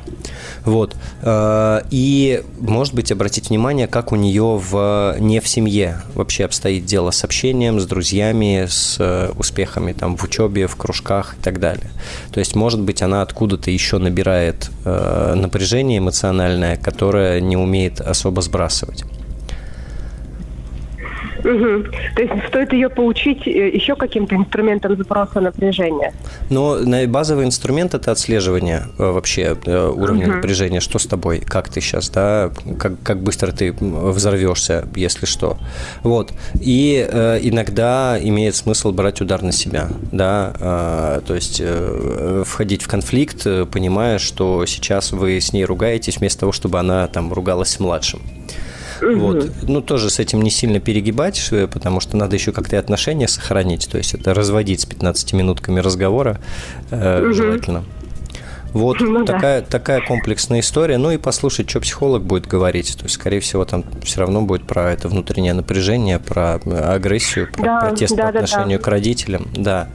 Вот. 0.64 0.96
Э, 1.22 1.82
и, 1.90 2.42
может 2.60 2.94
быть, 2.94 3.12
обратить 3.12 3.50
внимание, 3.50 3.86
как 3.86 4.12
у 4.12 4.16
нее 4.16 4.60
в, 4.62 5.16
не 5.18 5.40
в 5.40 5.48
семье 5.48 6.02
вообще 6.14 6.44
обстоит 6.44 6.84
дело 6.84 7.10
с 7.10 7.24
общением, 7.24 7.80
с 7.80 7.86
друзьями, 7.86 8.66
с 8.68 8.96
э, 8.98 9.30
успехами 9.36 9.92
там, 9.92 10.16
в 10.16 10.24
учебе, 10.24 10.66
в 10.66 10.76
кружках 10.76 11.36
и 11.38 11.42
так 11.42 11.60
далее. 11.60 11.90
То 12.32 12.40
есть, 12.40 12.54
может 12.54 12.80
быть, 12.80 13.02
она 13.02 13.22
откуда-то 13.22 13.70
еще 13.70 13.98
набирает 13.98 14.70
э, 14.84 15.34
напряжение 15.34 15.98
эмоциональное, 15.98 16.76
которое 16.76 17.40
не 17.40 17.56
умеет 17.56 18.00
особо 18.00 18.42
сбрасывать. 18.42 19.04
Угу. 21.44 21.84
То 22.16 22.22
есть 22.22 22.32
стоит 22.48 22.72
ее 22.72 22.88
поучить 22.88 23.46
э, 23.46 23.68
еще 23.68 23.96
каким-то 23.96 24.34
инструментом 24.34 24.96
запроса 24.96 25.40
напряжения? 25.40 26.14
Ну, 26.48 26.78
базовый 27.06 27.44
инструмент– 27.44 27.94
это 27.94 28.12
отслеживание 28.12 28.84
э, 28.98 29.10
вообще 29.10 29.56
э, 29.64 29.88
уровня 29.88 30.26
угу. 30.26 30.36
напряжения. 30.36 30.80
Что 30.80 30.98
с 30.98 31.06
тобой? 31.06 31.40
Как 31.40 31.68
ты 31.68 31.80
сейчас, 31.82 32.08
да? 32.08 32.50
Как, 32.78 32.94
как 33.02 33.22
быстро 33.22 33.52
ты 33.52 33.72
взорвешься, 33.78 34.88
если 34.96 35.26
что. 35.26 35.58
Вот. 36.02 36.32
И 36.60 37.06
э, 37.06 37.38
иногда 37.42 38.18
имеет 38.20 38.56
смысл 38.56 38.92
брать 38.92 39.20
удар 39.20 39.42
на 39.42 39.52
себя, 39.52 39.88
да? 40.12 40.54
Э, 40.58 41.20
то 41.26 41.34
есть 41.34 41.60
э, 41.62 42.42
входить 42.46 42.82
в 42.82 42.88
конфликт, 42.88 43.46
понимая, 43.70 44.18
что 44.18 44.64
сейчас 44.64 45.12
вы 45.12 45.40
с 45.40 45.52
ней 45.52 45.64
ругаетесь, 45.64 46.18
вместо 46.18 46.40
того, 46.40 46.52
чтобы 46.52 46.78
она 46.78 47.06
там 47.08 47.32
ругалась 47.32 47.68
с 47.68 47.80
младшим. 47.80 48.22
Угу. 49.02 49.18
Вот. 49.18 49.50
Ну, 49.62 49.80
тоже 49.80 50.10
с 50.10 50.18
этим 50.18 50.42
не 50.42 50.50
сильно 50.50 50.80
перегибать, 50.80 51.50
потому 51.72 52.00
что 52.00 52.16
надо 52.16 52.36
еще 52.36 52.52
как-то 52.52 52.78
отношения 52.78 53.28
сохранить. 53.28 53.88
То 53.90 53.98
есть 53.98 54.14
это 54.14 54.34
разводить 54.34 54.80
с 54.80 54.86
15 54.86 55.32
минутками 55.32 55.80
разговора 55.80 56.40
э, 56.90 57.24
угу. 57.24 57.32
желательно. 57.32 57.84
Вот 58.74 59.00
ну, 59.00 59.24
такая, 59.24 59.60
да. 59.60 59.66
такая 59.70 60.00
комплексная 60.00 60.58
история. 60.58 60.98
Ну 60.98 61.12
и 61.12 61.16
послушать, 61.16 61.70
что 61.70 61.80
психолог 61.80 62.24
будет 62.24 62.46
говорить. 62.46 62.96
То 62.98 63.04
есть, 63.04 63.14
скорее 63.14 63.38
всего, 63.38 63.64
там 63.64 63.84
все 64.02 64.20
равно 64.20 64.42
будет 64.42 64.66
про 64.66 64.90
это 64.90 65.08
внутреннее 65.08 65.54
напряжение, 65.54 66.18
про 66.18 66.60
э, 66.64 66.76
агрессию, 66.76 67.48
про 67.52 67.62
да, 67.62 67.80
протест 67.80 68.16
да, 68.16 68.24
по 68.24 68.28
отношению 68.30 68.78
да. 68.78 68.84
к 68.84 68.88
родителям. 68.88 69.48
Да. 69.54 69.88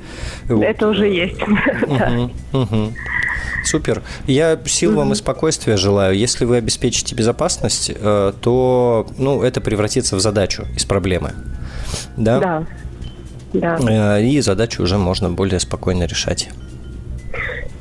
Это 0.47 0.87
вот. 0.87 0.95
уже 0.95 1.07
есть. 1.09 1.39
Угу, 1.89 2.31
угу. 2.53 2.93
Супер. 3.63 4.01
Я 4.25 4.57
сил 4.65 4.95
вам 4.95 5.13
и 5.13 5.15
спокойствия 5.15 5.77
желаю. 5.77 6.17
Если 6.17 6.45
вы 6.45 6.57
обеспечите 6.57 7.15
безопасность, 7.15 7.91
э, 7.93 8.33
то 8.41 9.07
ну, 9.17 9.43
это 9.43 9.61
превратится 9.61 10.15
в 10.15 10.19
задачу 10.19 10.65
из 10.75 10.85
проблемы. 10.85 11.33
Да? 12.17 12.39
Да. 12.39 12.65
да. 13.53 14.17
Э, 14.17 14.23
и 14.23 14.39
задачу 14.41 14.83
уже 14.83 14.97
можно 14.97 15.29
более 15.29 15.59
спокойно 15.59 16.03
решать. 16.03 16.49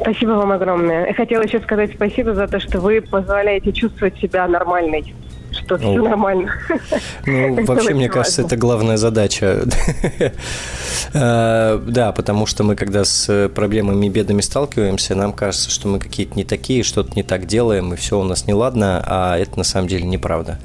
Спасибо 0.00 0.30
вам 0.30 0.52
огромное. 0.52 1.06
Я 1.06 1.14
хотела 1.14 1.42
еще 1.42 1.60
сказать 1.60 1.92
спасибо 1.94 2.34
за 2.34 2.46
то, 2.46 2.60
что 2.60 2.80
вы 2.80 3.00
позволяете 3.00 3.72
чувствовать 3.72 4.16
себя 4.18 4.46
нормальной 4.46 5.14
что 5.68 5.76
все 5.76 5.92
ну, 5.92 6.04
нормально. 6.04 6.50
Ну, 7.26 7.64
вообще, 7.66 7.92
мне 7.92 8.08
кажется, 8.08 8.42
это 8.42 8.56
главная 8.56 8.96
задача. 8.96 9.64
Э, 11.14 11.80
да, 11.86 12.12
потому 12.12 12.44
что 12.44 12.64
мы, 12.64 12.74
когда 12.74 13.04
с 13.04 13.48
проблемами 13.54 14.06
и 14.06 14.08
бедами 14.10 14.40
сталкиваемся, 14.40 15.14
нам 15.14 15.32
кажется, 15.32 15.70
что 15.70 15.88
мы 15.88 16.00
какие-то 16.00 16.34
не 16.34 16.44
такие, 16.44 16.82
что-то 16.82 17.12
не 17.14 17.22
так 17.22 17.46
делаем, 17.46 17.94
и 17.94 17.96
все 17.96 18.18
у 18.18 18.24
нас 18.24 18.46
не 18.46 18.52
ладно, 18.52 19.02
а 19.06 19.38
это 19.38 19.56
на 19.56 19.64
самом 19.64 19.88
деле 19.88 20.04
неправда. 20.04 20.58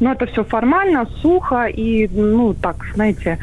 Но 0.00 0.12
это 0.12 0.26
все 0.26 0.44
формально, 0.44 1.06
сухо 1.20 1.66
и, 1.66 2.08
ну, 2.08 2.54
так, 2.54 2.76
знаете, 2.94 3.38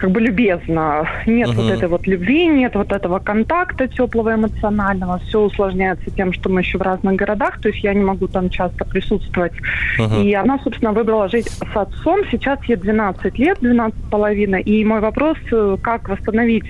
как 0.00 0.12
бы 0.12 0.20
любезно. 0.20 1.06
Нет 1.26 1.50
uh-huh. 1.50 1.54
вот 1.56 1.70
этой 1.70 1.88
вот 1.88 2.06
любви, 2.06 2.46
нет 2.46 2.74
вот 2.74 2.90
этого 2.90 3.18
контакта 3.18 3.86
теплого 3.86 4.34
эмоционального. 4.34 5.18
Все 5.18 5.40
усложняется 5.40 6.10
тем, 6.10 6.32
что 6.32 6.48
мы 6.48 6.62
еще 6.62 6.78
в 6.78 6.82
разных 6.82 7.16
городах, 7.16 7.60
то 7.60 7.68
есть 7.68 7.84
я 7.84 7.92
не 7.92 8.02
могу 8.02 8.26
там 8.26 8.48
часто 8.48 8.86
присутствовать. 8.86 9.52
Uh-huh. 9.98 10.24
И 10.24 10.32
она, 10.32 10.58
собственно, 10.64 10.92
выбрала 10.92 11.28
жить 11.28 11.50
с 11.50 11.76
отцом. 11.76 12.20
Сейчас 12.30 12.64
ей 12.64 12.76
12 12.76 13.38
лет, 13.38 13.58
12 13.60 13.98
с 13.98 14.10
половиной. 14.10 14.62
И 14.62 14.82
мой 14.86 15.00
вопрос, 15.00 15.36
э, 15.52 15.76
как 15.82 16.08
восстановить 16.08 16.64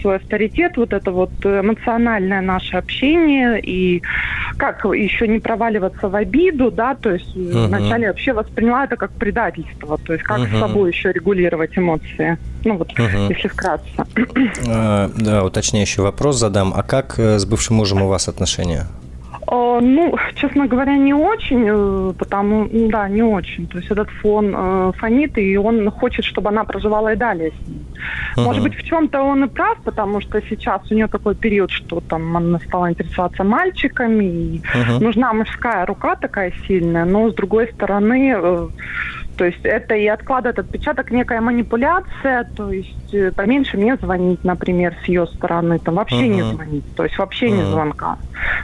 свой 0.00 0.16
авторитет, 0.16 0.76
вот 0.76 0.92
это 0.92 1.10
вот 1.10 1.30
эмоциональное 1.44 2.40
наше 2.40 2.76
общение 2.76 3.60
и 3.60 4.02
как 4.56 4.84
еще 4.84 5.28
не 5.28 5.38
проваливаться 5.38 6.08
в 6.08 6.14
обиду, 6.14 6.70
да, 6.70 6.94
то 6.94 7.12
есть 7.12 7.36
uh-huh. 7.36 7.66
вначале 7.66 8.08
вообще 8.08 8.32
восприняла 8.32 8.84
это 8.84 8.96
как 8.96 9.12
предательство, 9.12 9.98
то 9.98 10.12
есть 10.12 10.24
как 10.24 10.40
uh-huh. 10.40 10.56
с 10.56 10.58
собой 10.58 10.90
еще 10.90 11.12
регулировать 11.12 11.76
эмоции. 11.76 12.38
Ну 12.64 12.76
вот, 12.76 12.92
угу. 12.92 13.02
если 13.28 13.48
вкратце. 13.48 13.86
А, 14.66 15.10
да, 15.16 15.44
уточняющий 15.44 16.02
вопрос 16.02 16.36
задам. 16.36 16.72
А 16.74 16.82
как 16.82 17.18
э, 17.18 17.38
с 17.38 17.46
бывшим 17.46 17.76
мужем 17.76 18.02
у 18.02 18.08
вас 18.08 18.28
отношения? 18.28 18.86
Ну, 19.50 20.14
честно 20.34 20.66
говоря, 20.66 20.96
не 20.96 21.14
очень, 21.14 21.64
э, 21.66 22.12
потому, 22.18 22.68
да, 22.90 23.08
не 23.08 23.22
очень. 23.22 23.66
То 23.66 23.78
есть 23.78 23.90
этот 23.90 24.10
фон 24.10 24.54
э, 24.54 24.92
фонит, 24.98 25.38
и 25.38 25.56
он 25.56 25.90
хочет, 25.90 26.24
чтобы 26.24 26.48
она 26.48 26.64
проживала 26.64 27.12
и 27.12 27.16
далее 27.16 27.50
с 27.50 27.68
ним. 27.68 27.78
Uh-huh. 28.36 28.44
Может 28.44 28.62
быть, 28.62 28.74
в 28.74 28.82
чем-то 28.82 29.22
он 29.22 29.44
и 29.44 29.48
прав, 29.48 29.78
потому 29.84 30.20
что 30.20 30.40
сейчас 30.42 30.90
у 30.90 30.94
нее 30.94 31.06
такой 31.06 31.34
период, 31.34 31.70
что 31.70 32.00
там 32.00 32.36
она 32.36 32.58
стала 32.58 32.90
интересоваться 32.90 33.44
мальчиками, 33.44 34.24
и 34.24 34.60
uh-huh. 34.60 35.02
нужна 35.02 35.32
мужская 35.32 35.86
рука 35.86 36.16
такая 36.16 36.52
сильная, 36.66 37.04
но 37.04 37.30
с 37.30 37.34
другой 37.34 37.68
стороны, 37.68 38.34
э, 38.36 38.68
то 39.38 39.44
есть 39.44 39.60
это 39.62 39.94
и 39.94 40.06
откладывает 40.08 40.58
отпечаток, 40.58 41.12
некая 41.12 41.40
манипуляция, 41.40 42.44
то 42.56 42.72
есть 42.72 43.14
э, 43.14 43.30
поменьше 43.30 43.76
мне 43.76 43.94
звонить, 43.96 44.42
например, 44.42 44.96
с 45.04 45.08
ее 45.08 45.28
стороны, 45.28 45.78
там 45.78 45.94
вообще 45.94 46.26
uh-huh. 46.26 46.34
не 46.34 46.42
звонить, 46.42 46.84
то 46.96 47.04
есть 47.04 47.16
вообще 47.16 47.46
uh-huh. 47.46 47.56
не 47.56 47.62
звонка. 47.70 48.18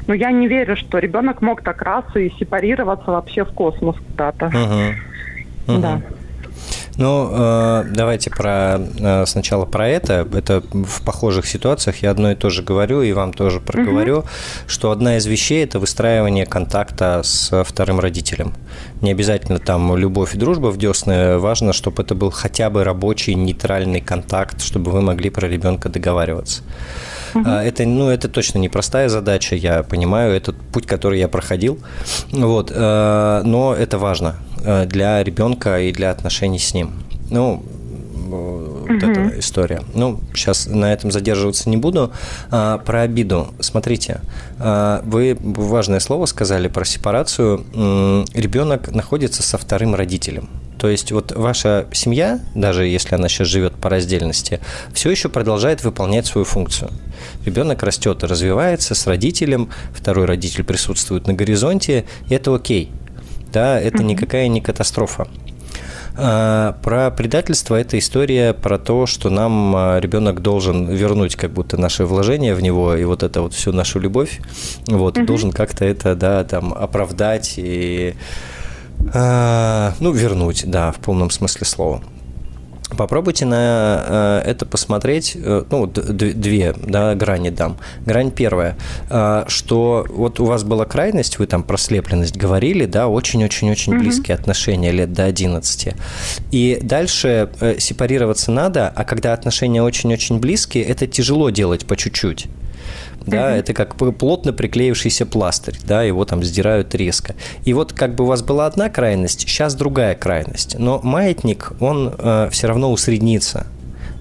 Но 0.08 0.14
я 0.14 0.32
не 0.32 0.48
верю, 0.48 0.76
что 0.76 0.98
ребенок 0.98 1.42
мог 1.42 1.62
так 1.62 1.80
раз 1.80 2.04
и 2.16 2.28
сепарироваться 2.40 3.12
вообще 3.12 3.44
в 3.44 3.52
космос 3.52 3.96
куда-то. 4.10 4.46
Uh-huh. 4.46 4.94
Uh-huh. 5.68 5.80
Да. 5.80 6.00
Ну, 6.96 7.28
э, 7.32 7.84
давайте 7.90 8.30
про 8.30 8.78
э, 8.78 9.26
сначала 9.26 9.64
про 9.64 9.88
это. 9.88 10.26
Это 10.32 10.62
в 10.72 11.02
похожих 11.02 11.46
ситуациях 11.46 12.02
я 12.02 12.10
одно 12.10 12.30
и 12.30 12.34
то 12.34 12.50
же 12.50 12.62
говорю, 12.62 13.02
и 13.02 13.12
вам 13.12 13.32
тоже 13.32 13.60
проговорю, 13.60 14.18
угу. 14.18 14.28
что 14.66 14.90
одна 14.90 15.16
из 15.16 15.26
вещей– 15.26 15.64
это 15.64 15.78
выстраивание 15.78 16.46
контакта 16.46 17.22
с 17.24 17.64
вторым 17.64 18.00
родителем. 18.00 18.54
Не 19.00 19.10
обязательно 19.10 19.58
там 19.58 19.96
любовь 19.96 20.34
и 20.34 20.38
дружба 20.38 20.68
в 20.68 20.76
десны, 20.76 21.38
важно, 21.38 21.72
чтобы 21.72 22.02
это 22.02 22.14
был 22.14 22.30
хотя 22.30 22.70
бы 22.70 22.84
рабочий 22.84 23.34
нейтральный 23.34 24.00
контакт, 24.00 24.62
чтобы 24.62 24.90
вы 24.90 25.02
могли 25.02 25.30
про 25.30 25.48
ребенка 25.48 25.88
договариваться. 25.88 26.62
Угу. 27.34 27.48
Это, 27.48 27.84
ну, 27.84 28.08
это 28.10 28.28
точно 28.28 28.58
непростая 28.58 29.08
задача, 29.08 29.56
я 29.56 29.82
понимаю, 29.82 30.32
это 30.34 30.52
путь, 30.52 30.86
который 30.86 31.18
я 31.18 31.28
проходил, 31.28 31.78
вот, 32.30 32.70
э, 32.72 33.42
но 33.44 33.74
это 33.74 33.98
важно 33.98 34.36
э, 34.53 34.53
для 34.64 35.22
ребенка 35.22 35.80
и 35.80 35.92
для 35.92 36.10
отношений 36.10 36.58
с 36.58 36.74
ним. 36.74 36.92
Ну, 37.30 37.62
вот 38.84 39.02
угу. 39.02 39.10
эта 39.10 39.38
история. 39.38 39.82
Ну, 39.94 40.20
сейчас 40.34 40.66
на 40.66 40.92
этом 40.92 41.10
задерживаться 41.10 41.68
не 41.68 41.76
буду. 41.76 42.12
А, 42.50 42.78
про 42.78 43.02
обиду. 43.02 43.48
Смотрите, 43.60 44.20
а, 44.58 45.02
вы 45.04 45.36
важное 45.40 46.00
слово 46.00 46.26
сказали 46.26 46.68
про 46.68 46.84
сепарацию. 46.84 47.64
Ребенок 48.34 48.92
находится 48.92 49.42
со 49.42 49.58
вторым 49.58 49.94
родителем. 49.94 50.48
То 50.78 50.88
есть 50.88 51.12
вот 51.12 51.32
ваша 51.32 51.86
семья, 51.92 52.40
даже 52.54 52.86
если 52.86 53.14
она 53.14 53.28
сейчас 53.28 53.48
живет 53.48 53.74
по 53.74 53.88
раздельности, 53.88 54.60
все 54.92 55.10
еще 55.10 55.28
продолжает 55.28 55.82
выполнять 55.82 56.26
свою 56.26 56.44
функцию. 56.44 56.90
Ребенок 57.46 57.82
растет 57.82 58.22
и 58.22 58.26
развивается 58.26 58.94
с 58.94 59.06
родителем, 59.06 59.70
второй 59.94 60.26
родитель 60.26 60.62
присутствует 60.62 61.26
на 61.26 61.32
горизонте, 61.32 62.04
и 62.28 62.34
это 62.34 62.54
окей. 62.54 62.90
Да, 63.54 63.80
это 63.80 64.02
никакая 64.02 64.48
не 64.48 64.60
катастрофа. 64.60 65.28
А, 66.16 66.76
про 66.82 67.12
предательство 67.12 67.76
это 67.76 67.96
история 67.98 68.52
про 68.52 68.78
то, 68.78 69.06
что 69.06 69.30
нам 69.30 69.74
а, 69.76 70.00
ребенок 70.00 70.42
должен 70.42 70.88
вернуть 70.88 71.36
как 71.36 71.52
будто 71.52 71.76
наше 71.76 72.04
вложение 72.04 72.54
в 72.54 72.62
него 72.62 72.96
и 72.96 73.04
вот 73.04 73.22
это 73.22 73.42
вот 73.42 73.54
всю 73.54 73.72
нашу 73.72 74.00
любовь, 74.00 74.40
вот 74.88 75.18
угу. 75.18 75.26
должен 75.26 75.52
как-то 75.52 75.84
это 75.84 76.16
да 76.16 76.42
там 76.42 76.74
оправдать 76.74 77.54
и 77.56 78.14
а, 79.12 79.94
ну, 80.00 80.10
вернуть, 80.10 80.64
да, 80.66 80.90
в 80.90 80.96
полном 80.96 81.30
смысле 81.30 81.64
слова. 81.64 82.02
Попробуйте 82.96 83.44
на 83.44 84.42
э, 84.44 84.50
это 84.50 84.66
посмотреть, 84.66 85.36
э, 85.36 85.64
ну, 85.70 85.86
две 85.86 86.74
да, 86.86 87.14
грани 87.14 87.50
дам. 87.50 87.78
Грань 88.04 88.30
первая, 88.30 88.76
э, 89.10 89.44
что 89.48 90.06
вот 90.08 90.40
у 90.40 90.44
вас 90.44 90.64
была 90.64 90.84
крайность, 90.84 91.38
вы 91.38 91.46
там 91.46 91.62
прослепленность 91.62 92.36
говорили, 92.36 92.86
да, 92.86 93.08
очень-очень-очень 93.08 93.94
mm-hmm. 93.94 93.98
близкие 93.98 94.34
отношения 94.34 94.92
лет 94.92 95.12
до 95.12 95.24
11. 95.24 95.94
И 96.50 96.78
дальше 96.82 97.50
сепарироваться 97.78 98.50
надо, 98.50 98.92
а 98.94 99.04
когда 99.04 99.32
отношения 99.32 99.82
очень-очень 99.82 100.38
близкие, 100.38 100.84
это 100.84 101.06
тяжело 101.06 101.50
делать 101.50 101.86
по 101.86 101.96
чуть-чуть 101.96 102.48
да, 103.26 103.52
mm-hmm. 103.52 103.58
это 103.58 103.72
как 103.74 103.96
плотно 103.96 104.52
приклеившийся 104.52 105.26
пластырь, 105.26 105.78
да, 105.84 106.02
его 106.02 106.24
там 106.24 106.42
сдирают 106.42 106.94
резко. 106.94 107.34
И 107.64 107.72
вот 107.72 107.92
как 107.92 108.14
бы 108.14 108.24
у 108.24 108.26
вас 108.26 108.42
была 108.42 108.66
одна 108.66 108.88
крайность, 108.88 109.40
сейчас 109.40 109.74
другая 109.74 110.14
крайность, 110.14 110.78
но 110.78 111.00
маятник, 111.02 111.72
он 111.80 112.14
э, 112.16 112.48
все 112.50 112.66
равно 112.66 112.92
усреднится, 112.92 113.66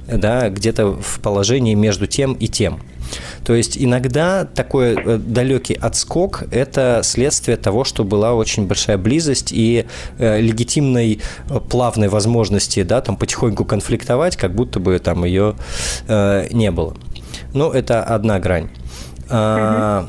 да, 0.07 0.49
где-то 0.49 0.93
в 0.93 1.19
положении 1.19 1.73
между 1.73 2.07
тем 2.07 2.33
и 2.33 2.47
тем. 2.47 2.79
То 3.45 3.53
есть 3.53 3.77
иногда 3.77 4.45
такой 4.45 4.95
э, 4.95 5.17
далекий 5.17 5.73
отскок– 5.73 6.43
это 6.51 7.01
следствие 7.03 7.57
того, 7.57 7.83
что 7.83 8.03
была 8.03 8.33
очень 8.33 8.67
большая 8.67 8.97
близость 8.97 9.51
и 9.51 9.85
э, 10.17 10.41
легитимной 10.41 11.19
э, 11.49 11.59
плавной 11.59 12.07
возможности 12.07 12.83
да, 12.83 13.01
там 13.01 13.17
потихоньку 13.17 13.65
конфликтовать, 13.65 14.35
как 14.37 14.53
будто 14.55 14.79
бы 14.79 14.97
там 14.99 15.25
ее 15.25 15.55
не 16.07 16.71
было. 16.71 16.95
Ну, 17.53 17.71
это 17.71 18.03
одна 18.03 18.39
грань. 18.39 18.69
А, 19.29 20.07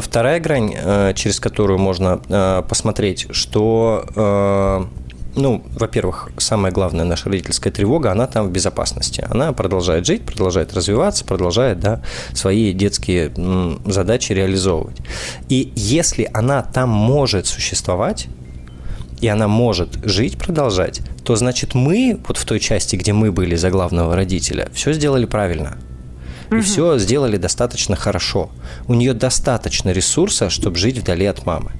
вторая 0.00 0.40
грань, 0.40 0.74
э, 0.76 1.12
через 1.14 1.40
которую 1.40 1.78
можно 1.78 2.20
э, 2.28 2.62
посмотреть, 2.68 3.26
что 3.30 4.88
ну, 5.36 5.64
во-первых, 5.74 6.30
самая 6.38 6.72
главная 6.72 7.04
наша 7.04 7.28
родительская 7.28 7.72
тревога, 7.72 8.12
она 8.12 8.26
там 8.26 8.46
в 8.46 8.50
безопасности. 8.50 9.26
Она 9.28 9.52
продолжает 9.52 10.06
жить, 10.06 10.24
продолжает 10.24 10.72
развиваться, 10.74 11.24
продолжает 11.24 11.80
да, 11.80 12.02
свои 12.32 12.72
детские 12.72 13.32
задачи 13.84 14.32
реализовывать. 14.32 14.98
И 15.48 15.72
если 15.74 16.30
она 16.32 16.62
там 16.62 16.88
может 16.88 17.46
существовать, 17.46 18.28
и 19.20 19.28
она 19.28 19.48
может 19.48 19.98
жить, 20.04 20.38
продолжать, 20.38 21.00
то 21.24 21.34
значит 21.36 21.74
мы, 21.74 22.20
вот 22.28 22.36
в 22.36 22.44
той 22.44 22.60
части, 22.60 22.96
где 22.96 23.12
мы 23.12 23.32
были 23.32 23.56
за 23.56 23.70
главного 23.70 24.14
родителя, 24.14 24.68
все 24.72 24.92
сделали 24.92 25.24
правильно– 25.26 25.78
и 26.58 26.60
все 26.62 26.98
сделали 26.98 27.36
достаточно 27.36 27.96
хорошо. 27.96 28.50
У 28.88 28.94
нее 28.94 29.14
достаточно 29.14 29.90
ресурса, 29.90 30.50
чтобы 30.50 30.76
жить 30.76 30.98
вдали 30.98 31.26
от 31.26 31.46
мамы. 31.46 31.72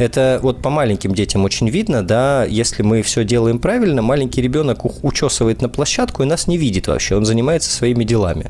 Это 0.00 0.40
вот 0.42 0.62
по 0.62 0.70
маленьким 0.70 1.14
детям 1.14 1.44
очень 1.44 1.68
видно, 1.68 2.02
да, 2.02 2.44
если 2.44 2.82
мы 2.82 3.02
все 3.02 3.22
делаем 3.22 3.58
правильно, 3.58 4.00
маленький 4.00 4.40
ребенок 4.40 5.04
учесывает 5.04 5.60
на 5.60 5.68
площадку 5.68 6.22
и 6.22 6.26
нас 6.26 6.46
не 6.46 6.56
видит 6.56 6.88
вообще, 6.88 7.16
он 7.16 7.26
занимается 7.26 7.70
своими 7.70 8.02
делами. 8.04 8.46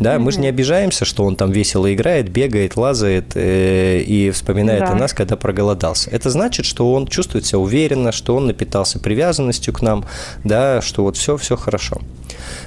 Да, 0.00 0.16
mm-hmm. 0.16 0.18
мы 0.18 0.32
же 0.32 0.40
не 0.40 0.48
обижаемся, 0.48 1.06
что 1.06 1.24
он 1.24 1.34
там 1.34 1.50
весело 1.50 1.92
играет, 1.94 2.28
бегает, 2.28 2.76
лазает 2.76 3.32
э, 3.36 4.00
и 4.00 4.30
вспоминает 4.32 4.80
да. 4.80 4.92
о 4.92 4.94
нас, 4.96 5.14
когда 5.14 5.36
проголодался. 5.36 6.10
Это 6.10 6.28
значит, 6.28 6.66
что 6.66 6.92
он 6.92 7.06
чувствует 7.06 7.46
себя 7.46 7.60
уверенно, 7.60 8.12
что 8.12 8.36
он 8.36 8.46
напитался 8.46 8.98
привязанностью 8.98 9.72
к 9.72 9.80
нам, 9.80 10.04
да, 10.44 10.82
что 10.82 11.04
вот 11.04 11.16
все, 11.16 11.38
все 11.38 11.56
хорошо. 11.56 12.02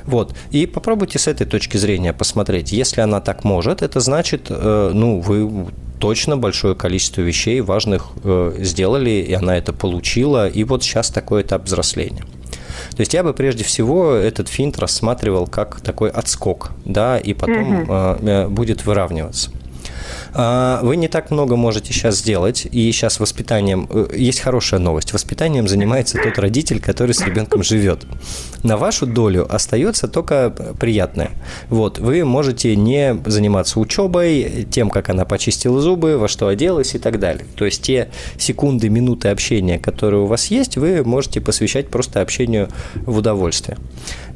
Вот. 0.05 0.35
И 0.49 0.65
попробуйте 0.65 1.19
с 1.19 1.27
этой 1.27 1.45
точки 1.45 1.77
зрения 1.77 2.11
посмотреть. 2.11 2.71
Если 2.71 3.01
она 3.01 3.21
так 3.21 3.43
может, 3.43 3.83
это 3.83 3.99
значит, 3.99 4.47
э, 4.49 4.91
ну, 4.95 5.19
вы 5.19 5.67
точно 5.99 6.37
большое 6.37 6.75
количество 6.75 7.21
вещей 7.21 7.61
важных 7.61 8.07
э, 8.23 8.55
сделали, 8.59 9.11
и 9.11 9.33
она 9.33 9.57
это 9.57 9.73
получила, 9.73 10.47
и 10.47 10.63
вот 10.63 10.83
сейчас 10.83 11.09
такой 11.09 11.43
этап 11.43 11.65
взросления. 11.65 12.23
То 12.91 13.01
есть 13.01 13.13
я 13.13 13.23
бы 13.23 13.33
прежде 13.33 13.63
всего 13.63 14.13
этот 14.13 14.47
финт 14.47 14.79
рассматривал 14.79 15.47
как 15.47 15.81
такой 15.81 16.09
отскок, 16.09 16.71
да, 16.85 17.17
и 17.17 17.33
потом 17.33 17.83
угу. 17.83 17.93
э, 17.93 18.47
будет 18.47 18.85
выравниваться. 18.85 19.51
А, 20.33 20.81
вы 20.83 20.95
не 20.95 21.07
так 21.07 21.31
много 21.31 21.55
можете 21.55 21.93
сейчас 21.93 22.17
сделать, 22.17 22.67
и 22.71 22.91
сейчас 22.91 23.19
воспитанием... 23.19 23.87
Э, 23.89 24.07
есть 24.15 24.39
хорошая 24.39 24.79
новость. 24.79 25.13
Воспитанием 25.13 25.67
занимается 25.67 26.17
тот 26.21 26.37
родитель, 26.37 26.79
который 26.79 27.13
с 27.13 27.21
ребенком 27.21 27.63
живет. 27.63 28.05
На 28.63 28.77
вашу 28.77 29.05
долю 29.05 29.47
остается 29.53 30.07
только 30.07 30.53
приятное. 30.79 31.31
Вот, 31.69 31.99
вы 31.99 32.23
можете 32.25 32.75
не 32.75 33.17
заниматься 33.25 33.79
учебой, 33.79 34.67
тем, 34.69 34.89
как 34.89 35.09
она 35.09 35.25
почистила 35.25 35.81
зубы, 35.81 36.17
во 36.17 36.27
что 36.27 36.47
оделась 36.47 36.95
и 36.95 36.99
так 36.99 37.19
далее. 37.19 37.45
То 37.55 37.65
есть 37.65 37.81
те 37.81 38.09
секунды, 38.37 38.89
минуты 38.89 39.29
общения, 39.29 39.79
которые 39.79 40.21
у 40.21 40.25
вас 40.25 40.47
есть, 40.47 40.77
вы 40.77 41.03
можете 41.03 41.41
посвящать 41.41 41.89
просто 41.89 42.21
общению 42.21 42.69
в 42.95 43.17
удовольствие. 43.17 43.77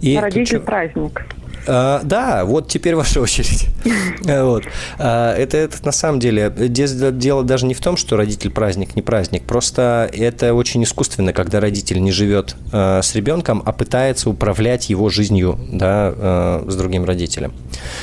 И 0.01 0.17
Родитель 0.17 0.57
тут... 0.57 0.65
праздник. 0.65 1.25
А, 1.67 2.01
да, 2.03 2.45
вот 2.45 2.67
теперь 2.67 2.95
ваша 2.95 3.21
очередь. 3.21 3.67
вот. 4.21 4.63
а, 4.97 5.35
это, 5.35 5.57
это 5.57 5.77
на 5.85 5.91
самом 5.91 6.19
деле 6.19 6.51
дело 6.57 7.43
даже 7.43 7.65
не 7.65 7.73
в 7.73 7.79
том, 7.79 7.97
что 7.97 8.17
родитель 8.17 8.51
праздник, 8.51 8.95
не 8.95 9.01
праздник. 9.01 9.43
Просто 9.43 10.09
это 10.11 10.53
очень 10.53 10.83
искусственно, 10.83 11.33
когда 11.33 11.59
родитель 11.59 12.01
не 12.01 12.11
живет 12.11 12.55
а, 12.71 13.01
с 13.01 13.15
ребенком, 13.15 13.63
а 13.65 13.71
пытается 13.71 14.29
управлять 14.29 14.89
его 14.89 15.09
жизнью 15.09 15.59
да, 15.71 16.13
а, 16.15 16.65
с 16.67 16.75
другим 16.75 17.05
родителем. 17.05 17.53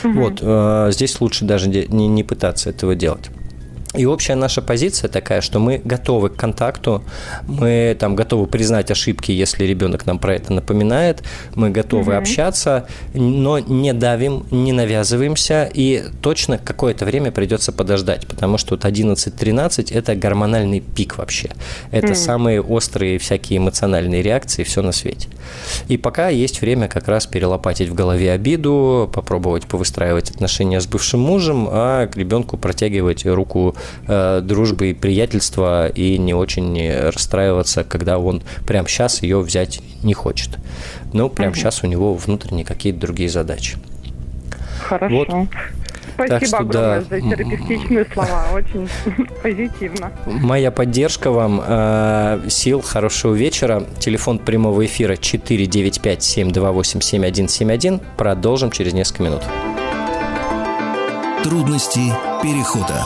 Угу. 0.05 0.13
Вот. 0.13 0.39
А, 0.43 0.91
здесь 0.91 1.21
лучше 1.21 1.45
даже 1.45 1.69
не, 1.69 1.87
не 1.87 2.25
пытаться 2.25 2.71
этого 2.71 2.95
делать. 2.95 3.31
И 3.97 4.07
общая 4.07 4.36
наша 4.36 4.62
позиция 4.62 5.09
такая, 5.09 5.41
что 5.41 5.59
мы 5.59 5.80
готовы 5.84 6.30
к 6.30 6.36
контакту, 6.36 7.03
мы 7.49 7.97
там 7.99 8.14
готовы 8.14 8.47
признать 8.47 8.88
ошибки, 8.93 9.32
если 9.32 9.64
ребенок 9.64 10.07
нам 10.07 10.20
про 10.20 10.36
это 10.36 10.53
напоминает, 10.53 11.24
мы 11.57 11.70
готовы 11.70 12.12
угу. 12.12 12.20
общаться, 12.20 12.86
но 13.14 13.59
не 13.59 13.93
давим, 13.93 14.47
не 14.53 14.70
навязываемся, 14.70 15.68
и 15.74 16.05
точно 16.22 16.59
какое-то 16.59 17.05
время 17.05 17.32
придется 17.32 17.72
подождать, 17.72 18.28
потому 18.28 18.59
что 18.59 18.76
вот 18.76 18.84
11-13– 18.84 19.93
это 19.95 20.14
гормональный 20.14 20.78
пик 20.78 21.18
вообще. 21.18 21.51
Это 21.91 22.12
угу. 22.12 22.14
самые 22.14 22.62
острые 22.62 23.18
всякие 23.18 23.59
эмоциональные 23.59 24.22
реакции, 24.22 24.62
все 24.62 24.82
на 24.82 24.93
свете. 24.93 25.28
И 25.88 25.97
пока 25.97 26.28
есть 26.28 26.61
время 26.61 26.86
как 26.86 27.09
раз 27.09 27.26
перелопатить 27.26 27.88
в 27.88 27.95
голове 27.95 28.30
обиду, 28.30 29.11
попробовать 29.12 29.66
повыстраивать 29.66 30.30
отношения 30.30 30.80
с 30.80 30.86
бывшим 30.86 31.18
мужем, 31.18 31.66
а 31.68 32.07
к 32.07 32.16
ребенку 32.16 32.57
протягивать 32.57 33.26
руку 33.26 33.74
э, 34.07 34.41
дружбы 34.43 34.91
и 34.91 34.95
приятельства 34.95 35.89
и 35.89 36.18
не 36.18 36.35
очень 36.35 36.91
расстраиваться, 36.91 37.85
когда 37.85 38.18
он 38.18 38.43
прямо 38.66 38.89
сейчас 38.89 39.22
ее 39.22 39.41
взять 39.41 39.81
не 40.03 40.14
хочет. 40.14 40.59
Но 41.12 41.28
прямо 41.28 41.51
угу. 41.51 41.59
сейчас 41.59 41.83
у 41.83 41.87
него 41.87 42.14
внутренние 42.14 42.64
какие-то 42.64 43.01
другие 43.01 43.28
задачи. 43.28 43.76
Хорошо. 44.81 45.14
Вот. 45.14 45.28
Спасибо 46.14 46.39
так 46.39 46.47
что, 46.47 46.59
огромное 46.59 47.01
да. 47.01 47.16
за 47.16 47.20
терапевтичные 47.20 48.07
слова. 48.12 48.45
Очень 48.53 48.89
позитивно. 49.43 50.12
Моя 50.26 50.70
поддержка 50.70 51.31
вам. 51.31 51.62
Э, 51.66 52.43
сил, 52.49 52.83
хорошего 52.83 53.35
вечера. 53.35 53.85
Телефон 53.99 54.39
прямого 54.39 54.85
эфира 54.85 55.14
495-728-7171. 55.14 58.03
Продолжим 58.16 58.70
через 58.70 58.93
несколько 58.93 59.22
минут. 59.22 59.43
Трудности 61.43 62.12
перехода. 62.43 63.03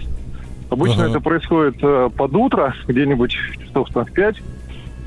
Обычно 0.70 1.04
Ага. 1.06 1.12
это 1.12 1.20
происходит 1.20 1.76
э, 1.82 2.10
под 2.16 2.36
утро, 2.36 2.76
где-нибудь 2.88 3.36
часов 3.66 3.90
там 3.94 4.06
в 4.06 4.12
5. 4.12 4.36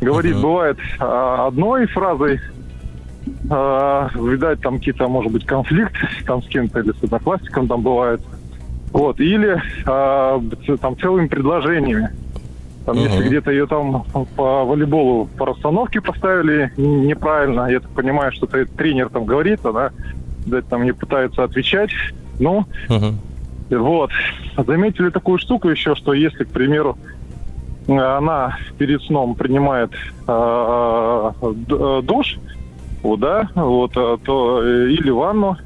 Говорит, 0.00 0.32
Ага. 0.34 0.42
бывает 0.42 0.78
а, 0.98 1.46
одной 1.46 1.86
фразой, 1.86 2.40
а, 3.50 4.08
видать, 4.14 4.60
там 4.60 4.78
какие-то, 4.78 5.08
может 5.08 5.32
быть, 5.32 5.44
конфликт 5.44 5.94
там 6.26 6.42
с 6.42 6.46
кем-то 6.46 6.80
или 6.80 6.92
с 6.92 7.02
одноклассником 7.02 7.68
там 7.68 7.82
бывает. 7.82 8.20
Вот, 8.92 9.18
или 9.20 9.60
а, 9.86 10.40
там 10.80 10.96
целыми 10.98 11.26
предложениями. 11.26 12.10
Там, 12.86 12.96
Мгм. 12.98 13.06
если 13.06 13.28
где-то 13.28 13.50
ее 13.50 13.66
там 13.66 14.04
по 14.36 14.64
волейболу 14.64 15.26
по 15.38 15.46
расстановке 15.46 16.00
поставили 16.02 16.70
неправильно, 16.76 17.66
я 17.70 17.80
так 17.80 17.90
понимаю, 17.92 18.30
что 18.32 18.46
тренер 18.46 19.08
там 19.08 19.24
говорит, 19.24 19.64
она 19.64 19.90
видать, 20.44 20.68
там 20.68 20.84
не 20.84 20.92
пытается 20.92 21.44
отвечать. 21.44 21.90
Ну, 22.38 22.66
Мгм. 22.90 23.18
вот. 23.70 24.10
Заметили 24.56 25.08
такую 25.08 25.38
штуку 25.38 25.68
еще, 25.70 25.94
что 25.94 26.12
если, 26.12 26.44
к 26.44 26.48
примеру, 26.50 26.98
э, 27.88 27.96
она 27.96 28.58
перед 28.76 29.02
сном 29.02 29.34
принимает 29.34 29.92
э, 30.26 31.32
д- 31.42 31.76
э, 31.78 32.02
душ, 32.02 32.38
да, 33.16 33.48
вот, 33.54 33.92
э, 33.96 34.16
то 34.24 34.62
э, 34.62 34.90
или 34.90 35.10
ванну, 35.10 35.56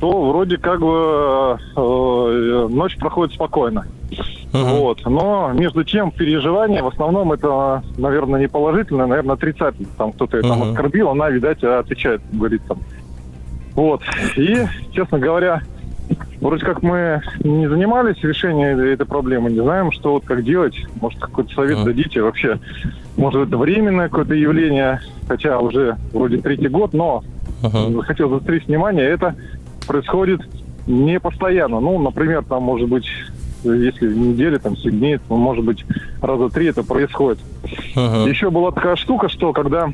то 0.00 0.28
вроде 0.30 0.56
как 0.56 0.80
бы 0.80 1.58
э, 1.76 2.68
ночь 2.70 2.96
проходит 2.96 3.34
спокойно. 3.34 3.86
Мгм. 4.52 4.64
Вот. 4.64 5.04
Но 5.04 5.52
между 5.52 5.84
тем 5.84 6.10
переживания 6.10 6.82
в 6.82 6.86
основном 6.86 7.32
это, 7.32 7.82
наверное, 7.98 8.40
не 8.40 8.48
положительное, 8.48 9.06
наверное, 9.06 9.34
отрицательное. 9.34 9.90
Там 9.98 10.12
кто-то 10.12 10.38
ее 10.38 10.42
там 10.42 10.62
оскорбил, 10.62 11.10
она, 11.10 11.28
видать, 11.28 11.62
отвечает, 11.62 12.22
говорит 12.32 12.62
там. 12.66 12.78
Вот. 13.74 14.00
И, 14.36 14.64
честно 14.92 15.18
говоря, 15.18 15.60
вроде 16.40 16.64
как 16.64 16.82
мы 16.82 17.20
не 17.40 17.68
занимались 17.68 18.16
решением 18.22 18.78
этой 18.78 19.04
проблемы, 19.04 19.50
не 19.50 19.60
знаем, 19.60 19.92
что 19.92 20.12
вот 20.12 20.24
как 20.24 20.42
делать. 20.42 20.74
Может, 21.00 21.20
какой-то 21.20 21.52
совет 21.52 21.76
Мгм. 21.76 21.84
дадите 21.84 22.22
вообще. 22.22 22.58
Может, 23.18 23.48
это 23.48 23.58
временное 23.58 24.08
какое-то 24.08 24.34
явление, 24.34 25.00
хотя 25.26 25.58
уже 25.58 25.96
вроде 26.12 26.38
третий 26.38 26.68
год, 26.68 26.94
но 26.94 27.24
Мгм. 27.62 28.00
хотел 28.02 28.30
заострить 28.30 28.68
внимание, 28.68 29.04
это 29.06 29.34
происходит 29.88 30.40
не 30.86 31.18
постоянно. 31.18 31.80
Ну, 31.80 31.98
например, 31.98 32.44
там, 32.48 32.62
может 32.62 32.88
быть, 32.88 33.06
если 33.64 34.06
в 34.06 34.16
неделю, 34.16 34.60
там, 34.60 34.76
7 34.76 34.92
дней, 34.96 35.18
то, 35.18 35.36
может 35.36 35.64
быть, 35.64 35.84
раза 36.22 36.48
три 36.48 36.66
это 36.66 36.84
происходит. 36.84 37.40
Мгм. 37.96 38.28
Еще 38.28 38.50
была 38.50 38.70
такая 38.70 38.94
штука, 38.94 39.28
что 39.28 39.52
когда 39.52 39.88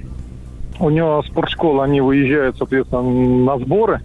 у 0.79 0.91
него 0.91 1.22
спортшкола, 1.27 1.85
они 1.85 2.03
выезжают, 2.03 2.59
соответственно, 2.59 3.03
на 3.03 3.59
сборы, 3.59 4.03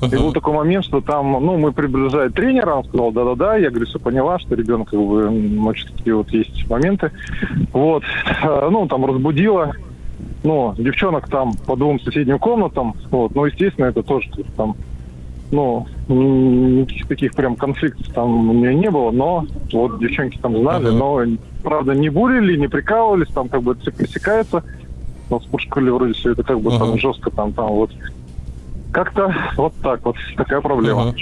и 0.00 0.16
был 0.16 0.32
такой 0.32 0.54
момент, 0.54 0.84
что 0.84 1.00
там, 1.00 1.32
ну, 1.32 1.58
мы 1.58 1.72
приближали 1.72 2.28
тренера, 2.28 2.74
он 2.74 2.84
сказал, 2.84 3.10
да-да-да, 3.12 3.56
я 3.56 3.70
говорю, 3.70 3.86
все 3.86 3.98
поняла, 3.98 4.38
что 4.38 4.54
ребенок, 4.54 4.90
как 4.90 5.00
бы, 5.00 5.28
значит, 5.28 5.92
такие 5.96 6.14
вот 6.14 6.30
есть 6.30 6.68
моменты. 6.70 7.10
Вот, 7.72 8.04
Э, 8.42 8.68
ну, 8.70 8.86
там 8.86 9.04
разбудила, 9.04 9.72
ну, 10.44 10.74
девчонок 10.78 11.28
там 11.28 11.54
по 11.66 11.74
двум 11.76 12.00
соседним 12.00 12.38
комнатам, 12.38 12.94
вот, 13.10 13.34
ну, 13.34 13.44
естественно, 13.46 13.86
это 13.86 14.02
тоже 14.02 14.28
там, 14.56 14.76
ну, 15.50 15.86
никаких 16.08 17.08
таких 17.08 17.32
прям 17.34 17.56
конфликтов 17.56 18.06
там 18.14 18.50
у 18.50 18.52
нее 18.52 18.74
не 18.74 18.90
было, 18.90 19.10
но 19.10 19.46
вот 19.72 19.98
девчонки 19.98 20.38
там 20.38 20.56
знали, 20.56 20.90
Мгм. 20.90 20.98
но, 20.98 21.20
правда, 21.62 21.94
не 21.94 22.08
бурили, 22.10 22.56
не 22.56 22.68
прикалывались, 22.68 23.28
там 23.28 23.48
как 23.48 23.62
бы 23.62 23.72
это 23.72 23.80
все 23.80 23.92
пресекается, 23.92 24.62
но 25.30 25.38
в 25.40 25.42
спортшколе 25.44 25.90
вроде 25.92 26.12
все 26.12 26.32
это 26.32 26.42
как 26.44 26.60
бы 26.60 26.70
там 26.70 26.90
Мгм. 26.90 26.98
жестко 26.98 27.30
там, 27.30 27.52
там 27.52 27.66
вот. 27.68 27.90
Как-то 28.92 29.34
вот 29.56 29.74
так 29.82 30.04
вот, 30.04 30.16
такая 30.36 30.60
проблема. 30.60 31.06
Мгм. 31.06 31.16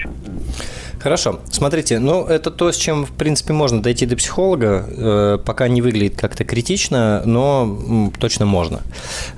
Хорошо. 1.06 1.38
Смотрите, 1.52 2.00
ну, 2.00 2.24
это 2.24 2.50
то, 2.50 2.72
с 2.72 2.76
чем, 2.76 3.06
в 3.06 3.12
принципе, 3.12 3.52
можно 3.52 3.80
дойти 3.80 4.06
до 4.06 4.16
психолога. 4.16 4.84
Э, 4.88 5.38
пока 5.38 5.68
не 5.68 5.80
выглядит 5.80 6.16
как-то 6.20 6.42
критично, 6.42 7.22
но 7.24 7.62
м, 7.62 8.12
точно 8.18 8.44
можно. 8.44 8.80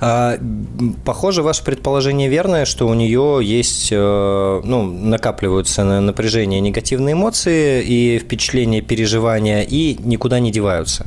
М, 0.01 0.95
похоже, 1.05 1.43
ваше 1.43 1.63
предположение 1.63 2.27
верное, 2.27 2.65
что 2.65 2.87
у 2.87 2.95
нее 2.95 3.41
есть, 3.43 3.89
э, 3.91 4.61
ну, 4.63 4.81
накапливаются 4.81 5.83
на 5.83 6.01
напряжение 6.01 6.59
негативные 6.59 7.13
эмоции 7.13 7.83
и 7.83 8.17
впечатления, 8.17 8.81
переживания, 8.81 9.61
и 9.61 9.95
никуда 10.03 10.39
не 10.39 10.51
деваются. 10.51 11.05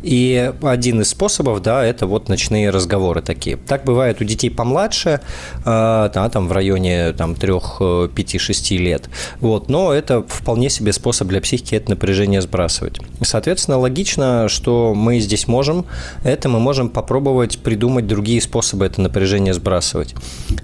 И 0.00 0.52
один 0.62 1.00
из 1.00 1.08
способов, 1.08 1.60
да, 1.60 1.84
это 1.84 2.06
вот 2.06 2.28
ночные 2.28 2.70
разговоры 2.70 3.20
такие. 3.20 3.56
Так 3.56 3.82
бывает 3.82 4.20
у 4.20 4.24
детей 4.24 4.50
помладше, 4.50 5.20
э, 5.58 5.64
да, 5.64 6.28
там 6.32 6.46
в 6.46 6.52
районе 6.52 7.12
там, 7.14 7.34
3, 7.34 8.08
5, 8.14 8.38
6 8.38 8.78
лет. 8.78 9.10
Вот, 9.40 9.68
но 9.68 9.92
это 9.92 10.03
вполне 10.26 10.70
себе 10.70 10.92
способ 10.92 11.28
для 11.28 11.40
психики 11.40 11.74
это 11.74 11.90
напряжение 11.90 12.40
сбрасывать. 12.40 12.98
Соответственно, 13.22 13.78
логично, 13.78 14.48
что 14.48 14.94
мы 14.94 15.20
здесь 15.20 15.48
можем, 15.48 15.86
это 16.22 16.48
мы 16.48 16.60
можем 16.60 16.88
попробовать 16.88 17.58
придумать 17.58 18.06
другие 18.06 18.40
способы 18.40 18.86
это 18.86 19.00
напряжение 19.00 19.54
сбрасывать. 19.54 20.14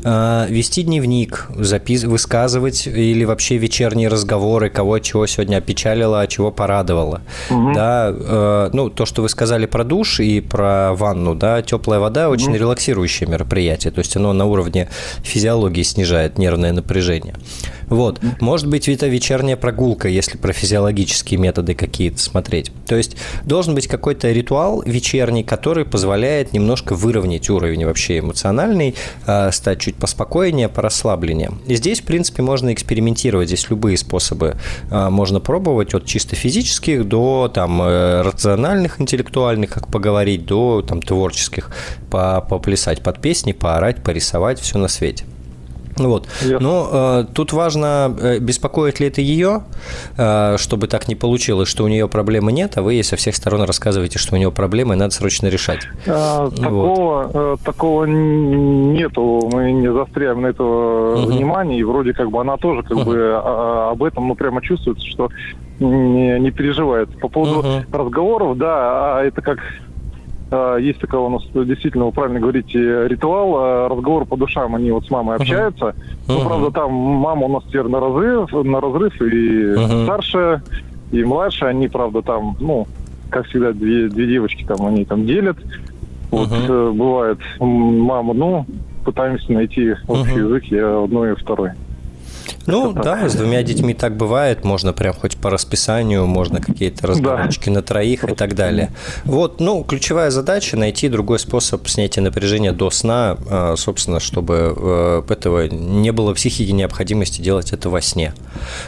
Э, 0.04 0.46
Вести 0.48 0.82
дневник, 0.82 1.48
запис... 1.56 2.04
высказывать 2.04 2.86
или 2.86 3.24
вообще 3.24 3.56
вечерние 3.56 4.08
разговоры, 4.08 4.70
кого 4.70 4.98
чего 4.98 5.26
сегодня 5.26 5.56
опечалило, 5.56 6.20
а 6.20 6.26
чего 6.26 6.50
порадовало. 6.50 7.22
Да, 7.48 8.12
э, 8.12 8.70
ну, 8.72 8.90
то, 8.90 9.06
что 9.06 9.22
вы 9.22 9.28
сказали 9.28 9.66
про 9.66 9.84
душ 9.84 10.20
и 10.20 10.40
про 10.40 10.94
ванну, 10.94 11.34
да, 11.34 11.62
теплая 11.62 12.00
вода 12.00 12.28
очень 12.28 12.54
релаксирующее 12.54 13.28
мероприятие, 13.28 13.92
то 13.92 14.00
есть 14.00 14.16
оно 14.16 14.32
на 14.32 14.46
уровне 14.46 14.88
физиологии 15.22 15.82
снижает 15.82 16.38
нервное 16.38 16.72
напряжение. 16.72 17.34
Вот. 17.90 18.20
Может 18.40 18.68
быть, 18.68 18.88
это 18.88 19.08
вечерняя 19.08 19.56
прогулка, 19.56 20.08
если 20.08 20.38
про 20.38 20.52
физиологические 20.52 21.38
методы 21.38 21.74
какие-то 21.74 22.18
смотреть. 22.18 22.72
То 22.86 22.96
есть 22.96 23.16
должен 23.44 23.74
быть 23.74 23.88
какой-то 23.88 24.30
ритуал 24.30 24.82
вечерний, 24.86 25.42
который 25.42 25.84
позволяет 25.84 26.52
немножко 26.52 26.94
выровнять 26.94 27.50
уровень 27.50 27.84
вообще 27.84 28.20
эмоциональный, 28.20 28.94
э, 29.26 29.50
стать 29.52 29.80
чуть 29.80 29.96
поспокойнее, 29.96 30.68
порасслабленнее. 30.68 31.50
И 31.66 31.74
здесь, 31.74 32.00
в 32.00 32.04
принципе, 32.04 32.42
можно 32.42 32.72
экспериментировать. 32.72 33.48
Здесь 33.48 33.68
любые 33.68 33.98
способы 33.98 34.56
э, 34.90 35.08
можно 35.10 35.40
пробовать, 35.40 35.92
от 35.92 36.06
чисто 36.06 36.36
физических 36.36 37.08
до 37.08 37.50
там 37.52 37.82
э, 37.82 38.22
рациональных, 38.22 39.00
интеллектуальных, 39.00 39.70
как 39.70 39.88
поговорить, 39.88 40.46
до 40.46 40.82
там 40.82 41.02
творческих, 41.02 41.70
по 42.10 42.40
поплясать 42.40 43.02
под 43.02 43.20
песни, 43.20 43.50
поорать, 43.50 44.02
порисовать, 44.02 44.60
все 44.60 44.78
на 44.78 44.86
свете. 44.86 45.24
Вот. 46.08 46.28
Но 46.60 46.88
э, 46.92 47.24
тут 47.34 47.52
важно, 47.52 48.14
э, 48.20 48.38
беспокоит 48.38 49.00
ли 49.00 49.08
это 49.08 49.20
ее, 49.20 49.62
э, 50.16 50.56
чтобы 50.58 50.86
так 50.86 51.08
не 51.08 51.14
получилось, 51.14 51.68
что 51.68 51.84
у 51.84 51.88
нее 51.88 52.08
проблемы 52.08 52.52
нет, 52.52 52.76
а 52.76 52.82
вы 52.82 52.94
ей 52.94 53.04
со 53.04 53.16
всех 53.16 53.36
сторон 53.36 53.62
рассказываете, 53.62 54.18
что 54.18 54.34
у 54.34 54.38
нее 54.38 54.50
проблемы, 54.50 54.94
и 54.94 54.98
надо 54.98 55.12
срочно 55.12 55.46
решать. 55.48 55.86
А, 56.06 56.44
вот. 56.44 56.56
такого, 56.56 57.30
э, 57.32 57.56
такого 57.64 58.04
нету, 58.04 59.48
мы 59.52 59.72
не 59.72 59.92
застряем 59.92 60.42
на 60.42 60.48
этого 60.48 61.16
угу. 61.16 61.32
внимания, 61.32 61.78
и 61.78 61.84
вроде 61.84 62.12
как 62.12 62.30
бы 62.30 62.40
она 62.40 62.56
тоже 62.56 62.82
как 62.82 62.98
угу. 62.98 63.10
бы 63.10 63.32
а, 63.34 63.90
об 63.92 64.02
этом, 64.02 64.28
ну, 64.28 64.34
прямо 64.34 64.62
чувствуется, 64.62 65.06
что 65.06 65.28
не, 65.78 66.38
не 66.38 66.50
переживает. 66.50 67.08
По 67.20 67.28
поводу 67.28 67.60
угу. 67.60 67.68
разговоров, 67.92 68.58
да, 68.58 69.18
а 69.18 69.24
это 69.24 69.40
как 69.42 69.58
а, 69.58 69.89
есть 70.80 70.98
такой 70.98 71.20
у 71.20 71.28
нас, 71.28 71.42
действительно, 71.54 72.06
вы 72.06 72.12
правильно 72.12 72.40
говорите, 72.40 73.06
ритуал, 73.06 73.54
а, 73.56 73.88
разговор 73.88 74.24
по 74.24 74.36
душам, 74.36 74.74
они 74.74 74.90
вот 74.90 75.06
с 75.06 75.10
мамой 75.10 75.36
общаются. 75.36 75.86
Uh-huh. 75.86 75.94
Ну, 76.28 76.44
правда, 76.44 76.70
там 76.72 76.92
мама 76.92 77.46
у 77.46 77.48
нас 77.48 77.64
теперь 77.68 77.84
на 77.84 78.00
разрыв, 78.00 78.52
на 78.52 78.80
разрыв 78.80 79.20
и 79.22 79.24
uh-huh. 79.24 80.04
старшая, 80.04 80.62
и 81.12 81.22
младшая, 81.22 81.70
они, 81.70 81.88
правда, 81.88 82.22
там, 82.22 82.56
ну, 82.58 82.88
как 83.30 83.46
всегда, 83.46 83.72
две, 83.72 84.08
две 84.08 84.26
девочки 84.26 84.64
там, 84.64 84.84
они 84.86 85.04
там 85.04 85.24
делят. 85.24 85.56
Вот 86.32 86.48
uh-huh. 86.48 86.92
бывает, 86.92 87.38
мама, 87.60 88.34
ну, 88.34 88.66
пытаемся 89.04 89.52
найти 89.52 89.94
общий 90.08 90.32
uh-huh. 90.32 90.46
язык, 90.46 90.64
я 90.64 91.04
одной 91.04 91.32
и 91.32 91.36
второй. 91.36 91.70
Ну 92.66 92.92
да, 92.92 93.28
с 93.28 93.34
двумя 93.34 93.62
детьми 93.62 93.94
так 93.94 94.16
бывает, 94.16 94.64
можно 94.64 94.92
прям 94.92 95.14
хоть 95.14 95.36
по 95.36 95.50
расписанию, 95.50 96.26
можно 96.26 96.60
какие-то 96.60 97.06
разговорчики 97.06 97.66
да. 97.66 97.76
на 97.76 97.82
троих 97.82 98.24
и 98.24 98.34
так 98.34 98.54
далее. 98.54 98.90
Вот, 99.24 99.60
ну, 99.60 99.82
ключевая 99.82 100.30
задача 100.30 100.76
найти 100.76 101.08
другой 101.08 101.38
способ 101.38 101.88
снятия 101.88 102.22
напряжения 102.22 102.72
до 102.72 102.90
сна, 102.90 103.36
а, 103.48 103.74
собственно, 103.76 104.20
чтобы 104.20 104.74
э, 104.76 105.22
этого 105.28 105.68
не 105.68 106.12
было 106.12 106.34
психики 106.34 106.70
необходимости 106.70 107.40
делать 107.40 107.72
это 107.72 107.88
во 107.88 108.00
сне. 108.00 108.34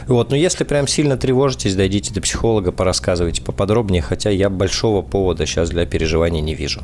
Вот, 0.07 0.29
но 0.29 0.35
если 0.35 0.63
прям 0.63 0.87
сильно 0.87 1.17
тревожитесь, 1.17 1.75
дойдите 1.75 2.13
до 2.13 2.21
психолога, 2.21 2.71
порассказывайте 2.71 3.41
поподробнее, 3.41 4.01
хотя 4.01 4.29
я 4.29 4.49
большого 4.49 5.01
повода 5.01 5.45
сейчас 5.45 5.69
для 5.69 5.85
переживаний 5.85 6.41
не 6.41 6.53
вижу. 6.53 6.81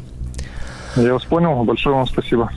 Я 0.96 1.14
вас 1.14 1.24
понял, 1.24 1.64
большое 1.64 1.96
вам 1.96 2.08
спасибо. 2.08 2.50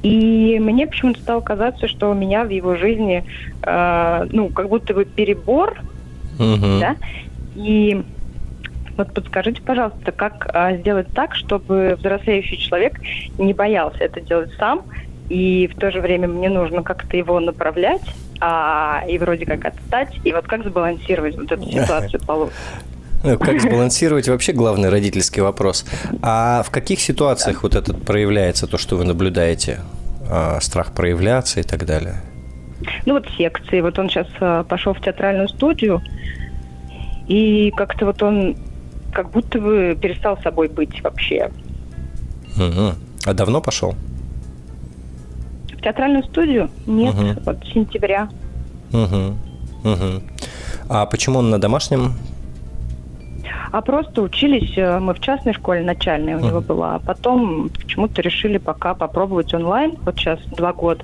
И 0.04 0.60
мне 0.60 0.88
почему-то 0.88 1.20
стало 1.22 1.42
казаться, 1.42 1.88
что 1.88 2.12
у 2.12 2.14
меня 2.14 2.44
в 2.44 2.50
его 2.50 2.76
жизни, 2.76 3.26
э, 3.64 4.28
ну, 4.32 4.50
как 4.50 4.70
будто 4.70 4.94
бы 4.94 5.06
перебор, 5.06 5.82
uh-huh. 6.38 6.80
да, 6.80 6.96
и 7.56 8.04
вот 8.96 9.14
подскажите, 9.14 9.62
пожалуйста, 9.62 10.12
как 10.12 10.50
э, 10.54 10.78
сделать 10.78 11.08
так, 11.14 11.36
чтобы 11.36 11.96
взрослеющий 12.00 12.58
человек 12.58 13.00
не 13.38 13.54
боялся 13.54 14.04
это 14.04 14.22
делать 14.22 14.52
сам, 14.58 14.84
и 15.30 15.68
в 15.68 15.78
то 15.78 15.92
же 15.92 16.00
время 16.00 16.28
мне 16.28 16.50
нужно 16.50 16.84
как-то 16.84 17.18
его 17.18 17.40
направлять, 17.40 18.02
а, 18.40 19.04
и 19.08 19.18
вроде 19.18 19.46
как 19.46 19.66
отстать, 19.66 20.14
и 20.24 20.32
вот 20.32 20.48
как 20.48 20.64
сбалансировать 20.64 21.36
вот 21.36 21.52
эту 21.52 21.70
ситуацию 21.70 22.22
получше. 22.26 22.56
Ну, 23.24 23.38
как 23.38 23.60
сбалансировать 23.62 24.28
вообще 24.30 24.54
главный 24.54 24.90
родительский 24.90 25.42
вопрос. 25.42 25.86
А 26.22 26.62
в 26.64 26.70
каких 26.70 27.00
ситуациях 27.00 27.64
вот 27.64 27.76
этот 27.76 28.04
проявляется, 28.04 28.68
то, 28.68 28.78
что 28.78 28.96
вы 28.96 29.06
наблюдаете? 29.06 29.80
А, 30.30 30.60
страх 30.62 30.94
проявляться 30.94 31.60
и 31.60 31.64
так 31.64 31.86
далее? 31.86 32.22
Ну 33.06 33.14
вот 33.14 33.28
секции. 33.38 33.82
Вот 33.82 33.98
он 33.98 34.10
сейчас 34.10 34.28
а, 34.40 34.64
пошел 34.64 34.94
в 34.94 35.02
театральную 35.02 35.50
студию, 35.50 36.02
и 37.28 37.72
как-то 37.76 38.06
вот 38.06 38.22
он 38.22 38.56
как 39.14 39.32
будто 39.32 39.60
бы 39.60 39.98
перестал 40.00 40.38
собой 40.42 40.68
быть 40.68 41.02
вообще. 41.02 41.50
Угу. 42.56 42.94
А 43.26 43.34
давно 43.34 43.62
пошел? 43.62 43.96
В 45.78 45.82
театральную 45.82 46.24
студию? 46.24 46.70
Нет, 46.86 47.16
угу. 47.16 47.42
вот 47.46 47.58
с 47.64 47.74
сентября. 47.74 48.30
Угу. 48.92 49.92
Угу. 49.92 50.22
А 50.90 51.06
почему 51.06 51.40
он 51.40 51.50
на 51.50 51.60
домашнем? 51.60 52.14
А 53.72 53.82
просто 53.82 54.22
учились, 54.22 54.78
э, 54.78 55.00
мы 55.00 55.14
в 55.14 55.20
частной 55.20 55.54
школе 55.54 55.84
начальной 55.84 56.36
у 56.36 56.40
uh 56.40 56.48
него 56.48 56.62
была, 56.62 56.96
а 56.96 57.00
потом 57.00 57.70
почему-то 57.70 58.22
решили 58.22 58.58
пока 58.58 58.94
попробовать 58.94 59.54
онлайн, 59.54 59.98
вот 60.04 60.18
сейчас 60.18 60.40
два 60.56 60.72
года, 60.72 61.04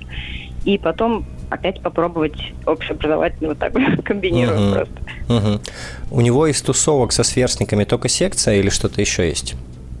и 0.64 0.78
потом 0.78 1.26
опять 1.50 1.80
попробовать 1.82 2.52
общеобразовательный, 2.64 3.50
вот 3.50 3.58
так 3.58 3.74
комбинируем 4.04 4.60
uh 4.60 4.72
просто. 4.72 4.94
uh 5.28 5.72
У 6.10 6.20
него 6.20 6.46
из 6.46 6.60
тусовок 6.62 7.12
со 7.12 7.22
сверстниками 7.22 7.84
только 7.84 8.08
секция 8.08 8.56
или 8.56 8.70
что-то 8.70 9.00
еще 9.00 9.28
есть? 9.28 9.54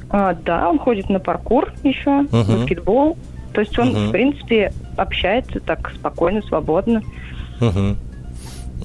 А, 0.08 0.34
да, 0.34 0.68
он 0.68 0.78
ходит 0.78 1.10
на 1.10 1.20
паркур 1.20 1.72
еще, 1.82 2.22
uh 2.22 2.60
баскетбол, 2.60 3.18
то 3.54 3.60
есть 3.60 3.78
он, 3.78 3.90
угу. 3.90 3.98
в 3.98 4.10
принципе, 4.10 4.72
общается 4.96 5.60
так 5.60 5.92
спокойно, 5.94 6.42
свободно. 6.42 7.02
Угу. 7.60 7.96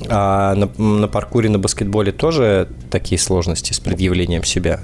А 0.09 0.55
на, 0.55 0.69
на 0.77 1.07
паркуре, 1.07 1.49
на 1.49 1.57
баскетболе 1.57 2.11
тоже 2.11 2.69
такие 2.91 3.19
сложности 3.19 3.73
с 3.73 3.79
предъявлением 3.79 4.43
себя? 4.43 4.79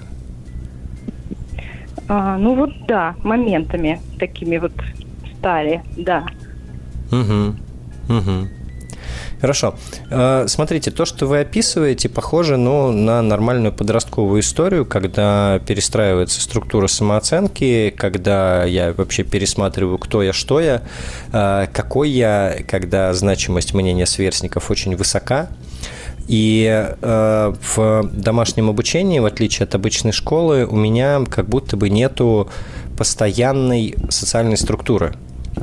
А, 2.08 2.38
ну 2.38 2.56
вот 2.56 2.72
да, 2.88 3.16
моментами 3.24 4.02
такими 4.18 4.58
вот 4.58 4.74
стали, 5.38 5.84
да. 5.96 6.26
Угу. 7.12 7.56
Угу. 8.18 8.48
Хорошо. 9.42 9.76
Э, 10.10 10.46
смотрите, 10.48 10.92
то, 10.92 11.06
что 11.06 11.26
вы 11.28 11.40
описываете, 11.40 12.10
похоже 12.10 12.58
ну, 12.58 12.92
на 12.92 13.22
нормальную 13.22 13.74
подростковую 13.74 14.42
историю, 14.42 14.86
когда 14.86 15.60
перестраивается 15.68 16.42
структура 16.42 16.88
самооценки, 16.88 17.94
когда 17.96 18.64
я 18.64 18.94
вообще 18.94 19.24
пересматриваю, 19.24 19.98
кто 19.98 20.24
я, 20.24 20.34
что 20.34 20.60
я, 20.60 20.84
э, 21.32 21.68
какой 21.72 22.10
я, 22.10 22.58
когда 22.68 23.14
значимость 23.14 23.74
мнения 23.74 24.06
сверстников 24.06 24.72
очень 24.72 24.96
высока. 24.96 25.50
И 26.28 26.66
э, 27.02 27.54
в 27.76 28.10
домашнем 28.12 28.70
обучении, 28.70 29.20
в 29.20 29.26
отличие 29.26 29.66
от 29.66 29.76
обычной 29.76 30.12
школы, 30.12 30.66
у 30.66 30.76
меня 30.76 31.24
как 31.30 31.48
будто 31.48 31.78
бы 31.78 31.90
нету 31.90 32.50
постоянной 32.98 33.96
социальной 34.10 34.58
структуры. 34.58 35.14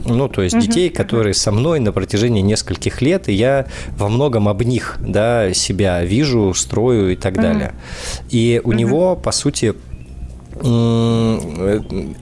Ну, 0.04 0.28
то 0.28 0.42
есть 0.42 0.54
угу. 0.54 0.62
детей, 0.62 0.90
которые 0.90 1.34
со 1.34 1.52
мной 1.52 1.80
на 1.80 1.92
протяжении 1.92 2.40
нескольких 2.40 3.02
лет, 3.02 3.28
и 3.28 3.32
я 3.32 3.66
во 3.96 4.08
многом 4.08 4.48
об 4.48 4.62
них, 4.62 4.96
да, 5.00 5.52
себя 5.52 6.02
вижу, 6.04 6.54
строю 6.54 7.12
и 7.12 7.16
так 7.16 7.34
угу. 7.34 7.42
далее. 7.42 7.72
И 8.30 8.60
у 8.62 8.68
угу. 8.68 8.76
него, 8.76 9.16
по 9.16 9.32
сути, 9.32 9.74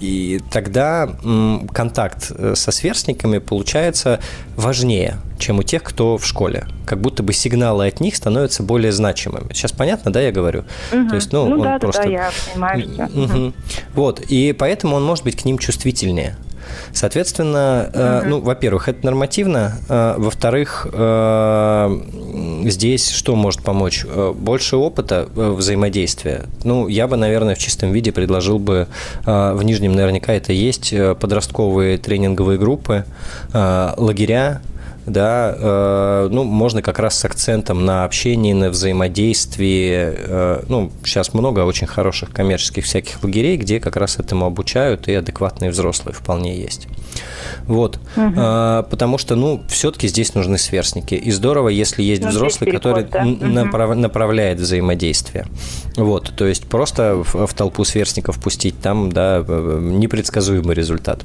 и 0.00 0.40
тогда 0.52 1.08
контакт 1.72 2.30
э, 2.30 2.54
со 2.54 2.70
сверстниками 2.70 3.38
получается 3.38 4.20
важнее, 4.56 5.16
чем 5.38 5.58
у 5.58 5.64
тех, 5.64 5.82
кто 5.82 6.16
в 6.16 6.24
школе. 6.24 6.66
Как 6.86 7.00
будто 7.00 7.24
бы 7.24 7.32
сигналы 7.32 7.88
от 7.88 8.00
них 8.00 8.14
становятся 8.14 8.62
более 8.62 8.92
значимыми. 8.92 9.52
Сейчас 9.52 9.72
понятно, 9.72 10.12
да, 10.12 10.20
я 10.20 10.30
говорю? 10.30 10.64
Угу. 10.92 11.08
То 11.08 11.14
есть, 11.16 11.32
ну, 11.32 11.48
ну 11.48 11.56
он 11.56 11.62
да, 11.62 11.78
просто... 11.80 12.04
да, 12.04 12.08
я 12.08 12.30
понимаю. 12.52 13.10
Угу. 13.14 13.52
Вот, 13.94 14.20
и 14.20 14.52
поэтому 14.52 14.96
он 14.96 15.04
может 15.04 15.24
быть 15.24 15.36
к 15.36 15.44
ним 15.44 15.58
чувствительнее. 15.58 16.36
Соответственно, 16.92 17.90
uh 17.92 18.20
ну, 18.26 18.40
во-первых, 18.40 18.88
это 18.88 19.04
нормативно. 19.04 19.78
Э, 19.88 20.14
во-вторых, 20.16 20.86
э, 20.92 22.00
здесь 22.64 23.10
что 23.10 23.34
может 23.36 23.62
помочь? 23.62 24.04
Больше 24.34 24.76
опыта 24.76 25.28
взаимодействия. 25.34 26.46
Ну, 26.64 26.88
я 26.88 27.08
бы, 27.08 27.16
наверное, 27.16 27.54
в 27.54 27.58
чистом 27.58 27.92
виде 27.92 28.12
предложил 28.12 28.58
бы, 28.58 28.88
в 29.24 29.62
Нижнем 29.62 29.92
наверняка 29.92 30.32
это 30.32 30.52
есть, 30.52 30.94
подростковые 31.20 31.98
тренинговые 31.98 32.58
группы, 32.58 33.04
лагеря, 33.52 34.60
да, 35.12 35.54
э, 35.56 36.28
ну, 36.30 36.44
можно 36.44 36.82
как 36.82 36.98
раз 36.98 37.18
с 37.18 37.24
акцентом 37.24 37.84
на 37.84 38.04
общении, 38.04 38.52
на 38.52 38.70
взаимодействии. 38.70 39.90
Э, 39.92 40.62
ну, 40.68 40.90
сейчас 41.04 41.34
много 41.34 41.60
очень 41.60 41.86
хороших 41.86 42.30
коммерческих 42.30 42.84
всяких 42.84 43.22
лагерей, 43.22 43.56
где 43.56 43.80
как 43.80 43.96
раз 43.96 44.18
этому 44.18 44.46
обучают, 44.46 45.08
и 45.08 45.14
адекватные 45.14 45.70
взрослые 45.70 46.14
вполне 46.14 46.58
есть. 46.58 46.88
Вот. 47.66 47.96
Угу. 48.16 48.32
А, 48.36 48.82
потому 48.84 49.18
что, 49.18 49.36
ну, 49.36 49.62
все-таки 49.68 50.08
здесь 50.08 50.34
нужны 50.34 50.58
сверстники. 50.58 51.14
И 51.14 51.30
здорово, 51.30 51.68
если 51.68 52.02
есть 52.02 52.22
ну, 52.22 52.28
взрослый, 52.28 52.70
переход, 52.70 52.82
который 52.82 53.04
да? 53.04 53.46
направ, 53.46 53.96
направляет 53.96 54.58
взаимодействие. 54.58 55.46
Вот. 55.96 56.32
То 56.36 56.46
есть 56.46 56.66
просто 56.66 57.22
в, 57.22 57.46
в 57.46 57.54
толпу 57.54 57.84
сверстников 57.84 58.40
пустить 58.40 58.80
там, 58.80 59.12
да, 59.12 59.38
непредсказуемый 59.38 60.74
результат. 60.74 61.24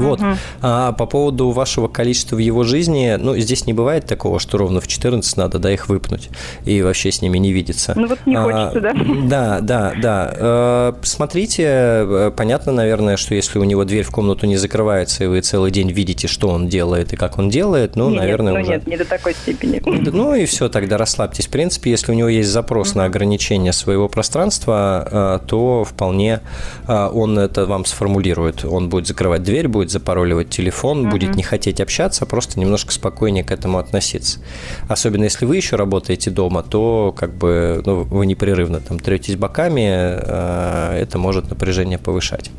Вот. 0.00 0.20
Угу. 0.20 0.28
А 0.62 0.92
по 0.92 1.06
поводу 1.06 1.50
вашего 1.50 1.88
количества 1.88 2.36
в 2.36 2.40
его 2.40 2.64
жизни, 2.64 3.16
ну, 3.18 3.36
здесь 3.36 3.66
не 3.66 3.72
бывает 3.72 4.06
такого, 4.06 4.38
что 4.38 4.58
ровно 4.58 4.80
в 4.80 4.88
14 4.88 5.36
надо, 5.36 5.58
да, 5.58 5.72
их 5.72 5.88
выпнуть 5.88 6.30
и 6.64 6.82
вообще 6.82 7.10
с 7.12 7.22
ними 7.22 7.38
не 7.38 7.52
видеться. 7.52 7.92
Ну, 7.96 8.08
вот 8.08 8.18
не 8.26 8.36
хочется, 8.36 8.78
а, 8.78 8.80
да? 8.80 8.94
Да, 9.26 9.60
да, 9.60 9.94
да. 10.00 10.34
Э, 10.36 10.92
смотрите, 11.02 11.64
э, 11.66 12.32
понятно, 12.36 12.72
наверное, 12.72 13.16
что 13.16 13.34
если 13.34 13.58
у 13.58 13.64
него 13.64 13.84
дверь 13.84 14.04
в 14.04 14.10
комнату 14.10 14.46
не 14.46 14.56
закрывается, 14.56 15.24
и 15.24 15.26
вы 15.26 15.40
целый 15.40 15.70
день 15.70 15.90
видите, 15.90 16.28
что 16.28 16.48
он 16.48 16.68
делает 16.68 17.12
и 17.12 17.16
как 17.16 17.38
он 17.38 17.48
делает, 17.48 17.96
ну, 17.96 18.10
нет, 18.10 18.20
наверное, 18.20 18.54
ну, 18.54 18.60
уже... 18.60 18.70
нет, 18.70 18.86
не 18.86 18.96
до 18.96 19.04
такой 19.04 19.34
степени. 19.34 19.80
Ну, 19.84 20.34
и 20.34 20.44
все, 20.46 20.68
тогда 20.68 20.98
расслабьтесь. 20.98 21.46
В 21.46 21.50
принципе, 21.50 21.90
если 21.90 22.12
у 22.12 22.14
него 22.14 22.28
есть 22.28 22.48
запрос 22.48 22.90
угу. 22.90 22.98
на 22.98 23.04
ограничение 23.04 23.72
своего 23.72 24.08
пространства, 24.08 25.38
э, 25.42 25.46
то 25.46 25.84
вполне 25.84 26.40
он 26.86 27.38
это 27.38 27.66
вам 27.66 27.84
сформулирует. 27.84 28.64
Он 28.64 28.88
будет 28.88 29.06
закрывать 29.06 29.42
дверь, 29.42 29.68
будет 29.68 29.85
будет 29.86 29.90
запароливать 29.90 30.50
телефон, 30.50 31.02
угу. 31.02 31.10
будет 31.10 31.36
не 31.36 31.42
хотеть 31.42 31.80
общаться, 31.80 32.24
а 32.24 32.26
просто 32.26 32.58
немножко 32.58 32.92
спокойнее 32.92 33.44
к 33.44 33.52
этому 33.52 33.78
относиться. 33.78 34.40
Особенно 34.88 35.24
если 35.24 35.46
вы 35.46 35.56
еще 35.56 35.76
работаете 35.76 36.30
дома, 36.30 36.62
то 36.62 37.14
как 37.16 37.34
бы 37.34 37.82
ну, 37.86 38.02
вы 38.02 38.26
непрерывно 38.26 38.80
там 38.80 38.98
третесь 38.98 39.36
боками, 39.36 39.88
э, 39.88 40.98
это 41.00 41.18
может 41.18 41.50
напряжение 41.50 41.98
повышать. 41.98 42.50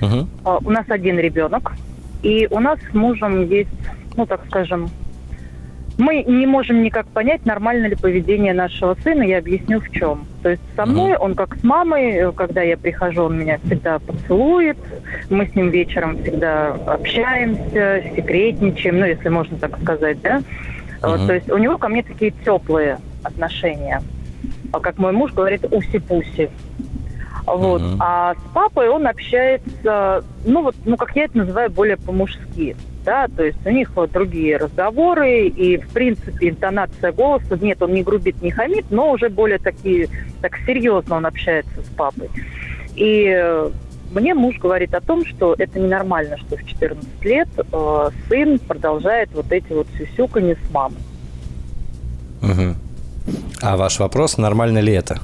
Угу. 0.00 0.28
Uh, 0.44 0.62
у 0.64 0.70
нас 0.70 0.86
один 0.88 1.18
ребенок. 1.18 1.72
И 2.22 2.48
у 2.50 2.60
нас 2.60 2.78
с 2.90 2.94
мужем 2.94 3.46
есть 3.46 3.68
ну, 4.16 4.26
так 4.26 4.40
скажем, 4.46 4.90
мы 6.00 6.22
не 6.22 6.46
можем 6.46 6.82
никак 6.82 7.06
понять, 7.08 7.44
нормально 7.44 7.86
ли 7.86 7.94
поведение 7.94 8.54
нашего 8.54 8.96
сына, 9.02 9.22
я 9.22 9.38
объясню 9.38 9.80
в 9.80 9.90
чем. 9.90 10.26
То 10.42 10.48
есть 10.48 10.62
со 10.74 10.86
мной, 10.86 11.16
он 11.16 11.34
как 11.34 11.56
с 11.56 11.62
мамой, 11.62 12.32
когда 12.32 12.62
я 12.62 12.76
прихожу, 12.76 13.24
он 13.24 13.38
меня 13.38 13.58
всегда 13.64 13.98
поцелует, 13.98 14.78
мы 15.28 15.46
с 15.46 15.54
ним 15.54 15.68
вечером 15.68 16.16
всегда 16.22 16.72
общаемся, 16.86 18.02
секретничаем, 18.16 19.00
ну, 19.00 19.06
если 19.06 19.28
можно 19.28 19.58
так 19.58 19.78
сказать, 19.82 20.20
да. 20.22 20.38
Uh-huh. 21.02 21.18
Вот, 21.18 21.26
то 21.26 21.34
есть 21.34 21.50
у 21.50 21.58
него 21.58 21.76
ко 21.76 21.88
мне 21.88 22.02
такие 22.02 22.32
теплые 22.44 22.98
отношения. 23.22 24.02
А 24.72 24.80
как 24.80 24.98
мой 24.98 25.12
муж 25.12 25.32
говорит, 25.32 25.64
уси-пуси. 25.64 26.50
Вот. 27.46 27.82
Uh-huh. 27.82 27.96
А 28.00 28.34
с 28.34 28.54
папой 28.54 28.88
он 28.88 29.06
общается, 29.06 30.24
ну 30.46 30.62
вот, 30.62 30.76
ну 30.86 30.96
как 30.96 31.14
я 31.14 31.24
это 31.24 31.38
называю, 31.38 31.70
более 31.70 31.98
по-мужски 31.98 32.74
да, 33.04 33.28
то 33.28 33.44
есть 33.44 33.58
у 33.64 33.70
них 33.70 33.90
вот 33.94 34.12
другие 34.12 34.56
разговоры, 34.56 35.46
и, 35.46 35.78
в 35.78 35.88
принципе, 35.88 36.50
интонация 36.50 37.12
голоса, 37.12 37.58
нет, 37.60 37.82
он 37.82 37.94
не 37.94 38.02
грубит, 38.02 38.40
не 38.42 38.50
хамит, 38.50 38.86
но 38.90 39.12
уже 39.12 39.28
более 39.28 39.58
такие, 39.58 40.08
так 40.40 40.56
серьезно 40.66 41.16
он 41.16 41.26
общается 41.26 41.82
с 41.82 41.96
папой. 41.96 42.28
И 42.96 43.26
э, 43.26 43.70
мне 44.12 44.34
муж 44.34 44.58
говорит 44.58 44.94
о 44.94 45.00
том, 45.00 45.24
что 45.24 45.54
это 45.56 45.78
ненормально, 45.78 46.36
что 46.38 46.56
в 46.56 46.64
14 46.64 47.24
лет 47.24 47.48
э, 47.56 48.10
сын 48.28 48.58
продолжает 48.58 49.30
вот 49.32 49.50
эти 49.52 49.72
вот 49.72 49.86
сюсюканье 49.96 50.56
с 50.56 50.72
мамой. 50.72 50.98
Угу. 52.42 52.74
А 53.62 53.76
ваш 53.76 53.98
вопрос, 53.98 54.38
нормально 54.38 54.78
ли 54.78 54.92
это? 54.92 55.20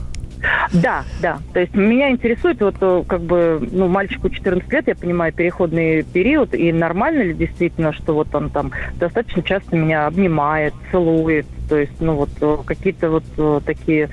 Да, 0.73 1.05
да. 1.21 1.39
То 1.53 1.61
есть 1.61 1.75
меня 1.75 2.11
интересует, 2.11 2.61
вот 2.61 2.77
э, 2.81 3.05
как 3.07 3.21
бы, 3.23 3.67
ну, 3.73 3.89
мальчику 3.89 4.29
14 4.31 4.71
лет, 4.73 4.89
я 4.89 4.95
понимаю, 4.95 5.33
переходный 5.33 6.03
период, 6.03 6.55
и 6.55 6.73
нормально 6.73 7.23
ли 7.23 7.35
действительно, 7.35 7.93
что 7.93 8.15
вот 8.15 8.35
он 8.35 8.51
там 8.51 8.73
достаточно 8.99 9.43
часто 9.43 9.77
меня 9.77 10.07
обнимает, 10.07 10.75
целует, 10.91 11.47
то 11.69 11.77
есть, 11.77 12.01
ну, 12.01 12.15
вот 12.15 12.31
э, 12.41 12.59
какие-то 12.65 13.11
вот 13.11 13.25
э, 13.37 13.61
такие, 13.65 14.09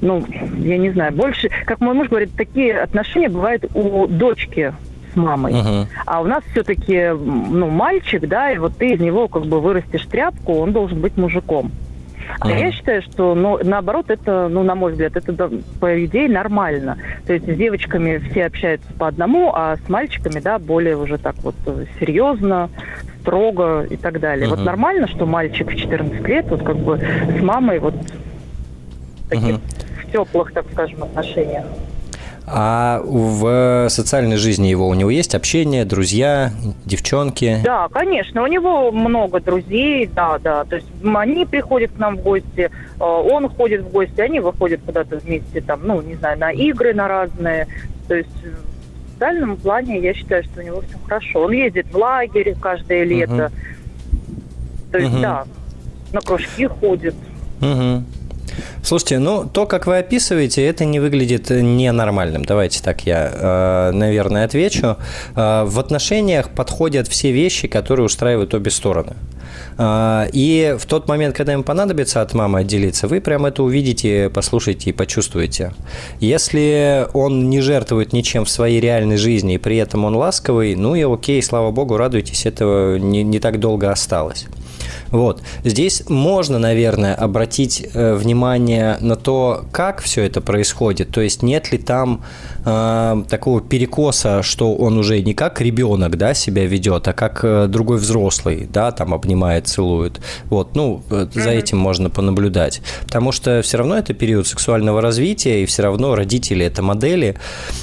ну, 0.00 0.24
я 0.58 0.78
не 0.78 0.90
знаю, 0.90 1.12
больше, 1.12 1.50
как 1.64 1.80
мой 1.80 1.94
муж 1.94 2.08
говорит, 2.08 2.30
такие 2.36 2.78
отношения 2.78 3.28
бывают 3.28 3.64
у 3.74 4.06
дочки 4.06 4.74
с 5.12 5.16
мамой. 5.16 5.52
Uh-huh. 5.52 5.86
А 6.04 6.20
у 6.20 6.24
нас 6.24 6.42
все-таки, 6.50 7.10
ну, 7.10 7.68
мальчик, 7.68 8.26
да, 8.28 8.50
и 8.50 8.58
вот 8.58 8.76
ты 8.76 8.92
из 8.92 9.00
него 9.00 9.28
как 9.28 9.46
бы 9.46 9.60
вырастешь 9.60 10.06
тряпку, 10.06 10.54
он 10.54 10.72
должен 10.72 11.00
быть 11.00 11.16
мужиком. 11.16 11.70
А 12.40 12.48
mm. 12.48 12.58
я 12.58 12.72
считаю, 12.72 13.02
что, 13.02 13.34
ну, 13.34 13.58
наоборот, 13.62 14.10
это, 14.10 14.48
ну, 14.48 14.62
на 14.62 14.74
мой 14.74 14.92
взгляд, 14.92 15.16
это, 15.16 15.50
по 15.80 16.04
идее, 16.04 16.28
нормально. 16.28 16.98
То 17.26 17.32
есть 17.32 17.46
с 17.46 17.56
девочками 17.56 18.18
все 18.18 18.46
общаются 18.46 18.92
по 18.94 19.08
одному, 19.08 19.52
а 19.54 19.76
с 19.76 19.88
мальчиками, 19.88 20.40
да, 20.40 20.58
более 20.58 20.96
уже 20.96 21.18
так 21.18 21.36
вот 21.42 21.54
серьезно, 22.00 22.70
строго 23.20 23.82
и 23.82 23.96
так 23.96 24.20
далее. 24.20 24.46
Mm-hmm. 24.46 24.56
Вот 24.56 24.64
нормально, 24.64 25.08
что 25.08 25.26
мальчик 25.26 25.70
в 25.70 25.76
14 25.76 26.26
лет 26.28 26.46
вот 26.48 26.62
как 26.62 26.76
бы 26.76 26.98
с 26.98 27.42
мамой 27.42 27.78
вот 27.78 27.94
таких 29.28 29.56
mm-hmm. 29.56 30.06
в 30.06 30.12
теплых, 30.12 30.52
так 30.52 30.66
скажем, 30.72 31.02
отношениях. 31.04 31.64
А 32.48 33.00
в 33.04 33.88
социальной 33.88 34.36
жизни 34.36 34.68
его 34.68 34.86
у 34.88 34.94
него 34.94 35.10
есть 35.10 35.34
общение, 35.34 35.84
друзья, 35.84 36.52
девчонки? 36.84 37.58
Да, 37.64 37.88
конечно, 37.88 38.44
у 38.44 38.46
него 38.46 38.92
много 38.92 39.40
друзей, 39.40 40.06
да, 40.06 40.38
да. 40.38 40.64
То 40.64 40.76
есть 40.76 40.86
они 41.02 41.44
приходят 41.44 41.90
к 41.90 41.98
нам 41.98 42.16
в 42.18 42.22
гости, 42.22 42.70
э, 42.70 42.70
он 43.00 43.48
ходит 43.48 43.82
в 43.82 43.90
гости, 43.90 44.20
они 44.20 44.38
выходят 44.38 44.80
куда-то 44.86 45.16
вместе, 45.16 45.60
там, 45.60 45.80
ну, 45.82 46.00
не 46.02 46.14
знаю, 46.14 46.38
на 46.38 46.52
игры 46.52 46.94
на 46.94 47.08
разные. 47.08 47.66
То 48.06 48.14
есть 48.14 48.30
в 48.44 49.12
социальном 49.14 49.56
плане 49.56 49.98
я 49.98 50.14
считаю, 50.14 50.44
что 50.44 50.60
у 50.60 50.62
него 50.62 50.82
все 50.82 50.98
хорошо. 51.04 51.40
Он 51.40 51.50
ездит 51.50 51.86
в 51.92 51.96
лагерь 51.96 52.54
каждое 52.60 53.02
лето. 53.02 53.50
Угу. 53.50 54.92
То 54.92 54.98
есть, 54.98 55.12
угу. 55.12 55.20
да, 55.20 55.44
на 56.12 56.20
кружки 56.20 56.66
ходит. 56.66 57.14
Угу. 57.60 58.04
Слушайте, 58.86 59.18
ну 59.18 59.44
то, 59.52 59.66
как 59.66 59.88
вы 59.88 59.98
описываете, 59.98 60.64
это 60.64 60.84
не 60.84 61.00
выглядит 61.00 61.50
ненормальным. 61.50 62.44
Давайте 62.44 62.80
так 62.80 63.04
я, 63.04 63.32
э, 63.32 63.90
наверное, 63.90 64.44
отвечу. 64.44 64.96
Э, 65.34 65.64
в 65.64 65.80
отношениях 65.80 66.50
подходят 66.50 67.08
все 67.08 67.32
вещи, 67.32 67.66
которые 67.66 68.06
устраивают 68.06 68.54
обе 68.54 68.70
стороны. 68.70 69.14
Э, 69.76 70.26
и 70.32 70.76
в 70.78 70.86
тот 70.86 71.08
момент, 71.08 71.34
когда 71.34 71.54
им 71.54 71.64
понадобится 71.64 72.20
от 72.20 72.32
мамы 72.32 72.60
отделиться, 72.60 73.08
вы 73.08 73.20
прям 73.20 73.44
это 73.44 73.64
увидите, 73.64 74.30
послушаете 74.30 74.90
и 74.90 74.92
почувствуете. 74.92 75.72
Если 76.20 77.08
он 77.12 77.50
не 77.50 77.62
жертвует 77.62 78.12
ничем 78.12 78.44
в 78.44 78.50
своей 78.50 78.78
реальной 78.80 79.16
жизни, 79.16 79.54
и 79.54 79.58
при 79.58 79.78
этом 79.78 80.04
он 80.04 80.14
ласковый, 80.14 80.76
ну 80.76 80.94
и 80.94 81.02
окей, 81.02 81.42
слава 81.42 81.72
богу, 81.72 81.96
радуйтесь, 81.96 82.46
этого 82.46 82.98
не, 82.98 83.24
не 83.24 83.40
так 83.40 83.58
долго 83.58 83.90
осталось. 83.90 84.46
Вот. 85.10 85.42
Здесь 85.64 86.08
можно, 86.08 86.58
наверное, 86.58 87.14
обратить 87.14 87.86
э, 87.92 88.14
внимание 88.14 88.96
на 89.00 89.16
то, 89.16 89.64
как 89.72 90.00
все 90.00 90.22
это 90.24 90.40
происходит. 90.40 91.10
То 91.10 91.20
есть 91.20 91.42
нет 91.42 91.72
ли 91.72 91.78
там 91.78 92.24
э, 92.66 93.22
такого 93.28 93.60
перекоса, 93.62 94.42
что 94.42 94.74
он 94.74 94.98
уже 94.98 95.22
не 95.22 95.32
как 95.32 95.60
ребенок 95.60 96.18
да, 96.18 96.34
себя 96.34 96.66
ведет, 96.66 97.08
а 97.08 97.12
как 97.12 97.40
э, 97.42 97.66
другой 97.68 97.98
взрослый, 97.98 98.68
да, 98.70 98.90
там 98.90 99.14
обнимает, 99.14 99.68
целует. 99.68 100.20
Вот, 100.46 100.74
ну, 100.74 101.02
э, 101.10 101.28
за 101.32 101.50
этим 101.50 101.78
можно 101.78 102.10
понаблюдать. 102.10 102.82
Потому 103.04 103.32
что 103.32 103.62
все 103.62 103.78
равно 103.78 103.96
это 103.96 104.12
период 104.12 104.46
сексуального 104.46 105.00
развития, 105.00 105.62
и 105.62 105.66
все 105.66 105.82
равно 105.82 106.14
родители 106.14 106.66
это 106.66 106.82
модели 106.82 107.36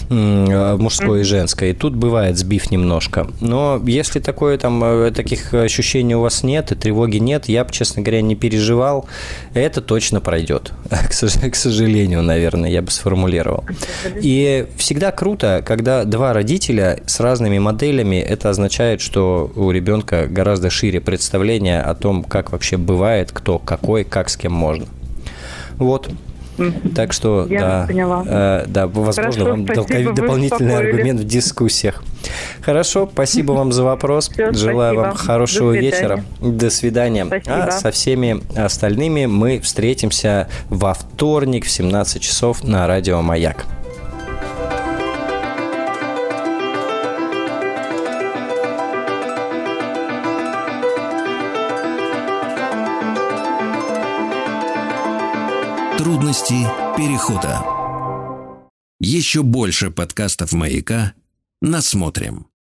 э, 0.10 0.76
мужской 0.78 1.22
и 1.22 1.24
женской. 1.24 1.72
И 1.72 1.74
тут 1.74 1.96
бывает 1.96 2.38
сбив 2.38 2.70
немножко. 2.70 3.28
Но 3.40 3.82
если 3.86 4.20
такое 4.20 4.58
там 4.58 5.14
таких 5.14 5.54
ощущений 5.54 6.16
у 6.16 6.22
вас 6.22 6.44
нет 6.44 6.72
и 6.72 6.76
тревоги 6.76 7.18
нет, 7.18 7.48
я 7.48 7.64
бы, 7.64 7.72
честно 7.72 8.02
говоря, 8.02 8.22
не 8.22 8.36
переживал. 8.36 9.08
Это 9.54 9.82
точно 9.82 10.20
пройдет. 10.20 10.74
К 11.10 11.56
сожалению, 11.56 12.22
наверное, 12.22 12.70
я 12.70 12.82
бы 12.82 12.92
сформулировал. 12.92 13.64
И 14.22 14.68
всегда 14.78 15.12
круто, 15.12 15.64
когда 15.66 16.04
два 16.04 16.34
родителя 16.34 17.00
с 17.06 17.20
разными 17.20 17.60
моделями, 17.60 18.18
это 18.18 18.50
означает, 18.50 19.02
что 19.02 19.52
у 19.56 19.72
ребенка 19.72 20.28
гораздо 20.28 20.70
шире 20.70 21.02
представление 21.02 21.82
о 21.82 21.96
том, 21.96 22.24
как 22.24 22.52
вообще 22.52 22.78
бывает, 22.78 23.32
кто 23.32 23.60
какой, 23.60 24.04
как 24.04 24.30
с 24.30 24.38
кем 24.38 24.54
можно. 24.54 24.88
Вот. 25.78 26.10
Так 26.96 27.14
что, 27.14 27.48
Я 27.50 27.60
да, 27.60 27.86
поняла. 27.88 28.24
Э, 28.28 28.66
да, 28.68 28.86
возможно, 28.88 29.24
Хорошо, 29.24 29.46
вам 29.46 29.66
спасибо, 29.66 30.14
дополнительный 30.14 30.78
аргумент 30.78 31.20
в 31.22 31.24
дискуссиях. 31.24 32.04
Хорошо, 32.62 33.10
спасибо 33.12 33.54
вам 33.54 33.72
за 33.72 33.84
вопрос. 33.84 34.30
Все, 34.30 34.54
Желаю 34.54 34.94
спасибо. 34.94 35.02
вам 35.02 35.16
хорошего 35.16 35.74
До 35.74 35.80
вечера. 35.80 36.24
До 36.42 36.70
свидания. 36.70 37.26
Спасибо. 37.26 37.64
А 37.64 37.72
со 37.72 37.92
всеми 37.92 38.44
остальными 38.56 39.26
мы 39.26 39.60
встретимся 39.60 40.48
во 40.70 40.94
вторник 40.94 41.66
в 41.66 41.70
17 41.70 42.22
часов 42.22 42.64
на 42.64 42.86
радио 42.88 43.22
«Маяк». 43.22 43.66
Трудности 56.04 56.68
перехода. 56.98 57.66
Еще 59.00 59.42
больше 59.42 59.90
подкастов 59.90 60.52
«Маяка» 60.52 61.14
насмотрим. 61.62 62.48